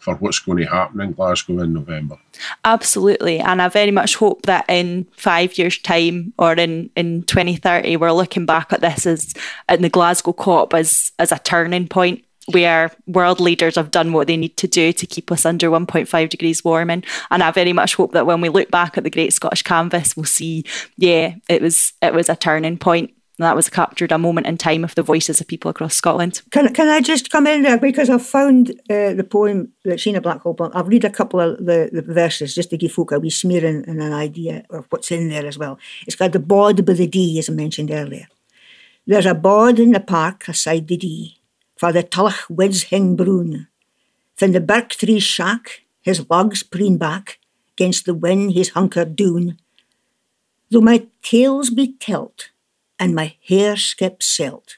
for 0.00 0.14
what's 0.16 0.38
going 0.38 0.58
to 0.58 0.64
happen 0.64 1.00
in 1.00 1.12
Glasgow 1.12 1.60
in 1.60 1.74
November. 1.74 2.16
Absolutely. 2.64 3.38
And 3.38 3.62
I 3.62 3.68
very 3.68 3.90
much 3.90 4.16
hope 4.16 4.42
that 4.42 4.64
in 4.68 5.06
five 5.12 5.56
years' 5.56 5.78
time 5.78 6.32
or 6.38 6.54
in, 6.54 6.90
in 6.96 7.22
2030, 7.24 7.96
we're 7.96 8.10
looking 8.10 8.46
back 8.46 8.72
at 8.72 8.80
this 8.80 9.06
as 9.06 9.34
in 9.68 9.82
the 9.82 9.90
Glasgow 9.90 10.32
COP 10.32 10.74
as, 10.74 11.12
as 11.18 11.32
a 11.32 11.38
turning 11.38 11.86
point 11.86 12.24
where 12.46 12.90
world 13.06 13.38
leaders 13.38 13.76
have 13.76 13.90
done 13.90 14.12
what 14.12 14.26
they 14.26 14.36
need 14.36 14.56
to 14.56 14.66
do 14.66 14.92
to 14.92 15.06
keep 15.06 15.30
us 15.30 15.44
under 15.44 15.70
1.5 15.70 16.28
degrees 16.28 16.64
warming. 16.64 17.04
And 17.30 17.42
I 17.42 17.50
very 17.50 17.72
much 17.72 17.94
hope 17.94 18.12
that 18.12 18.26
when 18.26 18.40
we 18.40 18.48
look 18.48 18.70
back 18.70 18.96
at 18.96 19.04
the 19.04 19.10
Great 19.10 19.32
Scottish 19.32 19.62
Canvas, 19.62 20.16
we'll 20.16 20.24
see, 20.24 20.64
yeah, 20.96 21.34
it 21.48 21.62
was 21.62 21.92
it 22.02 22.14
was 22.14 22.28
a 22.28 22.36
turning 22.36 22.78
point 22.78 23.12
and 23.40 23.46
that 23.46 23.56
was 23.56 23.70
captured 23.70 24.12
a 24.12 24.18
moment 24.18 24.46
in 24.46 24.58
time 24.58 24.84
of 24.84 24.94
the 24.96 25.02
voices 25.02 25.40
of 25.40 25.46
people 25.46 25.70
across 25.70 25.94
Scotland. 25.94 26.42
Can, 26.50 26.74
can 26.74 26.88
I 26.88 27.00
just 27.00 27.30
come 27.30 27.46
in 27.46 27.62
there 27.62 27.78
because 27.78 28.10
I've 28.10 28.26
found 28.26 28.72
uh, 28.90 29.14
the 29.14 29.26
poem 29.26 29.72
that 29.86 29.98
Sheena 29.98 30.20
Blackhall. 30.20 30.70
I've 30.74 30.88
read 30.88 31.06
a 31.06 31.10
couple 31.10 31.40
of 31.40 31.56
the, 31.64 31.88
the 31.90 32.02
verses 32.02 32.54
just 32.54 32.68
to 32.68 32.76
give 32.76 32.92
folk 32.92 33.12
a 33.12 33.18
wee 33.18 33.30
smearing 33.30 33.82
and 33.88 34.02
an 34.02 34.12
idea 34.12 34.66
of 34.68 34.84
what's 34.90 35.10
in 35.10 35.30
there 35.30 35.46
as 35.46 35.56
well. 35.56 35.78
It's 36.06 36.16
got 36.16 36.32
the 36.32 36.38
bod 36.38 36.84
by 36.84 36.92
the 36.92 37.06
Dee, 37.06 37.38
as 37.38 37.48
I 37.48 37.54
mentioned 37.54 37.90
earlier. 37.90 38.28
There's 39.06 39.24
a 39.24 39.34
bod 39.34 39.78
in 39.78 39.92
the 39.92 40.00
park 40.00 40.46
aside 40.46 40.86
the 40.88 40.98
Dee, 40.98 41.38
for 41.76 41.92
the 41.92 42.02
tullach 42.02 42.50
wids 42.50 42.82
hing 42.84 43.16
broon. 43.16 43.68
From 44.36 44.52
the 44.52 44.60
birk 44.60 44.90
tree's 44.90 45.22
shack, 45.22 45.84
his 46.02 46.28
logs 46.28 46.62
preen 46.62 46.98
back, 46.98 47.38
against 47.72 48.04
the 48.04 48.12
wind 48.12 48.50
he's 48.50 48.68
hunkered 48.70 49.16
doon. 49.16 49.56
Though 50.70 50.82
my 50.82 51.06
tales 51.22 51.70
be 51.70 51.94
tilt, 51.98 52.49
and 53.00 53.14
my 53.14 53.34
hair 53.48 53.74
skips 53.76 54.26
silt. 54.26 54.76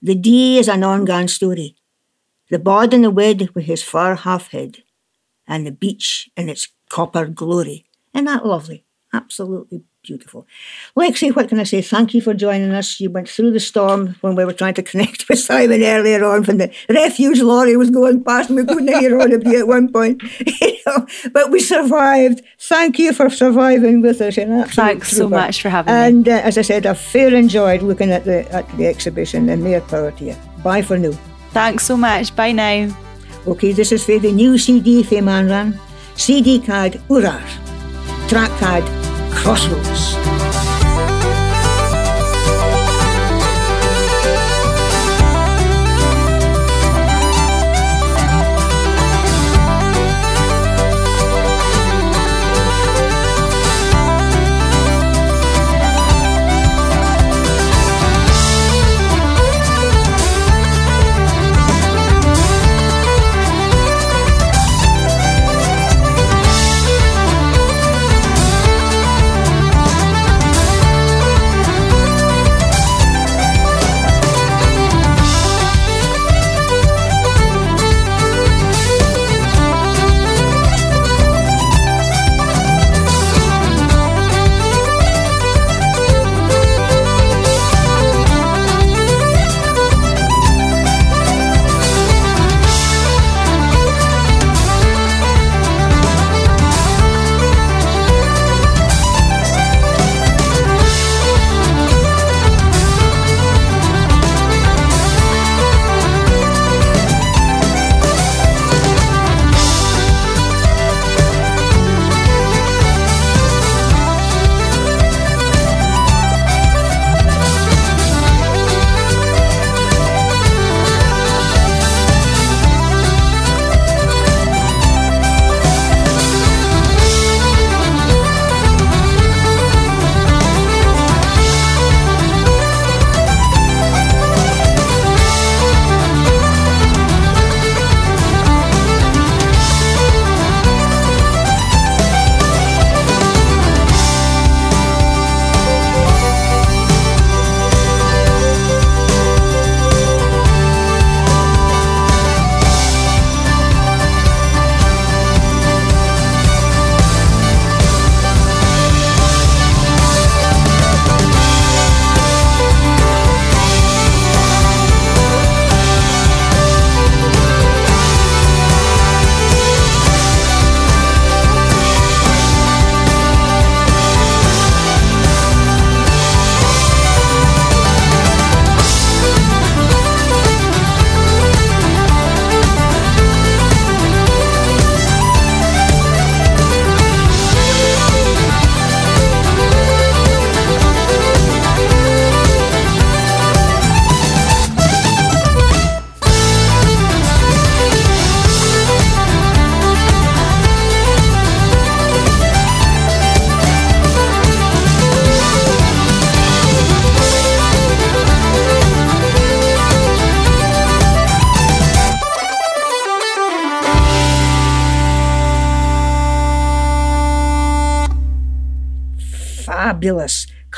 The 0.00 0.16
Dee 0.16 0.58
is 0.58 0.68
an 0.68 0.82
ongoing 0.82 1.28
story. 1.28 1.76
The 2.50 2.58
bod 2.58 2.92
in 2.92 3.02
the 3.02 3.10
wed 3.10 3.50
with 3.54 3.66
his 3.66 3.82
fur 3.82 4.16
half 4.16 4.48
hid, 4.48 4.82
and 5.46 5.64
the 5.64 5.70
beach 5.70 6.28
in 6.36 6.48
its 6.48 6.68
copper 6.88 7.26
glory. 7.26 7.86
Isn't 8.12 8.24
that 8.24 8.44
lovely? 8.44 8.84
Absolutely 9.12 9.84
beautiful. 10.02 10.46
Lexi, 10.96 11.34
what 11.34 11.48
can 11.48 11.60
I 11.60 11.64
say? 11.64 11.80
Thank 11.80 12.12
you 12.14 12.20
for 12.20 12.34
joining 12.34 12.72
us. 12.72 12.98
You 12.98 13.10
went 13.10 13.28
through 13.28 13.52
the 13.52 13.60
storm 13.60 14.16
when 14.20 14.34
we 14.34 14.44
were 14.44 14.52
trying 14.52 14.74
to 14.74 14.82
connect 14.82 15.28
with 15.28 15.38
Simon 15.38 15.82
earlier 15.82 16.24
on 16.24 16.44
when 16.44 16.58
the 16.58 16.72
refuge 16.88 17.40
lorry 17.40 17.76
was 17.76 17.90
going 17.90 18.24
past 18.24 18.50
and 18.50 18.56
we 18.56 18.64
couldn't 18.64 18.88
hear 18.88 19.20
on 19.20 19.32
it 19.32 19.46
at 19.46 19.66
one 19.66 19.92
point. 19.92 20.22
you 20.60 20.78
know, 20.86 21.06
but 21.32 21.50
we 21.50 21.60
survived. 21.60 22.42
Thank 22.58 22.98
you 22.98 23.12
for 23.12 23.30
surviving 23.30 24.02
with 24.02 24.20
us. 24.20 24.34
Thanks 24.34 24.74
trooper. 24.74 25.04
so 25.04 25.28
much 25.28 25.62
for 25.62 25.68
having 25.68 25.94
and, 25.94 26.26
me. 26.26 26.32
And 26.32 26.40
uh, 26.40 26.46
as 26.46 26.58
I 26.58 26.62
said, 26.62 26.86
I've 26.86 26.98
fair 26.98 27.32
enjoyed 27.34 27.82
looking 27.82 28.10
at 28.10 28.24
the 28.24 28.50
at 28.52 28.68
the 28.76 28.86
exhibition 28.86 29.48
and 29.48 29.62
more 29.62 29.80
power 29.82 30.10
to 30.10 30.24
you. 30.24 30.36
Bye 30.64 30.82
for 30.82 30.98
now. 30.98 31.12
Thanks 31.50 31.84
so 31.84 31.96
much. 31.96 32.34
Bye 32.34 32.52
now. 32.52 32.96
Okay, 33.46 33.72
this 33.72 33.92
is 33.92 34.04
for 34.04 34.18
the 34.18 34.32
new 34.32 34.58
CD 34.58 35.02
for 35.02 35.16
Manran. 35.16 35.78
CD 36.16 36.60
card 36.60 37.00
Urar. 37.08 37.42
Track 38.28 38.50
card 38.58 38.84
Crossroads. 39.34 40.21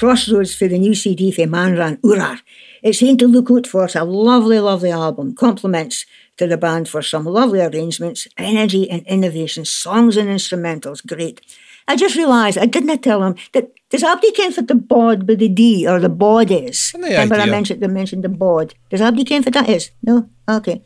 Crossroads 0.04 0.54
for 0.54 0.68
the 0.68 0.78
new 0.78 0.94
CD 0.94 1.32
for 1.32 1.46
Manran 1.46 1.96
Urar. 2.02 2.38
It's 2.82 2.98
saying 2.98 3.16
to 3.18 3.26
look 3.26 3.50
out 3.50 3.66
for. 3.66 3.86
It's 3.86 3.96
a 3.96 4.04
lovely, 4.04 4.60
lovely 4.60 4.90
album. 4.90 5.34
Compliments 5.34 6.04
to 6.36 6.46
the 6.46 6.58
band 6.58 6.90
for 6.90 7.00
some 7.00 7.24
lovely 7.24 7.62
arrangements, 7.62 8.28
energy 8.36 8.90
and 8.90 9.00
innovation, 9.06 9.64
songs 9.64 10.18
and 10.18 10.28
instrumentals. 10.28 11.00
Great. 11.06 11.40
I 11.88 11.96
just 11.96 12.16
realised 12.16 12.58
I 12.58 12.66
didn't 12.66 12.98
tell 13.02 13.22
him 13.22 13.34
that 13.54 13.70
does 13.88 14.02
Abdi 14.04 14.30
ken 14.32 14.52
for 14.52 14.60
the 14.60 14.74
bod 14.74 15.26
with 15.26 15.38
the 15.38 15.48
Dee 15.48 15.88
or 15.88 15.98
the 15.98 16.10
bod 16.10 16.50
is? 16.50 16.92
No 16.94 17.08
Remember 17.08 17.36
I 17.36 17.46
mentioned 17.46 17.82
I 17.82 17.86
mentioned 17.86 18.24
the 18.24 18.28
bod. 18.28 18.74
Does 18.90 19.00
Abdi 19.00 19.24
ken 19.24 19.42
for 19.42 19.52
that 19.52 19.70
is? 19.70 19.90
No? 20.02 20.28
Okay. 20.46 20.82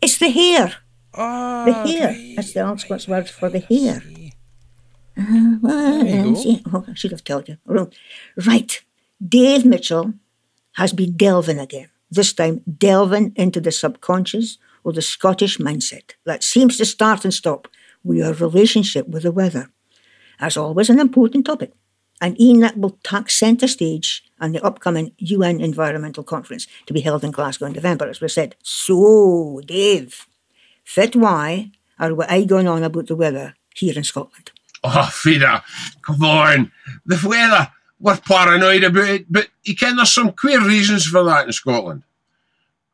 It's 0.00 0.18
the 0.18 0.30
hair. 0.30 0.76
Ah, 1.12 1.64
The 1.66 1.72
hair. 1.72 2.14
That's 2.36 2.52
the 2.52 2.76
Scots 2.76 3.08
word 3.08 3.28
for 3.28 3.48
the 3.50 3.58
hair. 3.58 4.00
Well, 5.16 6.04
you 6.06 6.22
go. 6.22 6.34
see- 6.34 6.62
oh, 6.72 6.84
I 6.88 6.94
should 6.94 7.10
have 7.10 7.24
told 7.24 7.48
you. 7.48 7.58
Right. 8.46 8.82
Dave 9.26 9.64
Mitchell 9.64 10.14
has 10.72 10.92
been 10.92 11.16
delving 11.16 11.58
again. 11.58 11.88
This 12.10 12.32
time, 12.32 12.62
delving 12.78 13.32
into 13.36 13.60
the 13.60 13.70
subconscious 13.70 14.58
or 14.82 14.92
the 14.92 15.02
Scottish 15.02 15.58
mindset 15.58 16.12
that 16.24 16.42
seems 16.42 16.76
to 16.78 16.84
start 16.84 17.24
and 17.24 17.34
stop 17.34 17.68
with 18.02 18.18
your 18.18 18.32
relationship 18.32 19.06
with 19.08 19.22
the 19.24 19.32
weather. 19.32 19.70
As 20.40 20.56
always, 20.56 20.88
an 20.90 20.98
important 20.98 21.44
topic. 21.46 21.72
And 22.20 22.38
Ian 22.40 22.60
that 22.60 22.76
will 22.78 22.98
take 23.02 23.30
centre 23.30 23.68
stage 23.68 24.24
on 24.40 24.52
the 24.52 24.62
upcoming 24.64 25.12
UN 25.18 25.60
Environmental 25.60 26.24
Conference 26.24 26.66
to 26.86 26.94
be 26.94 27.00
held 27.00 27.24
in 27.24 27.30
Glasgow 27.30 27.66
in 27.66 27.72
November, 27.72 28.08
as 28.08 28.20
we 28.20 28.28
said. 28.28 28.56
So, 28.62 29.60
Dave, 29.64 30.26
fit 30.84 31.14
why 31.14 31.70
are 31.98 32.14
we 32.14 32.24
I 32.26 32.44
going 32.44 32.68
on 32.68 32.82
about 32.82 33.06
the 33.06 33.16
weather 33.16 33.54
here 33.74 33.96
in 33.96 34.04
Scotland? 34.04 34.50
Oh, 34.82 35.10
Frieda, 35.12 35.62
come 36.02 36.24
on. 36.24 36.72
The 37.04 37.20
weather, 37.26 37.70
we're 37.98 38.16
paranoid 38.16 38.82
about 38.82 39.08
it, 39.08 39.26
but 39.30 39.48
you 39.62 39.76
can, 39.76 39.96
there's 39.96 40.12
some 40.12 40.32
queer 40.32 40.64
reasons 40.64 41.06
for 41.06 41.22
that 41.24 41.46
in 41.46 41.52
Scotland. 41.52 42.02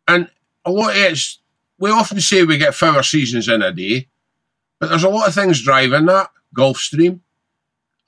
And 0.08 0.28
a 0.64 0.70
lot 0.70 0.90
of 0.90 0.96
it's, 0.96 1.38
we 1.78 1.90
often 1.90 2.20
say 2.20 2.42
we 2.42 2.58
get 2.58 2.74
four 2.74 3.02
seasons 3.02 3.48
in 3.48 3.62
a 3.62 3.72
day, 3.72 4.08
but 4.78 4.88
there's 4.88 5.04
a 5.04 5.08
lot 5.08 5.28
of 5.28 5.34
things 5.34 5.62
driving 5.62 6.06
that. 6.06 6.30
Gulf 6.54 6.78
Stream, 6.78 7.22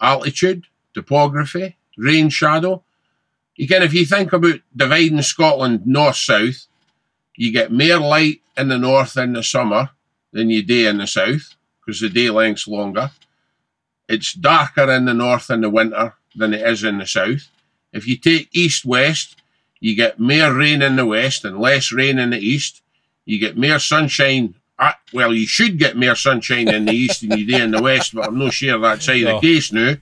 altitude, 0.01 0.65
topography, 0.95 1.77
rain 1.97 2.31
shadow. 2.31 2.83
You 3.57 3.69
can, 3.69 3.83
if 3.83 3.95
you 3.95 4.07
think 4.07 4.33
about 4.33 4.61
dividing 4.75 5.23
Scotland 5.23 5.87
north-south, 5.87 6.67
you 7.37 7.53
get 7.53 7.71
more 7.71 7.99
light 7.99 8.41
in 8.57 8.69
the 8.69 8.79
north 8.79 9.17
in 9.17 9.35
the 9.35 9.43
summer 9.43 9.91
than 10.33 10.51
you 10.51 10.63
do 10.63 10.89
in 10.89 10.99
the 10.99 11.07
south, 11.07 11.55
because 11.81 12.01
the 12.01 12.09
day 12.09 12.31
length's 12.31 12.67
longer 12.67 13.11
it's 14.09 14.33
darker 14.33 14.91
in 14.91 15.05
the 15.05 15.15
north 15.15 15.51
in 15.51 15.61
the 15.61 15.71
winter 15.71 16.15
than 16.35 16.55
it 16.55 16.63
is 16.67 16.85
in 16.85 16.99
the 16.99 17.07
south. 17.07 17.49
If 17.93 18.07
you 18.07 18.17
take 18.17 18.49
east 18.53 18.85
west, 18.85 19.37
you 19.81 19.95
get 19.95 20.19
more 20.19 20.53
rain 20.53 20.83
in 20.83 20.97
the 20.97 21.07
west 21.07 21.45
and 21.45 21.59
less 21.59 21.93
rain 21.93 22.19
in 22.19 22.31
the 22.31 22.39
east. 22.39 22.83
You 23.25 23.39
get 23.39 23.57
more 23.57 23.79
sunshine. 23.79 24.55
Uh, 24.79 24.93
well, 25.13 25.33
you 25.35 25.47
should 25.47 25.79
get 25.79 25.97
more 25.97 26.15
sunshine 26.15 26.69
in 26.69 26.85
the 26.85 26.93
east 27.05 27.21
than 27.21 27.39
you 27.39 27.47
do 27.47 27.63
in 27.63 27.71
the 27.73 27.83
west, 27.83 28.15
but 28.15 28.27
I'm 28.27 28.39
not 28.39 28.53
sure 28.53 28.79
that's 28.79 29.09
either 29.09 29.25
No. 29.33 29.41
the 29.41 29.47
case 29.47 29.73
now. 29.73 29.95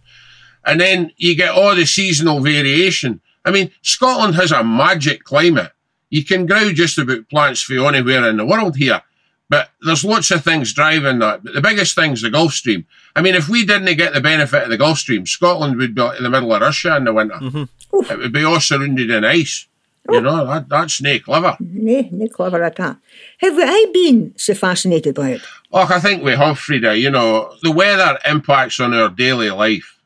And 0.65 0.81
then 0.81 1.13
you 1.17 1.35
get 1.37 1.51
all 1.55 1.75
the 1.75 1.87
seasonal 1.87 2.41
variation. 2.41 3.21
I 3.45 3.51
mean, 3.53 3.71
Scotland 3.83 4.35
has 4.35 4.51
a 4.53 4.65
magic 4.65 5.23
climate. 5.25 5.71
You 6.11 6.25
can 6.25 6.47
grow 6.47 6.73
just 6.73 6.99
about 6.99 7.29
plants 7.29 7.63
for 7.63 7.75
anywhere 7.87 8.29
in 8.29 8.37
the 8.37 8.47
world 8.47 8.77
here. 8.77 9.03
But 9.49 9.71
there's 9.81 10.05
lots 10.05 10.31
of 10.33 10.43
things 10.43 10.73
driving 10.73 11.21
that. 11.21 11.45
But 11.45 11.55
the 11.55 11.61
biggest 11.61 11.95
thing's 11.95 12.23
the 12.23 12.31
Gulf 12.31 12.53
Stream. 12.53 12.85
I 13.15 13.23
mean, 13.23 13.35
if 13.35 13.49
we 13.49 13.65
didn't 13.65 13.97
get 13.97 14.13
the 14.13 14.21
benefit 14.21 14.65
of 14.65 14.71
the 14.71 14.77
Gulf 14.77 14.99
Stream, 14.99 15.25
Scotland 15.25 15.77
would 15.77 15.95
be 15.95 16.03
in 16.03 16.23
the 16.23 16.31
middle 16.31 16.53
of 16.53 16.61
Russia 16.61 16.97
in 16.97 17.05
the 17.05 17.13
winter. 17.13 17.37
Mm-hmm. 17.37 18.13
It 18.13 18.19
would 18.19 18.33
be 18.33 18.45
all 18.45 18.61
surrounded 18.61 19.11
in 19.11 19.25
ice. 19.25 19.69
You 20.09 20.21
know, 20.21 20.47
that, 20.47 20.69
that's 20.69 21.03
no 21.03 21.19
clever. 21.19 21.57
Nay, 21.59 22.09
no 22.13 22.29
clever 22.29 22.63
at 22.63 22.77
that. 22.77 22.97
Have 23.39 23.55
I 23.59 23.87
been 23.93 24.35
so 24.37 24.55
fascinated 24.55 25.17
by 25.17 25.31
it? 25.31 25.43
Look, 25.73 25.91
I 25.91 25.99
think 25.99 26.23
we 26.23 26.33
have, 26.33 26.59
Frieda. 26.59 26.97
You 26.97 27.11
know, 27.11 27.57
the 27.63 27.73
weather 27.73 28.19
impacts 28.25 28.79
on 28.79 28.95
our 28.95 29.09
daily 29.09 29.51
life. 29.51 29.99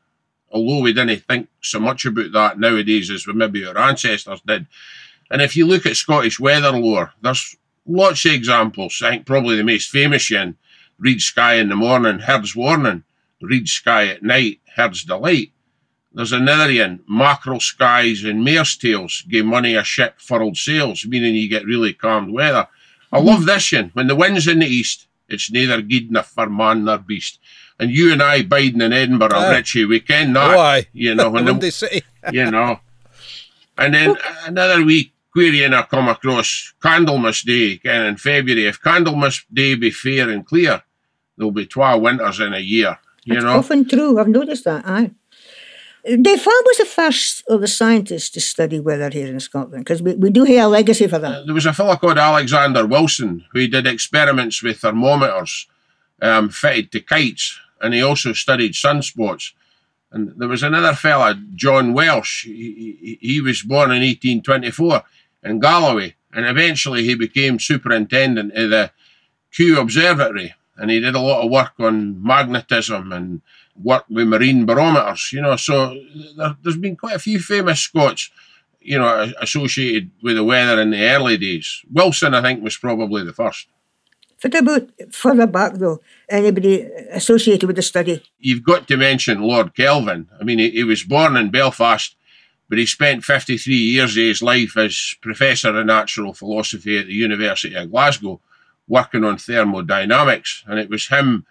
Although 0.51 0.81
we 0.81 0.93
didn't 0.93 1.23
think 1.27 1.49
so 1.61 1.79
much 1.79 2.05
about 2.05 2.31
that 2.31 2.59
nowadays 2.59 3.11
as 3.11 3.27
we 3.27 3.33
maybe 3.33 3.65
our 3.65 3.77
ancestors 3.77 4.41
did. 4.41 4.65
And 5.29 5.41
if 5.41 5.55
you 5.55 5.65
look 5.65 5.85
at 5.85 5.95
Scottish 5.95 6.39
weather 6.39 6.71
lore, 6.71 7.13
there's 7.21 7.55
lots 7.85 8.25
of 8.25 8.31
examples. 8.33 9.01
I 9.03 9.11
think 9.11 9.25
probably 9.25 9.57
the 9.57 9.63
most 9.63 9.89
famous 9.89 10.29
one, 10.31 10.57
read 10.99 11.21
sky 11.21 11.55
in 11.55 11.69
the 11.69 11.75
morning, 11.75 12.19
herd's 12.19 12.55
warning. 12.55 13.03
Read 13.41 13.67
sky 13.67 14.07
at 14.07 14.21
night, 14.23 14.59
herd's 14.75 15.03
delight. 15.03 15.51
There's 16.13 16.33
another 16.33 16.73
one, 16.73 16.99
mackerel 17.07 17.59
skies 17.59 18.23
and 18.23 18.43
mare's 18.43 18.75
tails, 18.75 19.23
give 19.29 19.45
money 19.45 19.75
a 19.75 19.83
ship 19.83 20.15
furled 20.19 20.57
sails, 20.57 21.05
meaning 21.05 21.35
you 21.35 21.49
get 21.49 21.65
really 21.65 21.93
calm 21.93 22.31
weather. 22.33 22.67
I 23.11 23.19
love 23.19 23.45
this 23.45 23.71
one. 23.71 23.91
When 23.93 24.07
the 24.07 24.15
wind's 24.15 24.47
in 24.47 24.59
the 24.59 24.67
east, 24.67 25.07
it's 25.29 25.49
neither 25.51 25.81
good 25.81 26.09
enough 26.09 26.29
for 26.31 26.49
man 26.49 26.83
nor 26.85 26.97
beast. 26.97 27.39
And 27.79 27.89
you 27.89 28.11
and 28.11 28.21
I 28.21 28.43
biding 28.43 28.81
in 28.81 28.93
Edinburgh, 28.93 29.29
Aye. 29.33 29.55
Richie, 29.55 29.83
eh? 29.83 29.85
we 29.87 29.99
ken 30.01 30.33
that. 30.33 30.55
Oh, 30.55 30.59
aye. 30.59 30.87
You 30.93 31.15
know, 31.15 31.29
when 31.29 31.45
the, 31.59 31.71
City. 31.71 32.03
you 32.31 32.51
know. 32.51 32.79
And 33.77 33.93
then 33.93 34.17
another 34.45 34.83
wee 34.83 35.13
query 35.31 35.63
and 35.63 35.75
I 35.75 35.83
come 35.83 36.07
across 36.09 36.73
Candlemas 36.81 37.43
Day, 37.43 37.73
again 37.73 38.05
in 38.05 38.17
February. 38.17 38.65
If 38.67 38.81
Candlemas 38.81 39.45
Day 39.51 39.75
be 39.75 39.91
fair 39.91 40.29
and 40.29 40.45
clear, 40.45 40.81
there'll 41.37 41.51
be 41.51 41.65
12 41.65 42.01
winters 42.01 42.39
in 42.39 42.53
a 42.53 42.59
year. 42.59 42.97
You 43.23 43.35
It's 43.35 43.43
know? 43.43 43.57
often 43.57 43.87
true. 43.87 44.19
I've 44.19 44.27
noticed 44.27 44.65
that. 44.65 44.85
Aye. 44.85 45.11
What 46.03 46.65
was 46.65 46.77
the 46.77 46.85
first 46.85 47.43
of 47.47 47.61
the 47.61 47.67
scientists 47.67 48.31
to 48.31 48.41
study 48.41 48.79
weather 48.79 49.09
here 49.11 49.27
in 49.27 49.39
Scotland? 49.39 49.83
Because 49.85 50.01
we, 50.01 50.15
we 50.15 50.31
do 50.31 50.43
have 50.45 50.65
a 50.65 50.67
legacy 50.67 51.07
for 51.07 51.19
that. 51.19 51.45
there 51.45 51.53
was 51.53 51.67
a 51.67 51.73
fellow 51.73 51.95
called 51.95 52.17
Alexander 52.17 52.87
Wilson 52.87 53.45
who 53.53 53.67
did 53.67 53.85
experiments 53.85 54.63
with 54.63 54.79
thermometers 54.79 55.67
um, 56.21 56.49
fitted 56.49 56.91
to 56.93 57.01
kites, 57.01 57.59
and 57.81 57.93
he 57.93 58.01
also 58.01 58.33
studied 58.33 58.73
sunspots. 58.73 59.51
And 60.11 60.33
there 60.37 60.47
was 60.49 60.63
another 60.63 60.93
fella, 60.93 61.39
John 61.55 61.93
Welsh. 61.93 62.45
He, 62.45 62.97
he, 62.99 63.17
he 63.21 63.41
was 63.41 63.61
born 63.61 63.91
in 63.91 64.01
1824 64.01 65.03
in 65.43 65.59
Galloway, 65.59 66.15
and 66.33 66.45
eventually 66.45 67.03
he 67.03 67.15
became 67.15 67.59
superintendent 67.59 68.53
of 68.53 68.69
the 68.69 68.91
Kew 69.51 69.79
Observatory, 69.79 70.53
and 70.77 70.89
he 70.89 70.99
did 70.99 71.15
a 71.15 71.19
lot 71.19 71.43
of 71.43 71.51
work 71.51 71.73
on 71.79 72.23
magnetism 72.23 73.11
and 73.11 73.41
work 73.81 74.05
with 74.09 74.27
marine 74.27 74.65
barometers. 74.65 75.31
You 75.33 75.41
know, 75.41 75.55
so 75.55 75.97
there, 76.37 76.55
there's 76.61 76.77
been 76.77 76.95
quite 76.95 77.15
a 77.15 77.19
few 77.19 77.39
famous 77.39 77.79
Scots 77.79 78.29
you 78.81 78.97
know, 78.97 79.31
associated 79.39 80.11
with 80.23 80.35
the 80.35 80.43
weather 80.43 80.81
in 80.81 80.89
the 80.89 81.09
early 81.09 81.37
days. 81.37 81.83
Wilson, 81.91 82.33
I 82.33 82.41
think, 82.41 82.63
was 82.63 82.77
probably 82.77 83.23
the 83.23 83.33
first. 83.33 83.67
What 84.41 84.55
about 84.55 84.89
further 85.11 85.45
back, 85.45 85.73
though? 85.75 86.01
Anybody 86.27 86.89
associated 87.11 87.67
with 87.67 87.75
the 87.75 87.83
study? 87.83 88.23
You've 88.39 88.63
got 88.63 88.87
to 88.87 88.97
mention 88.97 89.41
Lord 89.41 89.75
Kelvin. 89.75 90.27
I 90.39 90.43
mean, 90.43 90.57
he, 90.57 90.71
he 90.71 90.83
was 90.83 91.03
born 91.03 91.37
in 91.37 91.51
Belfast, 91.51 92.15
but 92.71 92.77
he 92.77 92.85
spent 92.85 93.25
53 93.25 93.75
years 93.75 94.11
of 94.11 94.23
his 94.23 94.41
life 94.41 94.77
as 94.77 95.15
Professor 95.19 95.77
of 95.77 95.85
Natural 95.85 96.33
Philosophy 96.33 96.97
at 96.97 97.07
the 97.07 97.13
University 97.13 97.75
of 97.75 97.91
Glasgow, 97.91 98.39
working 98.87 99.25
on 99.25 99.37
thermodynamics. 99.37 100.63
And 100.65 100.79
it 100.79 100.89
was 100.89 101.09
him 101.09 101.45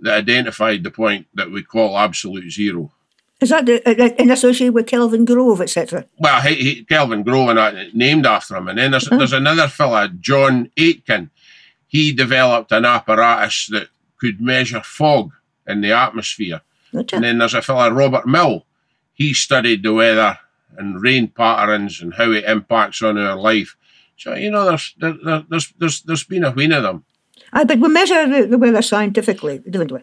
that 0.00 0.18
identified 0.18 0.84
the 0.84 0.90
point 0.90 1.28
that 1.32 1.50
we 1.50 1.62
call 1.62 1.96
absolute 1.96 2.50
zero. 2.50 2.92
Is 3.40 3.48
that 3.48 3.64
the, 3.64 3.80
uh, 3.88 4.14
in 4.18 4.30
association 4.30 4.74
with 4.74 4.86
Kelvin 4.86 5.24
Grove, 5.24 5.62
etc.? 5.62 6.04
well, 6.18 6.42
he, 6.42 6.54
he, 6.56 6.84
Kelvin 6.84 7.22
Grove 7.22 7.48
and 7.48 7.58
that 7.58 7.94
named 7.94 8.26
after 8.26 8.54
him. 8.54 8.68
And 8.68 8.76
then 8.76 8.90
there's, 8.90 9.08
there's 9.08 9.32
another 9.32 9.68
fella, 9.68 10.10
John 10.20 10.70
Aitken. 10.76 11.30
He 11.86 12.12
developed 12.12 12.70
an 12.72 12.84
apparatus 12.84 13.68
that 13.70 13.88
could 14.18 14.42
measure 14.42 14.82
fog 14.82 15.32
in 15.66 15.80
the 15.80 15.92
atmosphere. 15.92 16.60
Gotcha. 16.92 17.16
And 17.16 17.24
then 17.24 17.38
there's 17.38 17.54
a 17.54 17.62
fella, 17.62 17.90
Robert 17.90 18.26
Mill. 18.26 18.66
He 19.14 19.32
studied 19.32 19.82
the 19.82 19.94
weather 19.94 20.38
and 20.78 21.00
rain 21.02 21.28
patterns 21.28 22.00
and 22.02 22.14
how 22.14 22.30
it 22.32 22.44
impacts 22.44 23.02
on 23.02 23.18
our 23.18 23.36
life. 23.36 23.76
So 24.16 24.34
you 24.34 24.50
know, 24.50 24.64
there's 24.64 24.94
there, 24.98 25.14
there- 25.24 25.44
there's 25.48 25.72
there's 25.78 26.02
there's 26.02 26.24
been 26.24 26.44
a 26.44 26.50
wheen 26.50 26.72
of 26.72 26.82
them. 26.82 27.04
Aye, 27.52 27.64
but 27.64 27.78
we 27.78 27.88
measure 27.88 28.26
the, 28.28 28.46
the 28.46 28.58
weather 28.58 28.82
scientifically, 28.82 29.58
don't 29.70 29.92
we? 29.92 30.00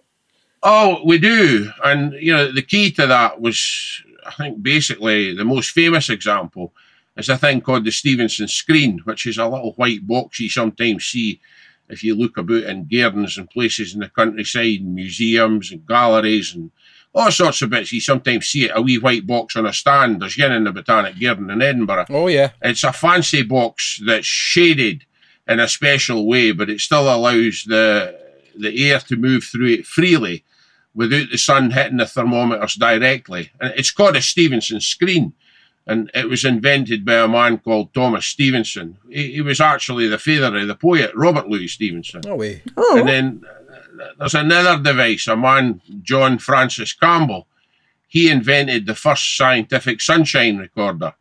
Oh, 0.62 1.02
we 1.06 1.18
do. 1.18 1.70
And, 1.84 2.14
you 2.14 2.32
know, 2.32 2.50
the 2.52 2.62
key 2.62 2.90
to 2.92 3.06
that 3.08 3.42
was, 3.42 4.02
I 4.26 4.32
think, 4.32 4.64
basically 4.64 5.36
the 5.36 5.44
most 5.44 5.72
famous 5.72 6.10
example 6.10 6.74
is 7.18 7.28
a 7.28 7.38
thing 7.38 7.60
called 7.60 7.84
the 7.84 7.92
Stevenson 7.92 8.48
screen, 8.48 9.00
which 9.04 9.26
is 9.26 9.38
a 9.38 9.46
little 9.48 9.74
white 9.74 10.08
box 10.08 10.40
you 10.40 10.48
sometimes 10.50 11.06
see 11.06 11.42
if 11.90 12.02
you 12.02 12.16
look 12.16 12.38
about 12.38 12.64
in 12.64 12.88
gardens 12.90 13.38
and 13.38 13.50
places 13.50 13.94
in 13.94 14.00
the 14.00 14.10
countryside, 14.10 14.80
and 14.80 14.96
museums 14.96 15.72
and 15.72 15.86
galleries 15.86 16.56
and 16.56 16.72
all 17.16 17.32
sorts 17.32 17.62
of 17.62 17.70
bits. 17.70 17.92
You 17.92 18.02
sometimes 18.02 18.48
see 18.48 18.66
it, 18.66 18.72
a 18.74 18.82
wee 18.82 18.98
white 18.98 19.28
box 19.28 19.56
on 19.56 19.66
a 19.66 19.74
stand. 19.74 20.22
There's 20.22 20.38
one 20.38 20.52
in 20.52 20.64
the 20.64 20.72
Botanic 20.72 21.20
Garden 21.20 21.50
in 21.50 21.62
Edinburgh. 21.62 22.06
Oh, 22.10 22.28
yeah. 22.28 22.52
It's 22.62 22.84
a 22.84 22.92
fancy 22.94 23.44
box 23.44 24.02
that's 24.06 24.26
shaded 24.26 25.06
in 25.48 25.60
a 25.60 25.68
special 25.68 26.26
way, 26.28 26.52
but 26.54 26.70
it 26.70 26.80
still 26.80 27.14
allows 27.14 27.64
the 27.68 28.20
the 28.58 28.92
air 28.92 29.00
to 29.00 29.16
move 29.16 29.44
through 29.44 29.68
it 29.68 29.86
freely. 29.86 30.44
without 30.96 31.28
the 31.32 31.38
sun 31.40 31.72
hitting 31.72 31.98
the 31.98 32.06
thermometers 32.06 32.76
directly. 32.76 33.50
And 33.60 33.74
it's 33.76 33.90
called 33.90 34.16
a 34.16 34.22
Stevenson 34.22 34.80
screen. 34.80 35.34
And 35.88 36.10
it 36.14 36.30
was 36.30 36.46
invented 36.46 37.04
by 37.04 37.16
a 37.16 37.28
man 37.28 37.58
called 37.58 37.94
Thomas 37.94 38.26
Stevenson. 38.28 38.98
He, 39.10 39.34
he 39.34 39.42
was 39.42 39.60
actually 39.60 40.08
the 40.08 40.20
father 40.20 40.56
of 40.56 40.68
the 40.68 40.76
poet 40.76 41.12
Robert 41.16 41.50
Louis 41.50 41.68
Stevenson. 41.68 42.22
No 42.24 42.36
way. 42.36 42.62
Oh, 42.78 43.00
And 43.00 43.10
then 43.10 43.42
there's 44.18 44.36
another 44.36 44.82
device, 44.82 45.28
a 45.28 45.36
man, 45.36 45.82
John 46.02 46.38
Francis 46.38 46.94
Campbell. 46.94 47.48
He 48.08 48.30
invented 48.30 48.86
the 48.86 48.96
first 48.96 49.38
scientific 49.38 50.02
sunshine 50.02 50.58
recorder. 50.58 51.14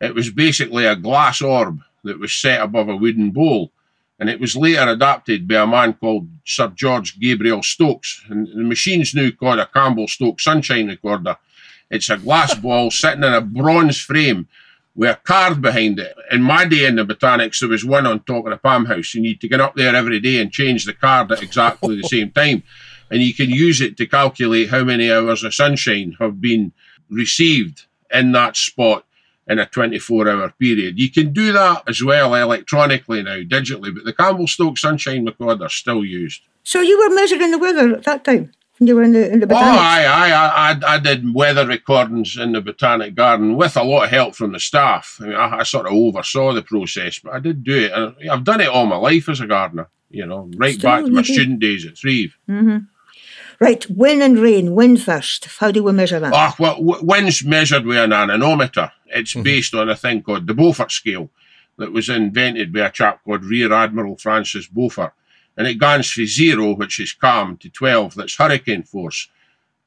It 0.00 0.14
was 0.14 0.30
basically 0.30 0.84
a 0.84 0.96
glass 0.96 1.40
orb 1.40 1.80
that 2.04 2.18
was 2.18 2.32
set 2.32 2.60
above 2.60 2.88
a 2.88 2.96
wooden 2.96 3.30
bowl. 3.30 3.72
And 4.18 4.28
it 4.28 4.40
was 4.40 4.56
later 4.56 4.88
adapted 4.88 5.48
by 5.48 5.62
a 5.62 5.66
man 5.66 5.94
called 5.94 6.28
Sir 6.44 6.68
George 6.68 7.18
Gabriel 7.18 7.62
Stokes. 7.62 8.24
And 8.28 8.46
the 8.46 8.62
machine's 8.62 9.14
now 9.14 9.30
called 9.30 9.58
a 9.58 9.66
Campbell 9.66 10.08
Stokes 10.08 10.44
sunshine 10.44 10.88
recorder. 10.88 11.36
It's 11.90 12.10
a 12.10 12.16
glass 12.16 12.54
ball 12.62 12.90
sitting 12.90 13.24
in 13.24 13.32
a 13.32 13.40
bronze 13.40 14.00
frame 14.00 14.48
with 14.94 15.10
a 15.10 15.16
card 15.16 15.62
behind 15.62 15.98
it. 15.98 16.14
In 16.30 16.42
my 16.42 16.64
day 16.64 16.84
in 16.84 16.96
the 16.96 17.04
botanics, 17.04 17.60
there 17.60 17.68
was 17.68 17.84
one 17.84 18.06
on 18.06 18.20
top 18.20 18.44
of 18.44 18.50
the 18.50 18.56
Palm 18.56 18.84
House, 18.84 19.14
you 19.14 19.26
had 19.26 19.40
to 19.40 19.48
get 19.48 19.60
up 19.60 19.74
there 19.74 19.94
every 19.94 20.20
day 20.20 20.40
and 20.40 20.52
change 20.52 20.84
the 20.84 20.92
card 20.92 21.32
at 21.32 21.42
exactly 21.42 21.96
the 21.96 22.08
same 22.08 22.30
time. 22.30 22.62
And 23.10 23.22
you 23.22 23.34
can 23.34 23.50
use 23.50 23.80
it 23.80 23.96
to 23.98 24.06
calculate 24.06 24.70
how 24.70 24.84
many 24.84 25.10
hours 25.10 25.44
of 25.44 25.54
sunshine 25.54 26.16
have 26.18 26.40
been 26.40 26.72
received 27.10 27.86
in 28.12 28.32
that 28.32 28.56
spot 28.56 29.04
in 29.46 29.58
a 29.58 29.66
24 29.66 30.28
hour 30.28 30.50
period. 30.58 30.98
You 30.98 31.10
can 31.10 31.32
do 31.32 31.52
that 31.52 31.82
as 31.88 32.02
well 32.02 32.34
electronically 32.34 33.22
now, 33.22 33.38
digitally, 33.38 33.94
but 33.94 34.04
the 34.04 34.12
Campbell 34.12 34.46
Stoke 34.46 34.78
Sunshine 34.78 35.24
Recorder 35.24 35.66
is 35.66 35.74
still 35.74 36.04
used. 36.04 36.42
so 36.62 36.80
you 36.80 36.98
were 36.98 37.14
measuring 37.14 37.50
the 37.50 37.58
weather 37.58 37.94
at 37.94 38.04
that 38.04 38.24
time 38.24 38.52
you 38.86 38.96
were 38.96 39.02
in 39.02 39.12
the 39.12 39.30
in 39.32 39.40
the 39.40 39.46
Oh, 39.46 39.50
botanics. 39.50 39.78
aye, 39.78 40.04
aye, 40.04 40.30
I, 40.32 40.72
I, 40.72 40.94
I 40.94 40.98
did 40.98 41.34
weather 41.34 41.66
recordings 41.66 42.36
in 42.36 42.52
the 42.52 42.60
Botanic 42.60 43.14
Garden 43.14 43.56
with 43.56 43.76
a 43.76 43.82
lot 43.82 44.04
of 44.04 44.10
help 44.10 44.34
from 44.34 44.52
the 44.52 44.60
staff. 44.60 45.18
I 45.20 45.24
mean, 45.26 45.34
I, 45.36 45.58
I 45.58 45.62
sort 45.62 45.86
of 45.86 45.92
oversaw 45.92 46.52
the 46.52 46.62
process, 46.62 47.18
but 47.18 47.32
I 47.34 47.38
did 47.40 47.64
do 47.64 47.76
it. 47.76 47.92
And 47.92 48.30
I've 48.30 48.44
done 48.44 48.60
it 48.60 48.68
all 48.68 48.86
my 48.86 48.96
life 48.96 49.28
as 49.28 49.40
a 49.40 49.46
gardener, 49.46 49.88
you 50.10 50.26
know, 50.26 50.50
right 50.56 50.74
Still, 50.74 50.90
back 50.90 51.04
to 51.04 51.10
my 51.10 51.20
you 51.20 51.24
student 51.24 51.60
days 51.60 51.86
at 51.86 51.96
Threave. 51.98 52.34
Right, 53.60 53.88
wind 53.90 54.22
and 54.22 54.38
rain. 54.38 54.74
Wind 54.74 55.02
first. 55.02 55.44
How 55.60 55.70
do 55.70 55.84
we 55.84 55.92
measure 55.92 56.18
that? 56.18 56.32
Ah, 56.32 56.54
well, 56.58 56.74
w- 56.76 57.04
wind's 57.04 57.44
measured 57.44 57.84
with 57.86 57.96
an 57.98 58.12
anemometer. 58.12 58.90
It's 59.06 59.34
based 59.34 59.74
on 59.74 59.88
a 59.88 59.94
thing 59.94 60.22
called 60.22 60.46
the 60.48 60.54
Beaufort 60.54 60.90
scale 60.90 61.30
that 61.78 61.92
was 61.92 62.08
invented 62.08 62.72
by 62.72 62.80
a 62.80 62.90
chap 62.90 63.22
called 63.24 63.44
Rear 63.44 63.72
Admiral 63.72 64.16
Francis 64.16 64.66
Beaufort. 64.66 65.12
And 65.62 65.70
it 65.70 65.78
goes 65.78 66.10
from 66.10 66.26
zero, 66.26 66.74
which 66.74 66.98
is 66.98 67.12
calm, 67.12 67.56
to 67.58 67.70
12, 67.70 68.16
that's 68.16 68.34
hurricane 68.34 68.82
force. 68.82 69.28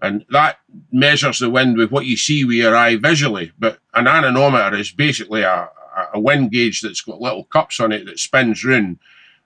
And 0.02 0.24
that 0.30 0.60
measures 0.90 1.40
the 1.40 1.50
wind 1.50 1.76
with 1.76 1.92
what 1.92 2.06
you 2.06 2.16
see 2.16 2.46
with 2.46 2.56
your 2.56 2.78
eye 2.78 2.96
visually. 2.96 3.52
But 3.60 3.80
an 3.94 4.08
anemometer 4.08 4.78
is 4.78 4.94
basically 4.94 5.42
a, 5.42 5.70
a- 6.14 6.20
wind 6.22 6.54
gauge 6.54 6.80
that's 6.80 7.02
got 7.02 7.20
little 7.20 7.44
cups 7.44 7.82
on 7.82 7.92
it 7.92 8.06
that 8.06 8.20
spins 8.20 8.64
round. 8.64 9.00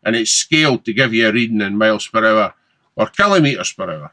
And 0.04 0.16
it's 0.16 0.30
scaled 0.30 0.86
to 0.86 0.94
give 0.94 1.16
you 1.16 1.30
a 1.30 1.34
reading 1.34 1.62
in 1.62 1.80
miles 1.80 2.06
per 2.08 2.24
hour 2.24 2.54
or 2.96 3.08
kilometres 3.08 3.74
per 3.74 3.90
hour. 3.90 4.12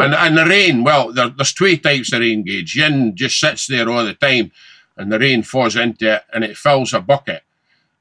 And, 0.00 0.14
and 0.14 0.38
the 0.38 0.46
rain, 0.46 0.82
well, 0.82 1.12
there, 1.12 1.28
there's 1.28 1.52
two 1.52 1.76
types 1.76 2.10
of 2.14 2.20
rain 2.20 2.42
gauge. 2.42 2.74
Yin 2.74 3.14
just 3.14 3.38
sits 3.38 3.66
there 3.66 3.90
all 3.90 4.06
the 4.06 4.14
time 4.14 4.50
and 4.96 5.12
the 5.12 5.18
rain 5.18 5.42
falls 5.42 5.76
into 5.76 6.14
it 6.14 6.22
and 6.32 6.42
it 6.42 6.56
fills 6.56 6.94
a 6.94 7.02
bucket 7.02 7.42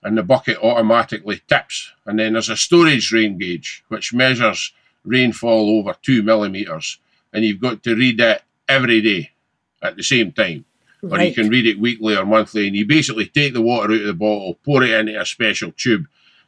and 0.05 0.17
the 0.17 0.23
bucket 0.23 0.57
automatically 0.59 1.41
tips. 1.47 1.91
And 2.05 2.19
then 2.19 2.33
there's 2.33 2.47
a 2.47 2.55
storage 2.55 3.11
rain 3.11 3.37
gauge 3.39 3.83
which 3.87 4.13
measures 4.13 4.71
rainfall 5.03 5.79
over 5.79 5.95
two 6.01 6.21
millimetres 6.21 6.99
and 7.33 7.43
you've 7.43 7.59
got 7.59 7.83
to 7.83 7.95
read 7.95 8.21
it 8.21 8.43
every 8.69 9.01
day 9.01 9.31
at 9.81 9.97
the 9.97 10.03
same 10.03 10.31
time. 10.31 10.65
Or 11.03 11.19
you 11.19 11.33
can 11.33 11.49
read 11.49 11.67
it 11.67 11.79
weekly 11.79 12.15
or 12.15 12.25
monthly 12.25 12.67
and 12.67 12.75
you 12.75 12.85
basically 12.87 13.25
take 13.25 13.53
the 13.53 13.61
water 13.61 13.93
out 13.93 14.01
of 14.01 14.07
the 14.07 14.13
bottle, 14.13 14.57
pour 14.63 14.83
it 14.83 14.91
into 14.91 15.19
a 15.19 15.25
special 15.25 15.71
tube, 15.71 16.05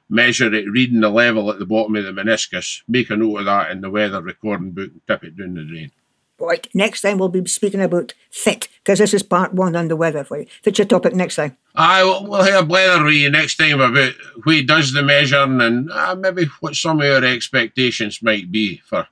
measure 0.09 0.53
it, 0.53 0.69
reading 0.69 1.01
the 1.01 1.09
level 1.09 1.51
at 1.51 1.59
the 1.59 1.65
bottom 1.65 1.95
of 1.95 2.05
the 2.05 2.11
meniscus, 2.11 2.81
make 2.87 3.09
a 3.09 3.15
note 3.15 3.39
of 3.39 3.45
that 3.45 3.71
in 3.71 3.81
the 3.81 3.89
weather 3.89 4.21
recording 4.21 4.71
book 4.71 4.91
and 4.91 5.01
tip 5.07 5.23
it 5.23 5.37
down 5.37 5.55
the 5.55 5.63
drain. 5.63 5.91
Right, 6.39 6.67
next 6.73 7.01
time 7.01 7.17
we'll 7.17 7.29
be 7.29 7.45
speaking 7.47 7.81
about 7.81 8.13
fit, 8.29 8.67
because 8.83 8.99
this 8.99 9.13
is 9.13 9.23
part 9.23 9.53
one 9.53 9.75
on 9.75 9.87
the 9.87 9.95
weather 9.95 10.23
for 10.23 10.39
you. 10.39 10.45
Fit 10.61 10.77
your 10.77 10.85
topic 10.85 11.15
next 11.15 11.35
time. 11.35 11.57
I 11.73 12.03
will 12.03 12.27
we'll 12.27 12.43
have 12.43 12.63
a 12.63 12.65
blather 12.65 13.03
with 13.03 13.15
you 13.15 13.31
next 13.31 13.57
time 13.57 13.81
about 13.81 14.13
who 14.43 14.63
does 14.63 14.93
the 14.93 15.01
measuring 15.01 15.59
and 15.61 15.91
uh, 15.91 16.15
maybe 16.15 16.45
what 16.59 16.75
some 16.75 16.99
of 16.99 17.05
your 17.07 17.25
expectations 17.25 18.21
might 18.21 18.51
be 18.51 18.77
for 18.77 19.07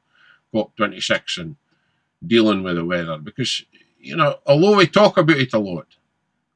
COP26 0.54 1.40
and 1.40 1.56
dealing 2.26 2.62
with 2.62 2.76
the 2.76 2.86
weather. 2.86 3.18
Because, 3.18 3.64
you 4.00 4.16
know, 4.16 4.38
although 4.46 4.78
we 4.78 4.86
talk 4.86 5.18
about 5.18 5.38
it 5.38 5.54
a 5.54 5.60
lot, 5.60 5.88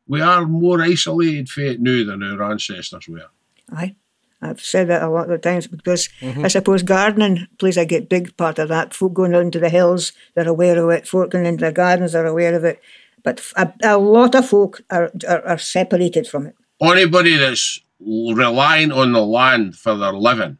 we 0.07 0.21
are 0.21 0.45
more 0.45 0.81
isolated 0.81 1.49
from 1.49 1.63
it 1.63 1.81
now 1.81 2.05
than 2.05 2.23
our 2.23 2.51
ancestors 2.51 3.07
were. 3.07 3.29
Aye. 3.71 3.95
I've 4.41 4.61
said 4.61 4.87
that 4.87 5.03
a 5.03 5.09
lot 5.09 5.29
of 5.29 5.41
times 5.41 5.67
because 5.67 6.07
mm-hmm. 6.21 6.45
I 6.45 6.47
suppose 6.47 6.81
gardening 6.81 7.47
plays 7.57 7.77
a 7.77 7.85
get 7.85 8.07
big 8.07 8.35
part 8.37 8.57
of 8.57 8.69
that. 8.69 8.93
Folk 8.93 9.13
going 9.13 9.35
out 9.35 9.41
into 9.41 9.59
the 9.59 9.69
hills, 9.69 10.13
they're 10.33 10.47
aware 10.47 10.81
of 10.81 10.89
it. 10.91 11.07
Folk 11.07 11.31
going 11.31 11.45
into 11.45 11.65
the 11.65 11.71
gardens, 11.71 12.13
they're 12.13 12.25
aware 12.25 12.55
of 12.55 12.63
it. 12.63 12.81
But 13.23 13.41
a 13.83 13.97
lot 13.97 14.35
of 14.35 14.47
folk 14.47 14.81
are, 14.89 15.11
are, 15.27 15.45
are 15.45 15.57
separated 15.57 16.25
from 16.25 16.47
it. 16.47 16.55
Anybody 16.81 17.35
that's 17.35 17.81
relying 17.99 18.93
on 18.93 19.11
the 19.11 19.25
land 19.25 19.75
for 19.75 19.97
their 19.97 20.13
living 20.13 20.57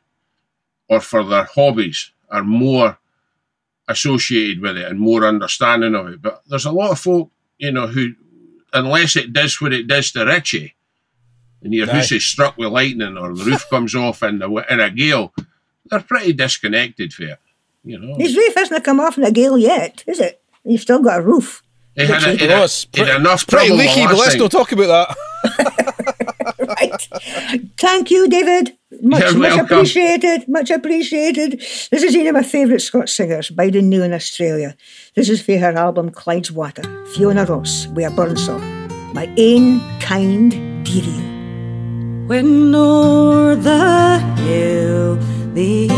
or 0.90 1.00
for 1.00 1.24
their 1.24 1.46
hobbies 1.46 2.12
are 2.30 2.44
more 2.44 2.98
associated 3.88 4.62
with 4.62 4.78
it 4.78 4.86
and 4.86 5.00
more 5.00 5.26
understanding 5.26 5.96
of 5.96 6.08
it. 6.08 6.22
But 6.22 6.44
there's 6.48 6.66
a 6.66 6.72
lot 6.72 6.92
of 6.92 7.00
folk, 7.00 7.32
you 7.58 7.72
know, 7.72 7.88
who, 7.88 8.14
unless 8.74 9.16
it 9.16 9.32
does 9.32 9.62
what 9.62 9.74
it 9.74 9.88
does 9.88 10.12
to 10.12 10.26
Richie, 10.26 10.76
and 11.64 11.74
your 11.74 11.90
Aye. 11.90 11.94
house 11.94 12.12
is 12.12 12.26
struck 12.26 12.58
with 12.58 12.70
lightning 12.72 13.18
or 13.18 13.34
the 13.34 13.44
roof 13.44 13.66
comes 13.70 13.96
off 13.96 14.24
in, 14.24 14.40
the, 14.40 14.50
in 14.70 14.80
a 14.80 14.90
gale, 14.90 15.34
they're 15.86 16.00
pretty 16.02 16.34
disconnected 16.34 17.14
from 17.14 17.28
it. 17.30 17.40
You 17.84 17.98
know, 18.00 18.16
His 18.18 18.36
roof 18.36 18.54
hasn't 18.56 18.84
come 18.84 19.00
off 19.00 19.18
in 19.18 19.24
a 19.24 19.32
gale 19.32 19.58
yet, 19.58 20.04
is 20.08 20.20
it? 20.20 20.42
You've 20.64 20.82
still 20.82 21.02
got 21.02 21.20
a 21.20 21.22
roof. 21.24 21.64
it 21.96 22.08
had, 22.10 22.24
a, 22.24 22.34
it 22.34 22.42
Well, 22.48 22.58
had, 22.58 22.64
it's 22.66 22.84
it 22.84 22.98
had 22.98 23.06
pretty- 23.06 23.20
enough 23.22 23.48
Pretty 23.48 23.74
leaky, 23.74 24.06
but 24.06 24.18
let's 24.18 24.36
not 24.36 24.52
talk 24.52 24.72
about 24.72 24.88
that. 24.88 25.16
right. 26.60 27.08
Thank 27.78 28.12
you, 28.12 28.28
David. 28.30 28.78
Much, 29.02 29.22
You're 29.22 29.38
much 29.38 29.60
appreciated. 29.60 30.48
Much 30.48 30.70
appreciated. 30.72 31.60
This 31.92 32.04
is 32.04 32.16
one 32.18 32.28
of 32.28 32.34
my 32.36 32.44
favourite 32.44 32.82
Scots 32.82 33.14
singers, 33.16 33.50
Biden 33.50 33.84
New 33.86 34.04
in 34.04 34.14
Australia. 34.14 34.76
This 35.16 35.30
is 35.30 35.42
for 35.42 35.58
her 35.58 35.72
album 35.78 36.10
Clyde's 36.12 36.52
Water, 36.52 36.84
Fiona 37.16 37.46
Ross, 37.46 37.88
We 37.88 38.04
Are 38.04 38.12
burn 38.12 38.36
song. 38.36 38.62
My 39.14 39.32
ain 39.38 39.80
kind 40.00 40.52
dearie. 40.86 41.39
When 42.30 42.76
o'er 42.76 43.56
the 43.56 44.20
hill 44.38 45.16
the 45.56 45.90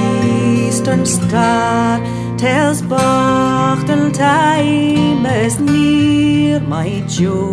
eastern 0.66 1.06
star 1.06 2.00
tells 2.38 2.82
Bachtel 2.82 4.10
time 4.12 5.26
is 5.26 5.60
near 5.60 6.62
my 6.62 7.04
Joe, 7.06 7.52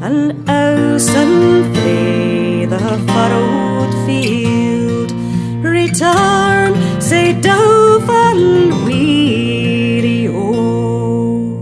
and 0.00 0.48
and 0.48 1.02
free 1.74 2.64
the 2.66 2.78
furrowed 3.08 3.92
field 4.06 5.10
return, 5.64 6.70
say 7.00 7.32
dove 7.40 8.08
and 8.08 8.84
weary 8.86 10.28
oh. 10.28 11.58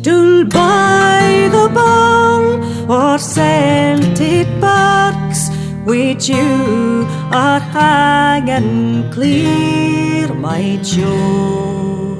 Dul 0.00 0.44
by 0.44 1.48
the 1.50 1.68
ball 1.74 2.44
or 2.88 3.18
scented 3.18 4.41
box 4.62 5.50
which 5.84 6.28
you 6.28 7.04
are 7.32 7.58
hanging 7.58 9.10
clear, 9.10 10.32
my 10.32 10.78
Joe. 10.82 12.16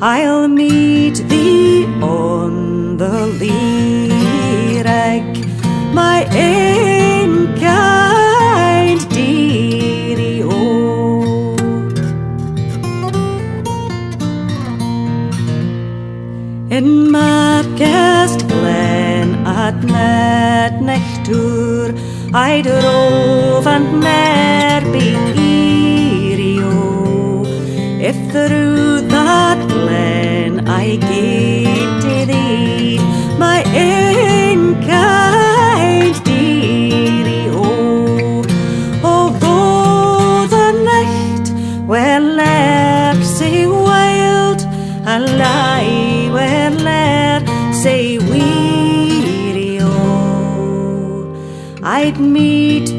I'll 0.00 0.48
meet 0.48 1.16
thee 1.28 1.84
on 2.02 2.96
the 2.96 3.26
lyric, 3.42 5.30
my 5.92 6.18
ain 6.32 7.32
kind 7.60 9.00
dearie 9.10 10.42
oh. 10.42 11.56
In 16.70 17.10
Markest 17.10 18.48
Glen 18.48 19.28
at 19.46 19.76
Nednechtur 21.28 21.94
I 22.34 22.62
drove 22.62 23.66
and 23.66 24.02
nerby 24.02 25.16
Irio. 26.34 26.74
If 28.00 28.16
through 28.30 29.00
that 29.08 29.58
glen 29.68 30.68
I 30.68 30.96
get 30.96 31.35
I'd 52.06 52.20
meet 52.20 52.95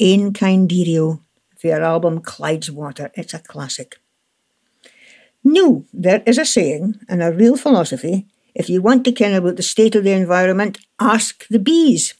Ross, 0.00 0.06
My 0.06 0.06
Ain 0.06 0.32
Kind 0.32 0.70
Deario, 0.70 1.20
for 1.58 1.72
her 1.72 1.82
album 1.82 2.20
Clydeswater. 2.20 3.10
It's 3.14 3.34
a 3.34 3.38
classic. 3.38 3.98
No, 5.42 5.84
there 5.92 6.22
is 6.26 6.38
a 6.38 6.44
saying 6.44 7.00
and 7.08 7.22
a 7.22 7.32
real 7.32 7.56
philosophy 7.56 8.26
if 8.54 8.68
you 8.68 8.82
want 8.82 9.04
to 9.04 9.12
ken 9.12 9.34
about 9.34 9.56
the 9.56 9.62
state 9.62 9.94
of 9.94 10.04
the 10.04 10.10
environment, 10.12 10.78
ask 10.98 11.46
the 11.48 11.58
bees. 11.58 12.14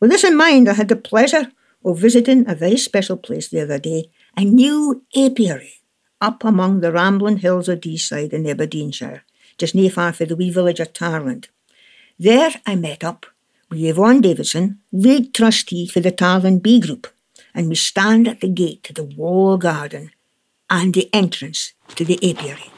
With 0.00 0.10
this 0.10 0.24
in 0.24 0.36
mind, 0.36 0.68
I 0.68 0.72
had 0.72 0.88
the 0.88 0.96
pleasure 0.96 1.52
of 1.84 1.98
visiting 1.98 2.48
a 2.48 2.54
very 2.54 2.78
special 2.78 3.18
place 3.18 3.48
the 3.48 3.60
other 3.60 3.78
day, 3.78 4.10
a 4.36 4.44
new 4.44 5.02
apiary 5.14 5.82
up 6.20 6.44
among 6.44 6.80
the 6.80 6.92
rambling 6.92 7.38
hills 7.38 7.68
of 7.68 7.80
Deeside 7.80 8.32
in 8.32 8.46
Aberdeenshire, 8.46 9.22
just 9.58 9.74
near 9.74 9.90
far 9.90 10.12
from 10.12 10.28
the 10.28 10.36
wee 10.36 10.50
village 10.50 10.80
of 10.80 10.92
Tarland. 10.92 11.48
There 12.18 12.52
I 12.66 12.76
met 12.76 13.04
up 13.04 13.26
Yvonne 13.72 14.20
Davidson, 14.20 14.80
lead 14.92 15.32
trustee 15.34 15.86
for 15.86 16.00
the 16.00 16.12
Tarland 16.12 16.62
Bee 16.62 16.80
Group, 16.80 17.06
and 17.54 17.68
we 17.68 17.74
stand 17.74 18.26
at 18.28 18.40
the 18.40 18.48
gate 18.48 18.82
to 18.84 18.92
the 18.92 19.04
wall 19.04 19.56
garden 19.56 20.10
and 20.68 20.94
the 20.94 21.08
entrance 21.12 21.72
to 21.94 22.04
the 22.04 22.16
apiary. 22.16 22.70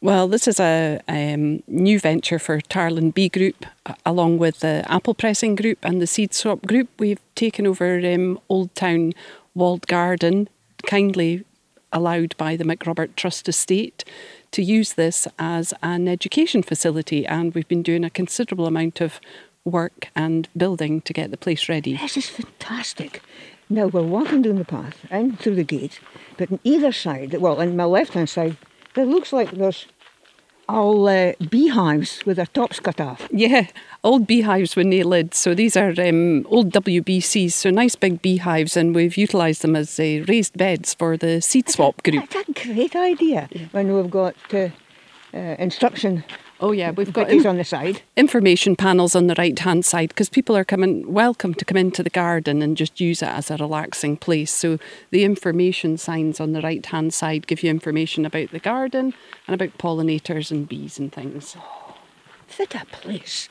Well, 0.00 0.26
this 0.26 0.48
is 0.48 0.58
a 0.58 1.00
um, 1.06 1.62
new 1.68 2.00
venture 2.00 2.40
for 2.40 2.60
Tarland 2.60 3.14
Bee 3.14 3.28
Group, 3.28 3.64
along 4.04 4.38
with 4.38 4.58
the 4.60 4.84
Apple 4.88 5.14
Pressing 5.14 5.54
Group 5.54 5.78
and 5.82 6.02
the 6.02 6.08
Seed 6.08 6.34
Swap 6.34 6.66
Group. 6.66 6.88
We've 6.98 7.20
taken 7.36 7.68
over 7.68 8.00
um, 8.04 8.40
Old 8.48 8.74
Town 8.74 9.12
Walled 9.54 9.86
Garden, 9.86 10.48
kindly 10.86 11.44
allowed 11.92 12.34
by 12.36 12.56
the 12.56 12.64
MacRobert 12.64 13.14
Trust 13.14 13.48
Estate, 13.48 14.04
to 14.52 14.62
use 14.62 14.94
this 14.94 15.26
as 15.38 15.74
an 15.82 16.08
education 16.08 16.62
facility. 16.62 17.26
And 17.26 17.54
we've 17.54 17.68
been 17.68 17.82
doing 17.82 18.04
a 18.04 18.10
considerable 18.10 18.66
amount 18.66 19.00
of 19.00 19.20
work 19.64 20.08
and 20.14 20.48
building 20.56 21.00
to 21.02 21.12
get 21.12 21.30
the 21.30 21.36
place 21.36 21.68
ready. 21.68 21.96
This 21.96 22.16
is 22.16 22.28
fantastic. 22.28 23.22
Now 23.68 23.86
we're 23.86 24.02
walking 24.02 24.42
down 24.42 24.56
the 24.56 24.64
path 24.64 25.06
and 25.10 25.38
through 25.38 25.54
the 25.54 25.64
gate, 25.64 26.00
but 26.36 26.52
on 26.52 26.60
either 26.64 26.92
side, 26.92 27.32
well, 27.34 27.60
on 27.60 27.76
my 27.76 27.84
left 27.84 28.12
hand 28.12 28.28
side, 28.28 28.56
there 28.94 29.06
looks 29.06 29.32
like 29.32 29.50
there's 29.52 29.86
all 30.68 31.08
uh, 31.08 31.32
beehives 31.50 32.24
with 32.24 32.36
their 32.36 32.46
tops 32.46 32.80
cut 32.80 33.00
off. 33.00 33.28
Yeah, 33.30 33.66
old 34.04 34.26
beehives 34.26 34.76
with 34.76 34.86
no 34.86 34.98
lids. 35.06 35.38
So 35.38 35.54
these 35.54 35.76
are 35.76 35.90
um, 35.98 36.46
old 36.48 36.70
WBCs, 36.70 37.52
so 37.52 37.70
nice 37.70 37.96
big 37.96 38.22
beehives, 38.22 38.76
and 38.76 38.94
we've 38.94 39.16
utilised 39.16 39.62
them 39.62 39.76
as 39.76 39.98
uh, 39.98 40.24
raised 40.28 40.56
beds 40.56 40.94
for 40.94 41.16
the 41.16 41.40
seed 41.40 41.68
swap 41.68 42.02
group. 42.02 42.28
That's 42.30 42.48
a 42.48 42.52
great 42.52 42.96
idea 42.96 43.48
when 43.72 43.94
we've 43.94 44.10
got 44.10 44.36
uh, 44.52 44.68
uh, 45.34 45.38
instruction 45.58 46.24
Oh 46.62 46.70
yeah, 46.70 46.92
we've 46.92 47.12
got 47.12 47.28
in- 47.28 47.44
on 47.44 47.56
the 47.56 47.64
side. 47.64 48.02
information 48.16 48.76
panels 48.76 49.16
on 49.16 49.26
the 49.26 49.34
right 49.36 49.58
hand 49.58 49.84
side 49.84 50.10
because 50.10 50.28
people 50.28 50.56
are 50.56 50.64
coming 50.64 51.12
welcome 51.12 51.54
to 51.54 51.64
come 51.64 51.76
into 51.76 52.04
the 52.04 52.10
garden 52.10 52.62
and 52.62 52.76
just 52.76 53.00
use 53.00 53.20
it 53.20 53.28
as 53.28 53.50
a 53.50 53.56
relaxing 53.56 54.16
place. 54.16 54.52
So 54.54 54.78
the 55.10 55.24
information 55.24 55.98
signs 55.98 56.38
on 56.38 56.52
the 56.52 56.62
right 56.62 56.86
hand 56.86 57.12
side 57.12 57.48
give 57.48 57.64
you 57.64 57.70
information 57.70 58.24
about 58.24 58.52
the 58.52 58.60
garden 58.60 59.12
and 59.48 59.54
about 59.54 59.76
pollinators 59.76 60.52
and 60.52 60.68
bees 60.68 61.00
and 61.00 61.12
things. 61.12 61.54
What 62.56 62.74
a 62.76 62.86
place. 62.86 63.48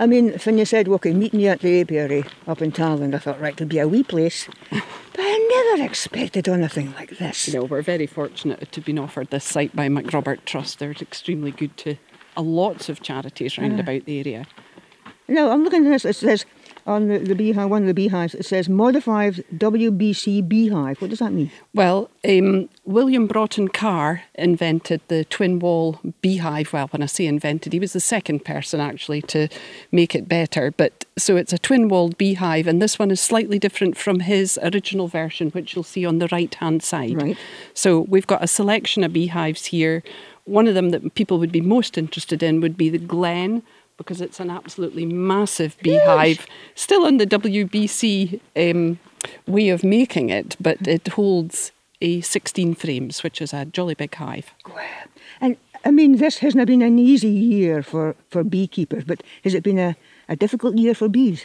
I 0.00 0.06
mean, 0.06 0.32
when 0.44 0.58
you 0.58 0.64
said, 0.64 0.88
okay, 0.88 1.12
meeting 1.12 1.38
you 1.40 1.48
at 1.50 1.60
the 1.60 1.80
apiary 1.80 2.24
up 2.48 2.60
in 2.60 2.72
Tarland, 2.72 3.14
I 3.14 3.18
thought, 3.18 3.40
right, 3.40 3.52
it'll 3.52 3.66
be 3.66 3.78
a 3.78 3.86
wee 3.86 4.02
place. 4.02 4.48
but 4.70 4.82
I 5.16 5.74
never 5.76 5.84
expected 5.84 6.48
anything 6.48 6.92
like 6.94 7.18
this. 7.18 7.46
You 7.46 7.54
know, 7.54 7.64
we're 7.64 7.82
very 7.82 8.06
fortunate 8.06 8.72
to 8.72 8.80
have 8.80 8.84
been 8.84 8.98
offered 8.98 9.30
this 9.30 9.44
site 9.44 9.76
by 9.76 9.88
MacRobert 9.88 10.44
Trust. 10.44 10.80
They're 10.80 10.90
extremely 10.92 11.50
good 11.52 11.76
to 11.78 11.96
lots 12.40 12.88
of 12.88 13.00
charities 13.00 13.58
round 13.58 13.80
about 13.80 14.04
the 14.04 14.18
area. 14.18 14.46
No, 15.28 15.50
I'm 15.50 15.62
looking 15.62 15.86
at 15.86 15.90
this. 15.90 16.04
It 16.04 16.16
says 16.16 16.46
on 16.88 17.08
the, 17.08 17.18
the 17.18 17.34
beehive, 17.34 17.68
one 17.68 17.82
of 17.82 17.86
the 17.86 17.94
beehives, 17.94 18.34
it 18.34 18.46
says 18.46 18.66
modified 18.66 19.44
WBC 19.54 20.48
beehive. 20.48 21.02
What 21.02 21.10
does 21.10 21.18
that 21.18 21.32
mean? 21.32 21.52
Well, 21.74 22.10
um, 22.26 22.70
William 22.86 23.26
Broughton 23.26 23.68
Carr 23.68 24.22
invented 24.34 25.02
the 25.08 25.26
twin 25.26 25.58
wall 25.58 26.00
beehive. 26.22 26.72
Well, 26.72 26.88
when 26.88 27.02
I 27.02 27.06
say 27.06 27.26
invented, 27.26 27.74
he 27.74 27.78
was 27.78 27.92
the 27.92 28.00
second 28.00 28.46
person 28.46 28.80
actually 28.80 29.20
to 29.22 29.48
make 29.92 30.14
it 30.14 30.30
better. 30.30 30.70
But 30.70 31.04
so 31.18 31.36
it's 31.36 31.52
a 31.52 31.58
twin 31.58 31.88
walled 31.88 32.16
beehive, 32.16 32.66
and 32.66 32.80
this 32.80 32.98
one 32.98 33.10
is 33.10 33.20
slightly 33.20 33.58
different 33.58 33.98
from 33.98 34.20
his 34.20 34.58
original 34.62 35.08
version, 35.08 35.50
which 35.50 35.76
you'll 35.76 35.84
see 35.84 36.06
on 36.06 36.20
the 36.20 36.28
right 36.32 36.54
hand 36.54 36.82
side. 36.82 37.20
Right. 37.20 37.36
So 37.74 38.00
we've 38.00 38.26
got 38.26 38.42
a 38.42 38.48
selection 38.48 39.04
of 39.04 39.12
beehives 39.12 39.66
here. 39.66 40.02
One 40.48 40.66
of 40.66 40.74
them 40.74 40.90
that 40.90 41.14
people 41.14 41.38
would 41.38 41.52
be 41.52 41.60
most 41.60 41.98
interested 41.98 42.42
in 42.42 42.60
would 42.60 42.76
be 42.76 42.88
the 42.88 42.98
Glen. 42.98 43.62
Because 43.96 44.20
it's 44.20 44.38
an 44.38 44.48
absolutely 44.48 45.04
massive 45.04 45.76
beehive, 45.82 46.46
still 46.76 47.04
in 47.04 47.16
the 47.16 47.26
WBC 47.26 48.38
um, 48.54 49.00
way 49.48 49.70
of 49.70 49.82
making 49.82 50.30
it, 50.30 50.56
but 50.60 50.86
it 50.86 51.08
holds 51.08 51.72
a 52.00 52.20
16 52.20 52.76
frames, 52.76 53.24
which 53.24 53.42
is 53.42 53.52
a 53.52 53.64
jolly 53.64 53.94
big 53.94 54.14
hive. 54.14 54.52
And 55.40 55.56
I 55.84 55.90
mean, 55.90 56.16
this 56.18 56.38
hasn't 56.38 56.66
been 56.66 56.82
an 56.82 56.98
easy 56.98 57.28
year 57.28 57.82
for, 57.82 58.14
for 58.30 58.44
beekeepers, 58.44 59.04
but 59.04 59.22
has 59.44 59.54
it 59.54 59.62
been 59.62 59.78
a, 59.78 59.96
a 60.28 60.36
difficult 60.36 60.76
year 60.76 60.94
for 60.94 61.08
bees? 61.08 61.44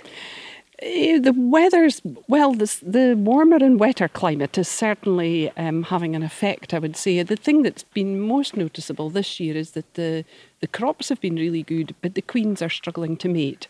Eh, 0.84 1.18
The 1.20 1.34
weather's 1.34 2.02
well, 2.28 2.54
this, 2.54 2.80
the 2.80 3.16
warmer 3.16 3.58
and 3.58 3.80
wetter 3.80 4.08
climate 4.10 4.58
is 4.58 4.68
certainly 4.68 5.50
um, 5.52 5.84
having 5.84 6.16
an 6.16 6.24
effect. 6.24 6.74
I 6.74 6.80
would 6.80 6.98
say 6.98 7.24
the 7.24 7.38
thing 7.38 7.64
that's 7.64 7.84
been 7.84 8.20
most 8.20 8.58
noticeable 8.58 9.10
this 9.10 9.40
year 9.40 9.56
is 9.56 9.72
that 9.72 9.94
the 9.94 10.26
the 10.60 10.68
crops 10.68 11.10
have 11.10 11.22
been 11.22 11.36
really 11.36 11.64
good, 11.64 11.96
but 12.02 12.16
the 12.16 12.22
queens 12.22 12.62
are 12.62 12.70
struggling 12.70 13.18
to 13.18 13.30
mate. 13.30 13.68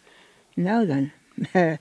Now 0.55 0.85
then, 0.85 1.11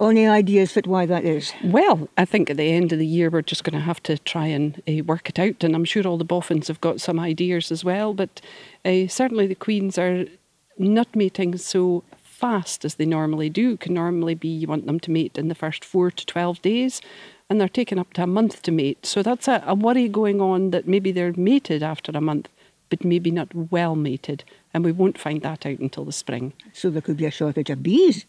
any 0.00 0.26
ideas 0.26 0.72
fit 0.72 0.86
why 0.86 1.06
that 1.06 1.24
is? 1.24 1.52
Well, 1.64 2.08
I 2.16 2.24
think 2.24 2.50
at 2.50 2.56
the 2.56 2.72
end 2.72 2.92
of 2.92 2.98
the 2.98 3.06
year 3.06 3.30
we're 3.30 3.42
just 3.42 3.64
going 3.64 3.78
to 3.78 3.86
have 3.86 4.02
to 4.04 4.18
try 4.18 4.46
and 4.46 4.82
uh, 4.88 5.04
work 5.04 5.28
it 5.28 5.38
out, 5.38 5.62
and 5.64 5.74
I'm 5.76 5.84
sure 5.84 6.06
all 6.06 6.18
the 6.18 6.24
boffins 6.24 6.68
have 6.68 6.80
got 6.80 7.00
some 7.00 7.20
ideas 7.20 7.70
as 7.70 7.84
well. 7.84 8.14
But 8.14 8.40
uh, 8.84 9.06
certainly 9.08 9.46
the 9.46 9.54
queens 9.54 9.96
are 9.98 10.24
not 10.78 11.14
mating 11.14 11.56
so 11.58 12.02
fast 12.42 12.84
as 12.84 12.94
they 12.96 13.06
normally 13.06 13.50
do. 13.62 13.76
Can 13.76 13.94
normally 13.94 14.36
be 14.44 14.48
you 14.48 14.66
want 14.66 14.86
them 14.86 15.00
to 15.00 15.10
mate 15.18 15.38
in 15.38 15.48
the 15.48 15.60
first 15.64 15.84
four 15.84 16.10
to 16.10 16.24
twelve 16.26 16.60
days, 16.70 17.00
and 17.48 17.54
they're 17.58 17.78
taking 17.80 18.00
up 18.00 18.12
to 18.14 18.22
a 18.22 18.26
month 18.38 18.62
to 18.62 18.72
mate. 18.72 19.06
So 19.06 19.22
that's 19.22 19.48
a, 19.48 19.62
a 19.66 19.74
worry 19.74 20.08
going 20.08 20.40
on 20.40 20.70
that 20.72 20.88
maybe 20.88 21.12
they're 21.12 21.32
mated 21.36 21.82
after 21.82 22.12
a 22.14 22.20
month, 22.20 22.48
but 22.90 23.04
maybe 23.04 23.30
not 23.30 23.54
well 23.76 23.96
mated, 23.96 24.44
and 24.72 24.84
we 24.84 24.92
won't 24.92 25.22
find 25.26 25.40
that 25.42 25.64
out 25.68 25.78
until 25.78 26.04
the 26.04 26.12
spring. 26.12 26.52
So 26.72 26.90
there 26.90 27.02
could 27.06 27.16
be 27.16 27.26
a 27.26 27.30
shortage 27.30 27.70
of 27.70 27.82
bees. 27.82 28.26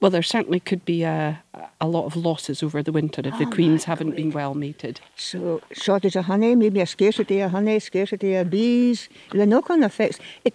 Well, 0.00 0.10
there 0.10 0.24
certainly 0.24 0.58
could 0.58 0.84
be 0.84 1.04
a, 1.04 1.40
a 1.80 1.86
lot 1.86 2.06
of 2.06 2.16
losses 2.16 2.62
over 2.64 2.82
the 2.82 2.90
winter 2.90 3.22
if 3.24 3.38
the 3.38 3.46
Oh, 3.46 3.54
queens 3.56 3.84
haven't 3.84 4.16
been 4.16 4.32
well 4.32 4.54
mated. 4.54 5.00
So 5.14 5.60
shortage 5.70 6.16
of 6.16 6.24
honey, 6.24 6.56
maybe 6.56 6.80
a 6.80 6.86
scarcity 6.86 7.38
of 7.38 7.52
honey, 7.52 7.78
scarcity 7.78 8.34
of 8.34 8.50
bees. 8.50 9.08
The 9.30 9.46
knock-on 9.46 9.84
effects. 9.84 10.18
It 10.44 10.54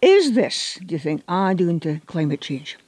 is 0.00 0.34
this. 0.34 0.78
Do 0.84 0.94
you 0.94 0.98
think 0.98 1.22
are 1.28 1.54
due 1.54 1.78
to 1.80 2.00
climate 2.06 2.40
change? 2.40 2.78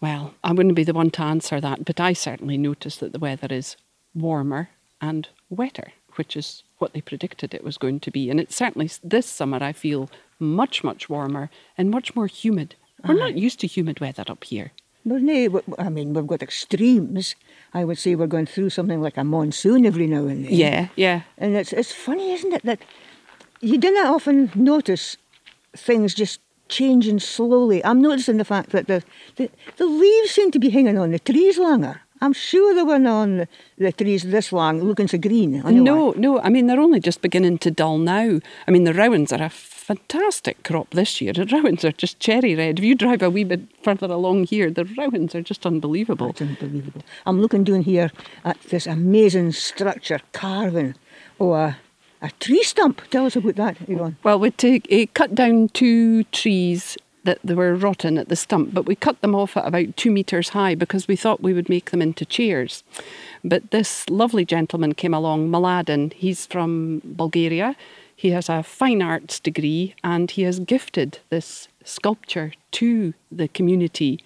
Well, 0.00 0.34
I 0.44 0.52
wouldn't 0.52 0.74
be 0.74 0.84
the 0.84 0.92
one 0.92 1.10
to 1.12 1.22
answer 1.22 1.60
that, 1.60 1.84
but 1.84 2.00
I 2.00 2.12
certainly 2.12 2.58
notice 2.58 2.96
that 2.96 3.12
the 3.12 3.18
weather 3.18 3.48
is 3.50 3.76
warmer 4.14 4.68
and 5.00 5.28
wetter, 5.48 5.92
which 6.16 6.36
is 6.36 6.62
what 6.78 6.92
they 6.92 7.00
predicted 7.00 7.54
it 7.54 7.64
was 7.64 7.78
going 7.78 8.00
to 8.00 8.10
be. 8.10 8.28
And 8.28 8.38
it's 8.38 8.56
certainly 8.56 8.90
this 9.02 9.26
summer 9.26 9.62
I 9.62 9.72
feel 9.72 10.10
much, 10.38 10.84
much 10.84 11.08
warmer 11.08 11.48
and 11.78 11.90
much 11.90 12.14
more 12.14 12.26
humid. 12.26 12.74
We're 13.06 13.14
not 13.14 13.36
used 13.36 13.60
to 13.60 13.66
humid 13.66 14.00
weather 14.00 14.24
up 14.28 14.44
here. 14.44 14.72
Well, 15.04 15.20
no, 15.20 15.62
I 15.78 15.90
mean, 15.90 16.14
we've 16.14 16.26
got 16.26 16.42
extremes. 16.42 17.34
I 17.74 17.84
would 17.84 17.98
say 17.98 18.14
we're 18.14 18.26
going 18.26 18.46
through 18.46 18.70
something 18.70 19.02
like 19.02 19.18
a 19.18 19.24
monsoon 19.24 19.84
every 19.84 20.06
now 20.06 20.26
and 20.26 20.46
then. 20.46 20.52
Yeah, 20.52 20.88
yeah. 20.96 21.22
And 21.36 21.54
it's 21.56 21.72
it's 21.74 21.92
funny, 21.92 22.32
isn't 22.32 22.54
it, 22.54 22.62
that 22.62 22.80
you 23.60 23.76
do 23.76 23.92
not 23.92 24.14
often 24.14 24.50
notice 24.54 25.18
things 25.76 26.14
just 26.14 26.40
changing 26.68 27.20
slowly. 27.20 27.84
I'm 27.84 28.00
noticing 28.00 28.38
the 28.38 28.44
fact 28.44 28.70
that 28.70 28.86
the, 28.86 29.02
the, 29.36 29.50
the 29.76 29.86
leaves 29.86 30.30
seem 30.30 30.50
to 30.52 30.58
be 30.58 30.70
hanging 30.70 30.98
on 30.98 31.10
the 31.10 31.18
trees 31.18 31.58
longer. 31.58 32.00
I'm 32.20 32.32
sure 32.32 32.74
they 32.74 32.82
weren't 32.82 33.06
on 33.06 33.36
the, 33.36 33.48
the 33.76 33.92
trees 33.92 34.22
this 34.22 34.52
long, 34.52 34.80
looking 34.80 35.08
so 35.08 35.18
green. 35.18 35.56
anyway. 35.56 35.72
No, 35.74 36.12
no. 36.12 36.40
I 36.40 36.48
mean, 36.48 36.66
they're 36.66 36.80
only 36.80 37.00
just 37.00 37.20
beginning 37.20 37.58
to 37.58 37.70
dull 37.70 37.98
now. 37.98 38.40
I 38.66 38.70
mean, 38.70 38.84
the 38.84 38.94
rowans 38.94 39.32
are 39.32 39.42
a 39.42 39.50
fantastic 39.50 40.62
crop 40.62 40.90
this 40.90 41.20
year. 41.20 41.34
The 41.34 41.44
rowans 41.44 41.84
are 41.84 41.92
just 41.92 42.20
cherry 42.20 42.54
red. 42.54 42.78
If 42.78 42.84
you 42.84 42.94
drive 42.94 43.20
a 43.20 43.28
wee 43.28 43.44
bit 43.44 43.60
further 43.82 44.06
along 44.06 44.44
here, 44.44 44.70
the 44.70 44.86
rowans 44.96 45.34
are 45.34 45.42
just 45.42 45.66
unbelievable. 45.66 46.28
That's 46.28 46.42
unbelievable. 46.42 47.02
I'm 47.26 47.42
looking 47.42 47.64
down 47.64 47.82
here 47.82 48.10
at 48.44 48.58
this 48.62 48.86
amazing 48.86 49.52
structure 49.52 50.20
carving. 50.32 50.94
Oh, 51.38 51.74
a, 52.24 52.30
tree 52.40 52.62
stump. 52.62 53.02
Tell 53.10 53.26
us 53.26 53.36
about 53.36 53.56
that, 53.56 53.76
Yvonne. 53.88 54.16
Well, 54.22 54.38
we 54.38 54.50
take 54.50 54.90
uh, 54.92 55.06
cut 55.14 55.34
down 55.34 55.68
two 55.68 56.24
trees 56.24 56.96
that 57.24 57.38
they 57.42 57.54
were 57.54 57.74
rotten 57.74 58.18
at 58.18 58.28
the 58.28 58.36
stump, 58.36 58.74
but 58.74 58.86
we 58.86 58.94
cut 58.94 59.20
them 59.20 59.34
off 59.34 59.56
at 59.56 59.66
about 59.66 59.96
two 59.96 60.10
metres 60.10 60.50
high 60.50 60.74
because 60.74 61.08
we 61.08 61.16
thought 61.16 61.40
we 61.40 61.54
would 61.54 61.68
make 61.68 61.90
them 61.90 62.02
into 62.02 62.24
chairs. 62.24 62.84
But 63.42 63.70
this 63.70 64.08
lovely 64.10 64.44
gentleman 64.44 64.94
came 64.94 65.14
along, 65.14 65.50
Maladin. 65.50 66.12
He's 66.14 66.46
from 66.46 67.00
Bulgaria. 67.04 67.76
He 68.14 68.30
has 68.30 68.48
a 68.48 68.62
fine 68.62 69.02
arts 69.02 69.40
degree 69.40 69.94
and 70.04 70.30
he 70.30 70.42
has 70.42 70.60
gifted 70.60 71.18
this 71.30 71.68
sculpture 71.82 72.52
to 72.72 73.14
the 73.32 73.48
community 73.48 74.22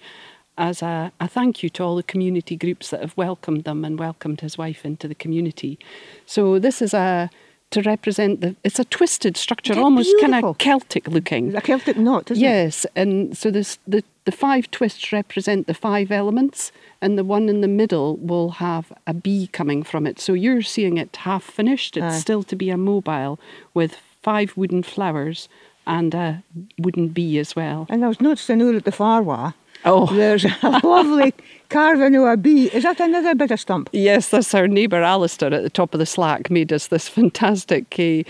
as 0.57 0.81
a, 0.81 1.11
a 1.21 1.27
thank 1.27 1.63
you 1.63 1.69
to 1.69 1.83
all 1.83 1.95
the 1.95 2.03
community 2.03 2.55
groups 2.55 2.89
that 2.89 3.01
have 3.01 3.15
welcomed 3.15 3.63
them 3.63 3.85
and 3.85 3.97
welcomed 3.97 4.41
his 4.41 4.57
wife 4.57 4.85
into 4.85 5.07
the 5.07 5.15
community. 5.15 5.79
So 6.25 6.59
this 6.59 6.81
is 6.81 6.93
a 6.93 7.29
to 7.71 7.81
represent 7.83 8.41
the 8.41 8.55
it's 8.63 8.79
a 8.79 8.85
twisted 8.85 9.37
structure, 9.37 9.73
They're 9.73 9.83
almost 9.83 10.13
kind 10.19 10.35
of 10.35 10.57
Celtic 10.57 11.07
looking. 11.07 11.55
A 11.55 11.61
Celtic 11.61 11.97
knot, 11.97 12.31
isn't 12.31 12.43
it? 12.43 12.47
Yes, 12.47 12.85
and 12.95 13.37
so 13.37 13.51
this 13.51 13.77
the 13.87 14.03
the 14.25 14.31
five 14.31 14.69
twists 14.71 15.11
represent 15.11 15.67
the 15.67 15.73
five 15.73 16.11
elements, 16.11 16.71
and 17.01 17.17
the 17.17 17.23
one 17.23 17.49
in 17.49 17.61
the 17.61 17.67
middle 17.67 18.17
will 18.17 18.51
have 18.51 18.91
a 19.07 19.13
bee 19.13 19.47
coming 19.47 19.83
from 19.83 20.05
it. 20.05 20.19
So 20.19 20.33
you're 20.33 20.61
seeing 20.61 20.97
it 20.97 21.15
half 21.15 21.43
finished. 21.43 21.97
It's 21.97 22.15
Aye. 22.15 22.19
still 22.19 22.43
to 22.43 22.55
be 22.55 22.69
a 22.69 22.77
mobile 22.77 23.39
with 23.73 23.97
five 24.21 24.55
wooden 24.57 24.83
flowers 24.83 25.47
and 25.87 26.13
a 26.13 26.43
wooden 26.77 27.07
bee 27.07 27.39
as 27.39 27.55
well. 27.55 27.87
And 27.89 28.05
I 28.05 28.07
was 28.07 28.21
noticing 28.21 28.61
over 28.61 28.77
at 28.77 28.85
the 28.85 28.91
far 28.91 29.23
wa, 29.23 29.53
Oh. 29.85 30.05
there's 30.13 30.45
a 30.45 30.79
lovely 30.83 31.33
carving 31.69 32.15
of 32.15 32.23
a 32.25 32.37
bee. 32.37 32.67
Is 32.67 32.83
that 32.83 32.99
another 32.99 33.35
bit 33.35 33.51
of 33.51 33.59
stump? 33.59 33.89
Yes, 33.93 34.29
that's 34.29 34.53
our 34.53 34.67
neighbour 34.67 35.01
Alistair 35.01 35.53
at 35.53 35.63
the 35.63 35.69
top 35.69 35.93
of 35.93 35.99
the 35.99 36.05
slack 36.05 36.49
made 36.49 36.73
us 36.73 36.87
this 36.87 37.07
fantastic 37.07 37.95
uh, 37.99 38.23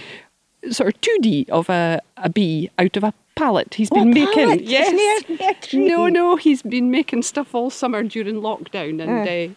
sort 0.72 0.94
of 0.96 1.02
2D 1.02 1.50
of 1.50 1.70
a, 1.70 2.02
a 2.18 2.30
bee 2.30 2.70
out 2.78 2.96
of 2.98 3.04
a 3.04 3.14
pallet. 3.36 3.74
He's 3.76 3.90
been 3.90 4.10
Oh, 4.10 4.14
making. 4.14 4.34
pallet? 4.34 4.62
Yes. 4.64 4.92
near- 5.28 5.38
near 5.40 5.54
tree. 5.56 5.88
No, 5.88 6.08
no, 6.08 6.36
he's 6.36 6.62
been 6.62 6.92
making 6.92 7.24
stuff 7.24 7.56
all 7.56 7.70
summer 7.70 8.04
during 8.04 8.36
lockdown. 8.42 9.02
And 9.02 9.28
Eh. 9.28 9.50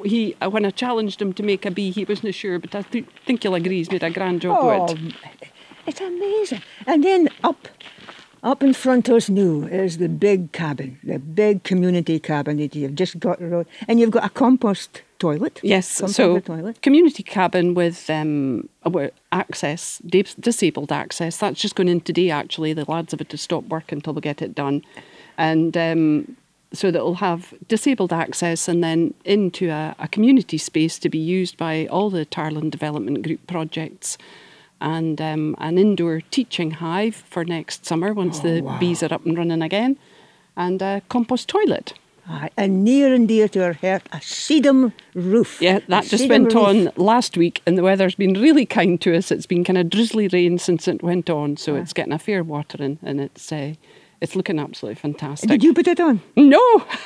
uh, 0.00 0.04
he, 0.04 0.34
uh, 0.42 0.50
when 0.50 0.64
I 0.66 0.70
challenged 0.70 1.22
him 1.22 1.32
to 1.34 1.42
make 1.44 1.64
a 1.64 1.70
bee, 1.70 1.92
he 1.92 2.04
wasn't 2.04 2.34
sure, 2.34 2.58
but 2.58 2.74
I 2.74 2.82
th- 2.82 3.04
think 3.24 3.44
you'll 3.44 3.54
agree 3.54 3.76
he's 3.76 3.90
made 3.92 4.02
a 4.02 4.10
grand 4.10 4.40
job 4.40 4.58
Oh, 4.60 4.82
with 4.92 4.98
it. 5.00 5.14
it's 5.86 6.00
amazing. 6.00 6.62
And 6.88 7.04
then 7.04 7.28
up, 7.44 7.68
up 8.44 8.62
in 8.62 8.74
front 8.74 9.08
of 9.08 9.16
us 9.16 9.28
now 9.28 9.66
is 9.66 9.98
the 9.98 10.08
big 10.08 10.52
cabin, 10.52 10.98
the 11.02 11.18
big 11.18 11.64
community 11.64 12.20
cabin 12.20 12.58
that 12.58 12.76
you've 12.76 12.94
just 12.94 13.18
got 13.18 13.40
around, 13.40 13.66
and 13.88 13.98
you've 13.98 14.10
got 14.10 14.24
a 14.24 14.28
compost 14.28 15.02
toilet. 15.18 15.58
Yes, 15.62 15.88
Some 15.88 16.08
so 16.08 16.40
toilet. 16.40 16.82
community 16.82 17.22
cabin 17.22 17.72
with 17.72 18.08
um, 18.10 18.68
access, 19.32 19.98
disabled 19.98 20.92
access. 20.92 21.38
That's 21.38 21.60
just 21.60 21.74
going 21.74 21.88
in 21.88 22.02
today. 22.02 22.30
Actually, 22.30 22.74
the 22.74 22.84
lads 22.84 23.12
have 23.12 23.20
had 23.20 23.30
to 23.30 23.38
stop 23.38 23.64
work 23.64 23.90
until 23.90 24.12
we 24.12 24.20
get 24.20 24.42
it 24.42 24.54
done, 24.54 24.82
and 25.38 25.74
um, 25.76 26.36
so 26.74 26.90
that 26.90 26.98
it'll 26.98 27.14
have 27.14 27.54
disabled 27.68 28.12
access 28.12 28.68
and 28.68 28.84
then 28.84 29.14
into 29.24 29.70
a, 29.70 29.94
a 29.98 30.08
community 30.08 30.58
space 30.58 30.98
to 30.98 31.08
be 31.08 31.18
used 31.18 31.56
by 31.56 31.86
all 31.86 32.10
the 32.10 32.26
Tarland 32.26 32.70
Development 32.70 33.22
Group 33.22 33.46
projects. 33.46 34.18
And 34.84 35.18
um, 35.20 35.56
an 35.58 35.78
indoor 35.78 36.20
teaching 36.30 36.72
hive 36.72 37.16
for 37.16 37.42
next 37.42 37.86
summer 37.86 38.12
once 38.12 38.40
Oh, 38.40 38.42
the 38.42 38.76
bees 38.78 39.02
are 39.02 39.14
up 39.14 39.24
and 39.24 39.36
running 39.38 39.62
again, 39.62 39.96
and 40.56 40.82
a 40.82 41.00
compost 41.08 41.48
toilet. 41.48 41.94
Aye, 42.28 42.50
and 42.56 42.84
near 42.84 43.14
and 43.14 43.26
dear 43.26 43.48
to 43.48 43.64
our 43.64 43.72
heart, 43.72 44.02
a 44.12 44.18
sedum 44.18 44.92
roof. 45.14 45.58
Yeah, 45.60 45.78
A 45.78 45.82
that 45.88 46.04
just 46.04 46.28
went 46.28 46.52
roof. 46.54 46.64
on 46.68 46.90
last 46.96 47.38
week, 47.38 47.62
and 47.66 47.78
the 47.78 47.82
weather's 47.82 48.14
been 48.14 48.34
really 48.34 48.66
kind 48.66 49.00
to 49.00 49.16
us. 49.16 49.30
It's 49.30 49.46
been 49.46 49.64
kind 49.64 49.78
of 49.78 49.88
drizzly 49.88 50.28
rain 50.28 50.58
since 50.58 50.86
it 50.86 51.02
went 51.02 51.30
on, 51.30 51.56
so 51.56 51.76
it's 51.76 51.94
getting 51.94 52.12
a 52.12 52.18
fair 52.18 52.42
watering, 52.44 52.98
and 53.02 53.20
it's 53.22 53.52
uh, 53.52 53.74
it's 54.20 54.36
looking 54.36 54.58
absolutely 54.58 55.00
fantastic. 55.00 55.48
Did 55.50 55.64
you 55.64 55.74
put 55.74 55.86
it 55.86 56.00
on? 56.00 56.20
No, 56.36 56.62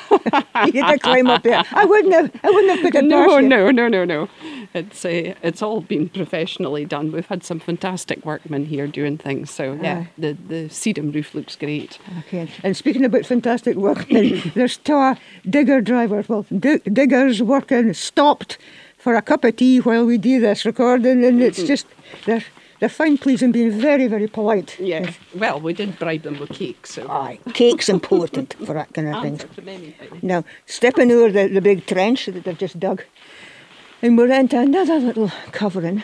you 0.65 0.81
to 0.85 0.97
climb 1.01 1.27
up 1.27 1.43
there. 1.43 1.63
I 1.71 1.85
wouldn't 1.85 2.13
have. 2.13 2.31
I 2.43 2.49
wouldn't 2.49 2.71
have 2.73 2.81
put 2.81 2.95
it 2.95 3.05
no, 3.15 3.39
no, 3.39 3.71
no, 3.71 3.87
no, 3.89 4.05
no. 4.05 4.29
It's 4.73 5.03
uh, 5.03 5.33
it's 5.41 5.61
all 5.61 5.81
been 5.81 6.09
professionally 6.09 6.85
done. 6.85 7.11
We've 7.11 7.25
had 7.25 7.43
some 7.43 7.59
fantastic 7.59 8.23
workmen 8.23 8.65
here 8.65 8.85
doing 8.85 9.17
things. 9.17 9.49
So 9.49 9.73
yeah, 9.73 9.99
Aye. 9.99 10.09
the 10.17 10.33
the 10.47 10.69
sedum 10.69 11.13
roof 11.13 11.33
looks 11.33 11.55
great. 11.55 11.97
Okay. 12.19 12.49
And 12.63 12.77
speaking 12.77 13.03
about 13.03 13.25
fantastic 13.25 13.75
workmen, 13.77 14.51
there's 14.55 14.77
two 14.77 15.15
digger 15.49 15.81
drivers, 15.81 16.29
well, 16.29 16.45
dig- 16.55 16.93
diggers 16.93 17.41
working, 17.41 17.93
stopped 17.93 18.57
for 18.97 19.15
a 19.15 19.21
cup 19.21 19.43
of 19.43 19.55
tea 19.55 19.79
while 19.79 20.05
we 20.05 20.17
do 20.17 20.39
this 20.39 20.65
recording, 20.65 21.25
and 21.25 21.41
it's 21.41 21.63
just 21.63 21.87
they're 22.25 22.43
they're 22.79 22.87
fine, 22.89 23.17
pleasing, 23.17 23.51
being 23.51 23.71
very, 23.71 24.07
very 24.07 24.27
polite. 24.27 24.79
Yeah. 24.79 25.11
Well, 25.35 25.59
we 25.59 25.73
did 25.73 25.99
bribe 25.99 26.21
them 26.21 26.39
with 26.39 26.51
cake, 26.51 26.87
so. 26.87 27.09
Aye, 27.09 27.39
cake's 27.53 27.89
important 27.89 28.53
for 28.65 28.73
that 28.73 28.93
kind 28.93 29.09
of 29.09 29.15
thing. 29.21 29.33
Answer 29.33 29.47
to 29.47 29.61
many 29.61 29.91
things. 29.91 30.23
Now, 30.23 30.45
stepping 30.65 31.11
over 31.11 31.29
the, 31.31 31.47
the 31.53 31.61
big 31.61 31.85
trench 31.85 32.27
that 32.27 32.43
they've 32.45 32.57
just 32.57 32.79
dug, 32.79 33.03
and 34.01 34.17
we're 34.17 34.31
into 34.31 34.59
another 34.59 34.99
little 34.99 35.31
covering, 35.51 36.03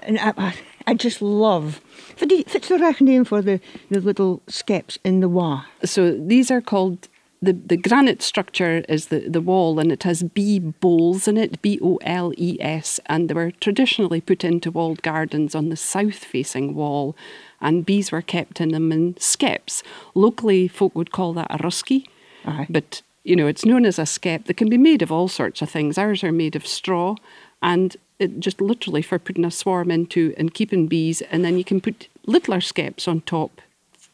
and 0.00 0.18
I, 0.18 0.32
I, 0.36 0.54
I 0.86 0.94
just 0.94 1.22
love. 1.22 1.80
What's 2.18 2.68
the 2.68 2.78
right 2.78 3.00
name 3.00 3.24
for 3.24 3.42
the, 3.42 3.60
the 3.90 4.00
little 4.00 4.42
skeps 4.46 4.98
in 5.02 5.20
the 5.20 5.28
wall. 5.28 5.64
So 5.84 6.12
these 6.12 6.50
are 6.50 6.60
called 6.60 7.08
the 7.42 7.52
the 7.52 7.76
granite 7.76 8.22
structure 8.22 8.84
is 8.88 9.06
the 9.06 9.28
the 9.28 9.40
wall, 9.40 9.80
and 9.80 9.90
it 9.90 10.04
has 10.04 10.22
bee 10.22 10.60
bowls 10.60 11.26
in 11.26 11.36
it, 11.36 11.60
B 11.60 11.78
O 11.82 11.96
L 12.02 12.32
E 12.38 12.56
S, 12.60 13.00
and 13.06 13.28
they 13.28 13.34
were 13.34 13.50
traditionally 13.50 14.20
put 14.20 14.44
into 14.44 14.70
walled 14.70 15.02
gardens 15.02 15.54
on 15.54 15.68
the 15.68 15.76
south 15.76 16.24
facing 16.24 16.74
wall, 16.74 17.16
and 17.60 17.84
bees 17.84 18.12
were 18.12 18.22
kept 18.22 18.60
in 18.60 18.68
them 18.68 18.92
in 18.92 19.14
skeps. 19.14 19.82
Locally, 20.14 20.68
folk 20.68 20.94
would 20.94 21.10
call 21.10 21.32
that 21.32 21.48
a 21.50 21.58
rusky, 21.58 22.04
Aye. 22.44 22.68
but 22.70 23.02
You 23.24 23.36
know, 23.36 23.46
it's 23.46 23.64
known 23.64 23.84
as 23.86 23.98
a 23.98 24.06
skep. 24.06 24.44
They 24.46 24.54
can 24.54 24.68
be 24.68 24.78
made 24.78 25.02
of 25.02 25.12
all 25.12 25.28
sorts 25.28 25.62
of 25.62 25.70
things. 25.70 25.96
Ours 25.98 26.24
are 26.24 26.32
made 26.32 26.56
of 26.56 26.66
straw 26.66 27.14
and 27.62 27.96
it 28.18 28.40
just 28.40 28.60
literally 28.60 29.02
for 29.02 29.18
putting 29.18 29.44
a 29.44 29.50
swarm 29.50 29.90
into 29.90 30.34
and 30.36 30.52
keeping 30.54 30.88
bees. 30.88 31.22
And 31.30 31.44
then 31.44 31.56
you 31.56 31.64
can 31.64 31.80
put 31.80 32.08
littler 32.26 32.58
skeps 32.58 33.06
on 33.06 33.20
top 33.22 33.60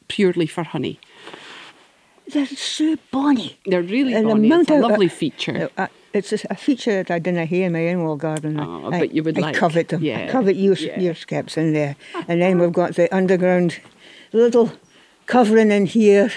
purely 0.08 0.46
for 0.46 0.62
honey. 0.62 0.98
They're 2.32 2.46
so 2.46 2.96
bonny. 3.10 3.58
They're 3.64 3.82
really 3.82 4.12
And 4.12 4.26
bonny. 4.28 4.48
It's 4.50 4.70
a 4.70 4.74
of- 4.74 4.80
lovely 4.82 5.08
feature. 5.08 5.70
Uh, 5.78 5.86
it's 6.12 6.32
a, 6.32 6.54
feature 6.54 7.02
that 7.02 7.10
I 7.10 7.18
didn't 7.18 7.46
hear 7.48 7.66
in 7.66 7.72
my 7.72 7.80
in-wall 7.80 8.16
garden. 8.16 8.58
Oh, 8.58 8.90
I, 8.90 8.98
but 8.98 9.14
you 9.14 9.22
would 9.22 9.38
I 9.38 9.42
like. 9.42 9.54
covet 9.56 9.88
them. 9.88 10.02
I 10.02 10.06
Yeah, 10.06 10.30
covet 10.30 10.56
your, 10.56 10.74
yeah. 10.74 10.98
your 11.00 11.14
skeps 11.14 11.56
in 11.58 11.72
there. 11.74 11.96
And 12.26 12.40
then 12.42 12.58
we've 12.58 12.72
got 12.72 12.94
the 12.96 13.14
underground 13.14 13.78
little 14.32 14.72
covering 15.26 15.70
in 15.70 15.84
here. 15.86 16.30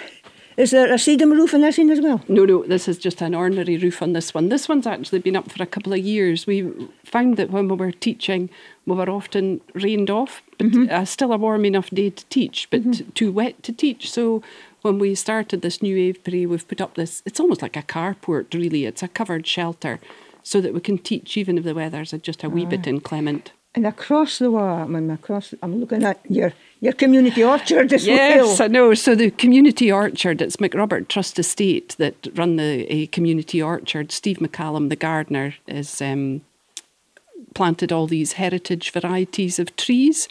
Is 0.57 0.71
there 0.71 0.91
a 0.91 0.95
sedum 0.97 1.31
roof 1.31 1.53
in 1.53 1.61
this 1.61 1.77
one 1.77 1.89
as 1.89 2.01
well? 2.01 2.21
No, 2.27 2.45
no, 2.45 2.63
this 2.63 2.87
is 2.87 2.97
just 2.97 3.21
an 3.21 3.33
ordinary 3.33 3.77
roof 3.77 4.01
on 4.01 4.13
this 4.13 4.33
one. 4.33 4.49
This 4.49 4.67
one's 4.67 4.85
actually 4.85 5.19
been 5.19 5.35
up 5.35 5.49
for 5.51 5.63
a 5.63 5.65
couple 5.65 5.93
of 5.93 5.99
years. 5.99 6.45
We 6.45 6.69
found 7.05 7.37
that 7.37 7.49
when 7.51 7.67
we 7.69 7.75
were 7.75 7.91
teaching, 7.91 8.49
we 8.85 8.95
were 8.95 9.09
often 9.09 9.61
rained 9.73 10.09
off, 10.09 10.41
but 10.57 10.67
Mm-hmm. 10.67 10.93
uh, 10.93 11.05
still 11.05 11.33
a 11.33 11.37
warm 11.37 11.65
enough 11.65 11.89
day 11.89 12.09
to 12.11 12.25
teach, 12.25 12.67
but 12.69 13.15
too 13.15 13.31
wet 13.31 13.63
to 13.63 13.71
teach. 13.73 14.11
So 14.11 14.43
when 14.83 14.99
we 14.99 15.15
started 15.15 15.61
this 15.61 15.81
new 15.81 15.97
aviary, 15.97 16.45
we've 16.45 16.67
put 16.67 16.81
up 16.81 16.93
this, 16.95 17.23
it's 17.25 17.39
almost 17.39 17.61
like 17.61 17.75
a 17.77 17.81
carport, 17.83 18.53
really. 18.53 18.85
It's 18.85 19.01
a 19.01 19.07
covered 19.07 19.47
shelter 19.47 19.99
so 20.43 20.61
that 20.61 20.73
we 20.73 20.79
can 20.81 20.97
teach 20.97 21.37
even 21.37 21.57
if 21.57 21.63
the 21.63 21.73
weather's 21.73 22.11
just 22.21 22.43
a 22.43 22.49
wee 22.49 22.65
bit 22.65 22.85
inclement. 22.87 23.51
And 23.73 23.87
across 23.87 24.39
the 24.39 24.51
wall, 24.51 24.81
I 24.81 24.85
mean, 24.85 25.09
across, 25.11 25.53
I'm 25.63 25.79
looking 25.79 26.03
at 26.03 26.19
your, 26.29 26.51
your 26.81 26.93
community 26.93 27.43
orchard 27.43 27.93
as 27.93 28.05
Yes, 28.05 28.59
well. 28.59 28.63
I 28.63 28.67
know. 28.67 28.93
So 28.95 29.15
the 29.15 29.29
community 29.31 29.91
orchard, 29.91 30.41
it's 30.41 30.57
MacRobert 30.57 31.07
Trust 31.07 31.37
Estate 31.39 31.95
that 31.99 32.27
run 32.35 32.55
the 32.57 33.07
community 33.07 33.61
orchard. 33.61 34.11
Steve 34.11 34.39
McCallum, 34.39 34.89
the 34.89 34.95
gardener, 34.95 35.53
is 35.67 36.01
um, 36.01 36.41
planted 37.53 37.91
all 37.91 38.07
these 38.07 38.33
heritage 38.33 38.91
varieties 38.91 39.59
of 39.59 39.75
trees. 39.75 40.27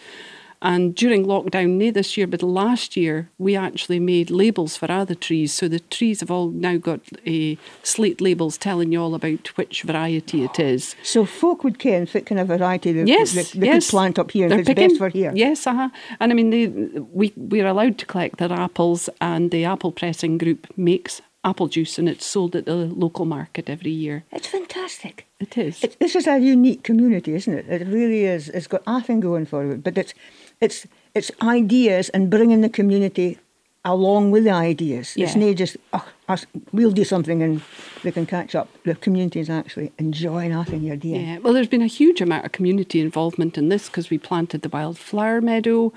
And 0.62 0.94
during 0.94 1.24
lockdown, 1.24 1.70
nay 1.78 1.90
this 1.90 2.16
year, 2.18 2.26
but 2.26 2.42
last 2.42 2.96
year, 2.96 3.30
we 3.38 3.56
actually 3.56 3.98
made 3.98 4.30
labels 4.30 4.76
for 4.76 4.90
other 4.92 5.14
trees. 5.14 5.52
So 5.54 5.68
the 5.68 5.80
trees 5.80 6.20
have 6.20 6.30
all 6.30 6.50
now 6.50 6.76
got 6.76 7.00
a 7.26 7.56
slate 7.82 8.20
labels 8.20 8.58
telling 8.58 8.92
you 8.92 9.00
all 9.00 9.14
about 9.14 9.48
which 9.56 9.82
variety 9.82 10.44
it 10.44 10.61
is. 10.61 10.94
So 11.02 11.24
folk 11.24 11.64
would 11.64 11.78
care 11.78 12.04
what 12.04 12.26
kind 12.26 12.40
a 12.40 12.44
variety 12.44 12.92
they, 12.92 13.04
Yes, 13.04 13.32
they, 13.32 13.58
they 13.58 13.66
yes. 13.68 13.86
could 13.86 13.90
plant 13.90 14.18
up 14.18 14.30
here 14.32 14.48
They're 14.50 14.61
if 14.61 14.68
it's 14.68 14.74
picking- 14.74 14.88
best 14.90 14.98
for 14.98 15.08
here. 15.08 15.32
Yes, 15.34 15.66
uh-huh. 15.66 15.88
and 16.20 16.30
I 16.30 16.34
mean 16.34 16.50
they, 16.50 16.66
we 16.66 17.32
we're 17.36 17.66
allowed 17.66 17.96
to 17.98 18.06
collect 18.06 18.36
their 18.38 18.52
apples, 18.52 19.08
and 19.20 19.50
the 19.50 19.64
apple 19.64 19.92
pressing 19.92 20.36
group 20.38 20.66
makes 20.76 21.22
apple 21.42 21.68
juice, 21.68 21.98
and 21.98 22.06
it's 22.06 22.26
sold 22.26 22.54
at 22.54 22.66
the 22.66 22.74
local 22.74 23.24
market 23.24 23.70
every 23.70 23.90
year. 23.90 24.24
It's 24.30 24.46
fantastic. 24.48 25.26
It 25.38 25.56
is. 25.56 25.82
It, 25.82 25.98
this 25.98 26.14
is 26.14 26.26
a 26.26 26.38
unique 26.38 26.82
community, 26.82 27.34
isn't 27.34 27.54
it? 27.54 27.66
It 27.68 27.86
really 27.86 28.24
is. 28.24 28.50
It's 28.50 28.66
got 28.66 28.86
nothing 28.86 29.20
going 29.20 29.46
for 29.46 29.64
it, 29.72 29.82
but 29.82 29.96
it's 29.96 30.12
it's 30.61 30.86
it's 31.14 31.30
ideas 31.42 32.08
and 32.11 32.30
bringing 32.30 32.61
the 32.61 32.68
community 32.68 33.38
along 33.84 34.30
with 34.30 34.44
the 34.44 34.50
ideas. 34.50 35.14
It's 35.16 35.34
not 35.34 35.56
just 35.56 35.76
oh, 35.92 36.06
us, 36.28 36.46
we'll 36.72 36.90
do 36.90 37.04
something 37.04 37.42
and 37.42 37.62
they 38.02 38.12
can 38.12 38.26
catch 38.26 38.54
up. 38.54 38.68
The 38.84 38.94
community 38.94 39.40
is 39.40 39.50
actually 39.50 39.92
enjoying 39.98 40.50
nothing 40.50 40.82
you're 40.82 40.96
doing. 40.96 41.26
Yeah, 41.26 41.38
well, 41.38 41.52
there's 41.52 41.68
been 41.68 41.82
a 41.82 41.86
huge 41.86 42.20
amount 42.20 42.44
of 42.44 42.52
community 42.52 43.00
involvement 43.00 43.56
in 43.56 43.68
this 43.70 43.86
because 43.86 44.11
we 44.11 44.18
planted 44.18 44.62
the 44.62 44.68
wildflower 44.68 45.40
meadow. 45.40 45.92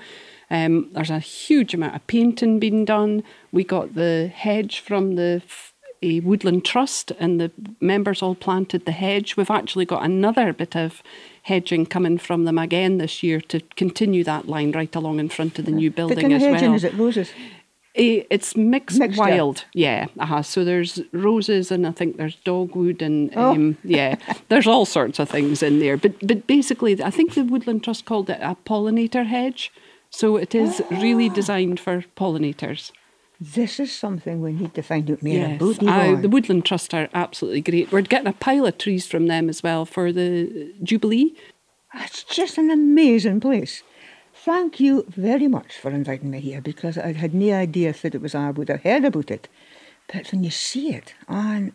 Um, 0.50 0.88
there's 0.92 1.10
a 1.10 1.18
huge 1.18 1.74
amount 1.74 1.94
of 1.94 2.06
painting 2.06 2.58
being 2.58 2.84
done. 2.84 3.22
We 3.52 3.64
got 3.64 3.94
the 3.94 4.30
hedge 4.34 4.80
from 4.80 5.16
the 5.16 5.42
f- 5.44 5.73
a 6.02 6.20
woodland 6.20 6.64
trust, 6.64 7.12
and 7.18 7.40
the 7.40 7.50
members 7.80 8.22
all 8.22 8.34
planted 8.34 8.84
the 8.84 8.92
hedge. 8.92 9.36
We've 9.36 9.50
actually 9.50 9.84
got 9.86 10.04
another 10.04 10.52
bit 10.52 10.76
of 10.76 11.02
hedging 11.44 11.86
coming 11.86 12.18
from 12.18 12.44
them 12.44 12.58
again 12.58 12.98
this 12.98 13.22
year 13.22 13.40
to 13.40 13.60
continue 13.76 14.24
that 14.24 14.48
line 14.48 14.72
right 14.72 14.94
along 14.94 15.20
in 15.20 15.28
front 15.28 15.58
of 15.58 15.64
the 15.66 15.70
new 15.72 15.90
building 15.90 16.20
kind 16.20 16.32
of 16.32 16.42
as 16.42 16.42
hedging 16.42 16.68
well. 16.70 16.76
is 16.76 16.84
it 16.84 16.94
roses? 16.94 17.30
Eh, 17.96 18.24
it's 18.28 18.56
mixed 18.56 19.00
wild, 19.16 19.66
yeah. 19.72 20.06
Uh-huh. 20.18 20.42
So 20.42 20.64
there's 20.64 21.00
roses 21.12 21.70
and 21.70 21.86
I 21.86 21.92
think 21.92 22.16
there's 22.16 22.34
dogwood 22.36 23.00
and 23.02 23.30
Oh. 23.36 23.52
um, 23.52 23.78
yeah, 23.84 24.16
there's 24.48 24.66
all 24.66 24.84
sorts 24.84 25.18
of 25.20 25.28
things 25.30 25.62
in 25.62 25.78
there. 25.78 25.96
But 25.96 26.14
but 26.26 26.46
basically, 26.48 27.00
I 27.02 27.10
think 27.10 27.34
the 27.34 27.44
Woodland 27.44 27.84
Trust 27.84 28.04
called 28.04 28.28
it 28.30 28.38
a 28.40 28.56
pollinator 28.66 29.24
hedge. 29.26 29.70
So 30.10 30.36
it 30.36 30.54
is 30.54 30.82
really 30.90 31.28
Ah. 31.30 31.34
designed 31.34 31.78
for 31.78 32.04
pollinators. 32.16 32.90
This 33.40 33.80
is 33.80 33.92
something 33.92 34.40
we 34.40 34.52
need 34.52 34.74
to 34.74 34.82
find 34.82 35.10
out 35.10 35.22
more 35.22 35.34
Yes, 35.34 35.60
about. 35.60 36.22
the 36.22 36.28
Woodland 36.28 36.64
Trust 36.64 36.94
are 36.94 37.08
absolutely 37.14 37.60
great. 37.60 37.90
We're 37.90 38.02
getting 38.02 38.28
a 38.28 38.32
pile 38.32 38.66
of 38.66 38.78
trees 38.78 39.06
from 39.06 39.26
them 39.26 39.48
as 39.48 39.62
well 39.62 39.84
for 39.84 40.12
the 40.12 40.72
Jubilee. 40.82 41.34
It's 41.94 42.22
just 42.22 42.58
an 42.58 42.70
amazing 42.70 43.40
place. 43.40 43.82
Thank 44.32 44.78
you 44.80 45.04
very 45.08 45.48
much 45.48 45.76
for 45.76 45.90
inviting 45.90 46.30
me 46.30 46.40
here 46.40 46.60
because 46.60 46.96
I 46.98 47.12
had 47.12 47.34
no 47.34 47.54
idea 47.54 47.92
that 47.92 48.14
it 48.14 48.20
was 48.20 48.34
I 48.34 48.50
would 48.50 48.68
have 48.68 48.82
heard 48.82 49.04
about 49.04 49.30
it. 49.30 49.48
But 50.12 50.30
when 50.32 50.44
you 50.44 50.50
see 50.50 50.92
it 50.94 51.14
on 51.28 51.72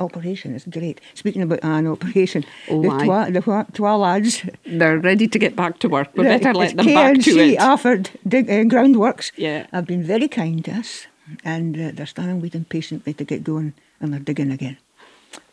operation, 0.00 0.54
it's 0.54 0.66
great. 0.66 1.00
Speaking 1.14 1.42
about 1.42 1.60
an 1.62 1.86
operation, 1.86 2.44
Oh, 2.68 2.82
the 2.82 3.04
twa, 3.04 3.28
the 3.30 3.40
twa, 3.40 3.66
twa 3.72 3.96
lads, 3.96 4.44
They're 4.66 4.98
ready 4.98 5.28
to 5.28 5.38
get 5.38 5.54
back 5.56 5.78
to 5.80 5.88
work. 5.88 6.08
We 6.16 6.24
better 6.24 6.52
let 6.54 6.72
it's 6.72 6.74
them 6.74 6.94
back 6.94 7.14
to 7.14 7.30
KNC 7.30 7.52
it. 7.52 7.58
Alford 7.58 8.10
dig, 8.26 8.50
uh, 8.50 8.64
Groundworks, 8.64 9.32
Yeah. 9.36 9.66
have 9.72 9.86
been 9.86 10.02
very 10.02 10.28
kind 10.28 10.64
to 10.64 10.72
us 10.72 11.06
and 11.44 11.76
uh, 11.76 11.90
they're 11.94 12.06
standing 12.06 12.40
waiting 12.40 12.64
patiently 12.64 13.14
to 13.14 13.24
get 13.24 13.44
going 13.44 13.72
and 14.00 14.12
they're 14.12 14.20
digging 14.20 14.50
again. 14.50 14.76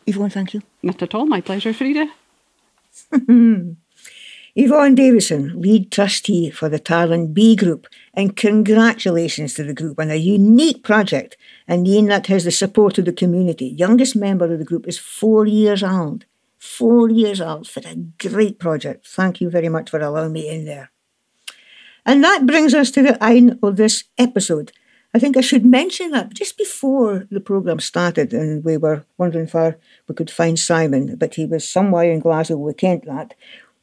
Yvonne, 0.06 0.30
thank 0.30 0.52
you. 0.54 0.62
Not 0.82 1.00
at 1.02 1.14
all. 1.14 1.26
My 1.26 1.40
pleasure, 1.40 1.72
Frieda. 1.72 2.06
Yvonne 4.54 4.94
Davison, 4.94 5.58
lead 5.58 5.90
trustee 5.90 6.50
for 6.50 6.68
the 6.68 6.78
Tarland 6.78 7.32
Bee 7.32 7.56
Group, 7.56 7.86
and 8.12 8.36
congratulations 8.36 9.54
to 9.54 9.64
the 9.64 9.72
group 9.72 9.98
on 9.98 10.10
a 10.10 10.16
unique 10.16 10.84
project 10.84 11.38
and 11.66 11.88
one 11.88 12.06
that 12.08 12.26
has 12.26 12.44
the 12.44 12.50
support 12.50 12.98
of 12.98 13.06
the 13.06 13.14
community. 13.14 13.64
Youngest 13.66 14.14
member 14.14 14.52
of 14.52 14.58
the 14.58 14.64
group 14.64 14.86
is 14.86 14.98
four 14.98 15.46
years 15.46 15.82
old. 15.82 16.26
Four 16.58 17.08
years 17.08 17.40
old 17.40 17.66
for 17.66 17.80
a 17.80 17.96
great 18.18 18.58
project. 18.58 19.06
Thank 19.06 19.40
you 19.40 19.48
very 19.48 19.70
much 19.70 19.88
for 19.88 20.00
allowing 20.00 20.32
me 20.32 20.50
in 20.50 20.66
there. 20.66 20.90
And 22.04 22.22
that 22.22 22.46
brings 22.46 22.74
us 22.74 22.90
to 22.90 23.02
the 23.02 23.24
end 23.24 23.58
of 23.62 23.76
this 23.76 24.04
episode. 24.18 24.72
I 25.14 25.18
think 25.18 25.36
I 25.36 25.42
should 25.42 25.64
mention 25.64 26.10
that 26.10 26.34
just 26.34 26.58
before 26.58 27.26
the 27.30 27.40
programme 27.40 27.80
started, 27.80 28.32
and 28.32 28.64
we 28.64 28.76
were 28.76 29.04
wondering 29.18 29.46
if 29.46 29.76
we 30.08 30.14
could 30.14 30.30
find 30.30 30.58
Simon, 30.58 31.16
but 31.16 31.34
he 31.34 31.46
was 31.46 31.68
somewhere 31.68 32.10
in 32.10 32.20
Glasgow, 32.20 32.56
we 32.56 32.74
can't 32.74 33.04
that. 33.06 33.34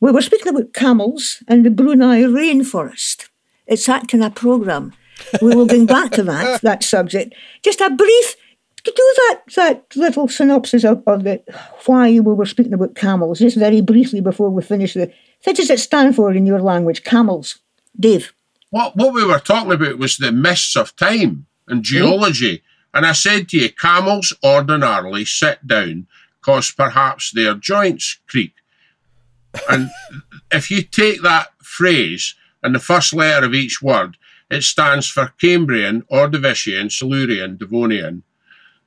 We 0.02 0.12
were 0.12 0.22
speaking 0.22 0.48
about 0.48 0.74
camels 0.74 1.44
and 1.48 1.66
the 1.66 1.70
Brunei 1.70 2.22
rainforest. 2.22 3.30
It's 3.68 3.90
acting 3.90 4.24
a 4.24 4.30
programme. 4.30 4.94
We 5.42 5.54
will 5.54 5.68
bring 5.68 5.86
back 5.86 6.12
to 6.12 6.24
that, 6.24 6.62
that 6.64 6.84
subject. 6.84 7.36
Just 7.64 7.82
a 7.82 7.90
brief, 7.90 8.36
do 8.84 8.94
that, 8.96 9.42
that 9.56 9.96
little 9.96 10.28
synopsis 10.28 10.86
of, 10.86 11.04
of 11.06 11.24
the, 11.24 11.44
why 11.86 12.12
we 12.12 12.20
were 12.20 12.46
speaking 12.46 12.74
about 12.74 12.96
camels, 12.96 13.40
just 13.40 13.58
very 13.58 13.82
briefly 13.82 14.22
before 14.22 14.50
we 14.50 14.62
finish 14.62 14.94
the, 14.94 15.12
what 15.44 15.58
does 15.58 15.70
it 15.70 15.80
stand 15.80 16.16
for 16.16 16.32
in 16.32 16.46
your 16.46 16.62
language, 16.62 17.04
camels? 17.04 17.60
Dave. 18.00 18.34
What 18.70 18.96
what 18.96 19.14
we 19.14 19.26
were 19.26 19.40
talking 19.40 19.72
about 19.72 19.98
was 19.98 20.18
the 20.18 20.32
mists 20.32 20.76
of 20.76 20.96
time 20.96 21.48
and 21.68 21.80
hmm? 21.80 21.84
geology. 21.84 22.64
And 22.94 23.06
I 23.06 23.14
said 23.14 23.50
to 23.50 23.58
you, 23.58 23.70
camels 23.72 24.34
ordinarily 24.44 25.26
sit 25.26 25.66
down 25.68 26.08
because 26.40 26.72
perhaps 26.72 27.32
their 27.32 27.56
joints 27.56 28.20
creak. 28.28 28.54
And 29.70 29.90
if 30.52 30.70
you 30.72 30.82
take 30.82 31.22
that 31.22 31.50
phrase 31.64 32.36
and 32.64 32.76
the 32.76 32.80
first 32.80 33.14
letter 33.14 33.46
of 33.46 33.54
each 33.54 33.82
word, 33.82 34.18
it 34.50 34.64
stands 34.64 35.08
for 35.08 35.34
Cambrian, 35.40 36.04
Ordovician, 36.12 36.92
Silurian, 36.92 37.58
Devonian, 37.58 38.24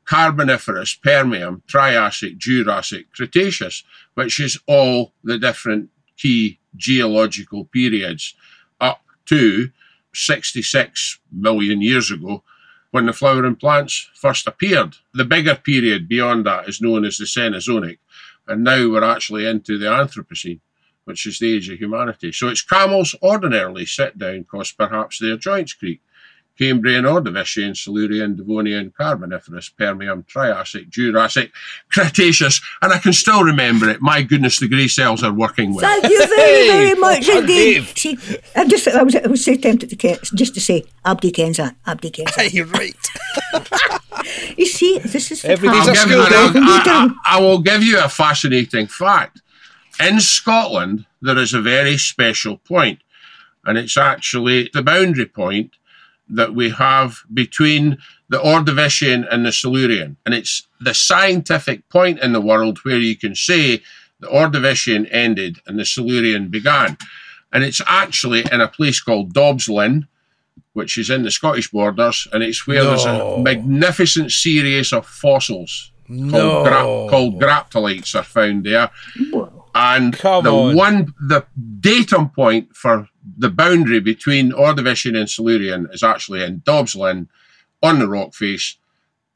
Carboniferous, 0.05 0.95
Permian, 0.95 1.63
Triassic, 1.69 2.37
Jurassic, 2.37 3.13
Cretaceous, 3.13 3.85
which 4.15 4.41
is 4.41 4.59
all 4.67 5.13
the 5.23 5.39
different 5.39 5.91
key 6.17 6.59
geological 6.77 7.65
periods 7.67 8.35
up 8.81 9.03
to 9.27 9.71
66 10.15 11.21
million 11.31 11.81
years 11.81 12.11
ago 12.11 12.43
when 12.91 13.07
the 13.07 13.13
flowering 13.13 13.57
plants 13.57 14.11
first 14.15 14.47
appeared. 14.47 14.97
The 15.15 15.25
bigger 15.25 15.55
period 15.55 16.09
beyond 16.09 16.45
that 16.47 16.69
is 16.69 16.81
known 16.81 17.05
as 17.05 17.17
the 17.17 17.25
Cenozoic, 17.25 17.99
and 18.47 18.65
now 18.65 18.89
we're 18.89 19.05
actually 19.05 19.47
into 19.47 19.79
the 19.79 19.87
Anthropocene, 19.87 20.61
which 21.05 21.27
is 21.27 21.39
the 21.39 21.55
age 21.55 21.69
of 21.69 21.79
humanity. 21.79 22.33
So 22.33 22.49
it's 22.49 22.63
camels 22.63 23.15
ordinarily 23.23 23.87
sit 23.87 24.19
down 24.19 24.43
because 24.43 24.73
perhaps 24.73 25.19
their 25.19 25.37
joints 25.37 25.75
creak. 25.75 26.01
Cambrian, 26.63 27.05
Ordovician, 27.05 27.77
Silurian, 27.77 28.37
Devonian, 28.37 28.93
Carboniferous, 28.97 29.69
Permian, 29.71 30.23
Triassic, 30.29 30.89
Jurassic, 30.91 31.51
Cretaceous, 31.91 32.61
and 32.81 32.93
I 32.93 32.99
can 32.99 33.13
still 33.13 33.43
remember 33.43 33.89
it. 33.91 34.01
My 34.01 34.23
goodness, 34.23 34.61
the 34.61 34.69
grey 34.69 34.87
cells 34.89 35.25
are 35.25 35.33
working 35.33 35.75
well. 35.75 35.81
Thank 35.81 36.05
you 36.13 36.27
very, 36.27 36.69
very 36.69 36.95
much 36.95 37.29
I 37.29 37.39
indeed. 37.39 37.85
See, 37.99 38.17
I 38.55 38.65
just 38.69 38.87
I 38.87 39.03
was 39.03 39.17
I 39.17 39.27
was 39.27 39.45
so 39.45 39.55
tempted 39.57 39.91
to 39.91 40.19
just 40.37 40.55
to 40.55 40.61
say 40.61 40.85
Abdi 41.05 41.33
Kenza, 41.33 41.75
Abdi 41.87 42.11
Kenza. 42.11 42.53
You're 42.53 42.67
right. 42.67 42.95
You 44.57 44.67
see, 44.67 44.99
this 44.99 45.33
is 45.33 45.45
Every 45.45 45.69
I'll 45.69 45.83
a 45.83 45.87
give, 45.87 45.97
school 45.97 46.25
day. 46.27 46.37
I, 46.37 47.15
I- 47.27 47.37
I 47.37 47.41
will 47.41 47.59
give 47.59 47.83
you 47.83 47.99
a 47.99 48.09
fascinating 48.09 48.87
fact. 48.87 49.41
In 49.99 50.21
Scotland, 50.21 51.07
there 51.21 51.39
is 51.39 51.55
a 51.55 51.61
very 51.61 51.97
special 51.99 52.59
point, 52.59 53.01
and 53.65 53.77
it's 53.79 53.97
actually 53.97 54.71
the 54.73 54.83
boundary 54.83 55.27
point 55.27 55.73
that 56.35 56.55
we 56.55 56.71
have 56.71 57.19
between 57.33 57.99
the 58.29 58.39
Ordovician 58.39 59.27
and 59.31 59.45
the 59.45 59.53
Silurian. 59.53 60.17
And 60.25 60.35
it's 60.35 60.67
the 60.81 60.95
scientific 60.95 61.89
point 61.89 62.21
in 62.21 62.33
the 62.33 62.41
world 62.41 62.79
where 62.85 62.99
you 62.99 63.17
can 63.17 63.35
say 63.35 63.83
the 64.21 64.29
Ordovician 64.29 65.07
ended 65.11 65.61
and 65.67 65.79
the 65.79 65.85
Silurian 65.85 66.49
began. 66.49 66.97
And 67.53 67.63
it's 67.65 67.83
actually 67.87 68.45
in 68.51 68.61
a 68.61 68.69
place 68.69 69.01
called 69.01 69.35
Dob's 69.35 69.69
Linn, 69.69 70.07
which 70.73 70.97
is 70.97 71.11
in 71.11 71.23
the 71.23 71.31
Scottish 71.31 71.71
borders, 71.71 72.27
and 72.33 72.43
it's 72.43 72.67
where 72.67 72.83
there's 72.85 73.05
a 73.05 73.39
magnificent 73.39 74.31
series 74.31 74.93
of 74.93 75.07
fossils 75.07 75.93
No. 76.09 76.31
called, 76.31 76.67
gra- 76.67 77.11
called 77.11 77.43
graptolites 77.43 78.15
are 78.15 78.23
found 78.23 78.65
there. 78.65 78.91
And 79.75 80.15
Come 80.19 80.45
the 80.45 80.53
on. 80.55 80.77
one, 80.77 81.15
the 81.21 81.45
datum 81.81 82.31
point 82.31 82.75
for 82.75 83.09
the 83.37 83.51
boundary 83.51 84.01
between 84.01 84.53
Ordovician 84.53 85.17
and 85.19 85.29
Silurian 85.29 85.89
is 85.93 86.03
actually 86.03 86.43
in 86.43 86.63
Dob's 86.65 86.95
Linn 86.97 87.29
on 87.83 87.99
the 87.99 88.09
rock 88.09 88.35
face 88.35 88.77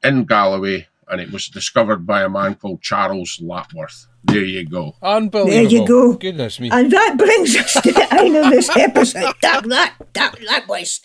in 0.03 0.25
Galloway, 0.25 0.87
and 1.09 1.21
it 1.21 1.31
was 1.31 1.47
discovered 1.47 2.05
by 2.05 2.23
a 2.23 2.29
man 2.29 2.55
called 2.55 2.81
Charles 2.81 3.39
Lapworth. 3.41 4.07
There 4.23 4.43
you 4.43 4.67
go. 4.67 4.95
Unbelievable. 5.01 5.51
There 5.51 5.63
you 5.63 5.87
go. 5.87 6.13
Goodness 6.15 6.59
me. 6.59 6.69
And 6.69 6.91
that 6.91 7.15
brings 7.17 7.55
us 7.55 7.73
to 7.73 7.91
the 7.93 8.13
end 8.13 8.35
of 8.35 8.51
this 8.51 8.69
episode. 8.75 9.33
Damn 9.41 9.69
that, 9.69 9.95
damn 10.11 10.33
that, 10.45 10.67
boys. 10.67 10.99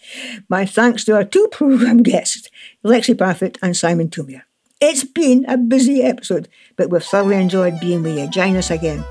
My 0.49 0.67
thanks 0.67 1.05
to 1.05 1.15
our 1.15 1.25
two 1.25 1.49
programme 1.53 2.03
guests, 2.03 2.49
Lexi 2.85 3.17
Parfitt 3.17 3.59
and 3.63 3.77
Simon 3.77 4.09
Thoumire. 4.09 4.43
It's 4.81 5.05
been 5.05 5.45
a 5.47 5.57
busy 5.57 6.03
episode, 6.03 6.49
but 6.77 6.91
we've 6.91 7.05
thoroughly 7.05 7.37
enjoyed 7.37 7.79
being 7.79 8.03
with 8.03 8.19
you. 8.19 8.29
Join 8.29 8.57
us 8.57 8.71
again. 8.73 9.05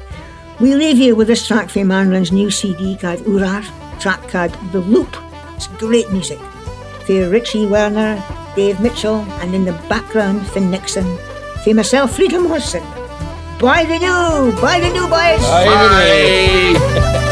We 0.61 0.75
leave 0.75 0.99
you 0.99 1.15
with 1.15 1.27
this 1.27 1.47
track 1.47 1.71
from 1.71 1.87
Manlin's 1.87 2.31
new 2.31 2.51
CD 2.51 2.95
called 2.95 3.21
Urar, 3.21 3.63
track 3.99 4.21
called 4.29 4.53
The 4.71 4.79
Loop. 4.79 5.09
It's 5.55 5.65
great 5.65 6.11
music. 6.11 6.37
For 7.07 7.29
Richie 7.29 7.65
Werner, 7.65 8.23
Dave 8.55 8.79
Mitchell, 8.79 9.25
and 9.41 9.55
in 9.55 9.65
the 9.65 9.73
background, 9.89 10.45
Finn 10.49 10.69
Nixon. 10.69 11.17
For 11.63 11.73
myself, 11.73 12.15
Frieda 12.15 12.39
Morrison. 12.39 12.83
Bye 13.59 13.85
the 13.85 13.97
new, 13.97 14.61
bye 14.61 14.79
the 14.79 14.89
new 14.93 15.07
boys. 15.07 15.41
Bye, 15.41 15.65
everybody. 15.67 17.25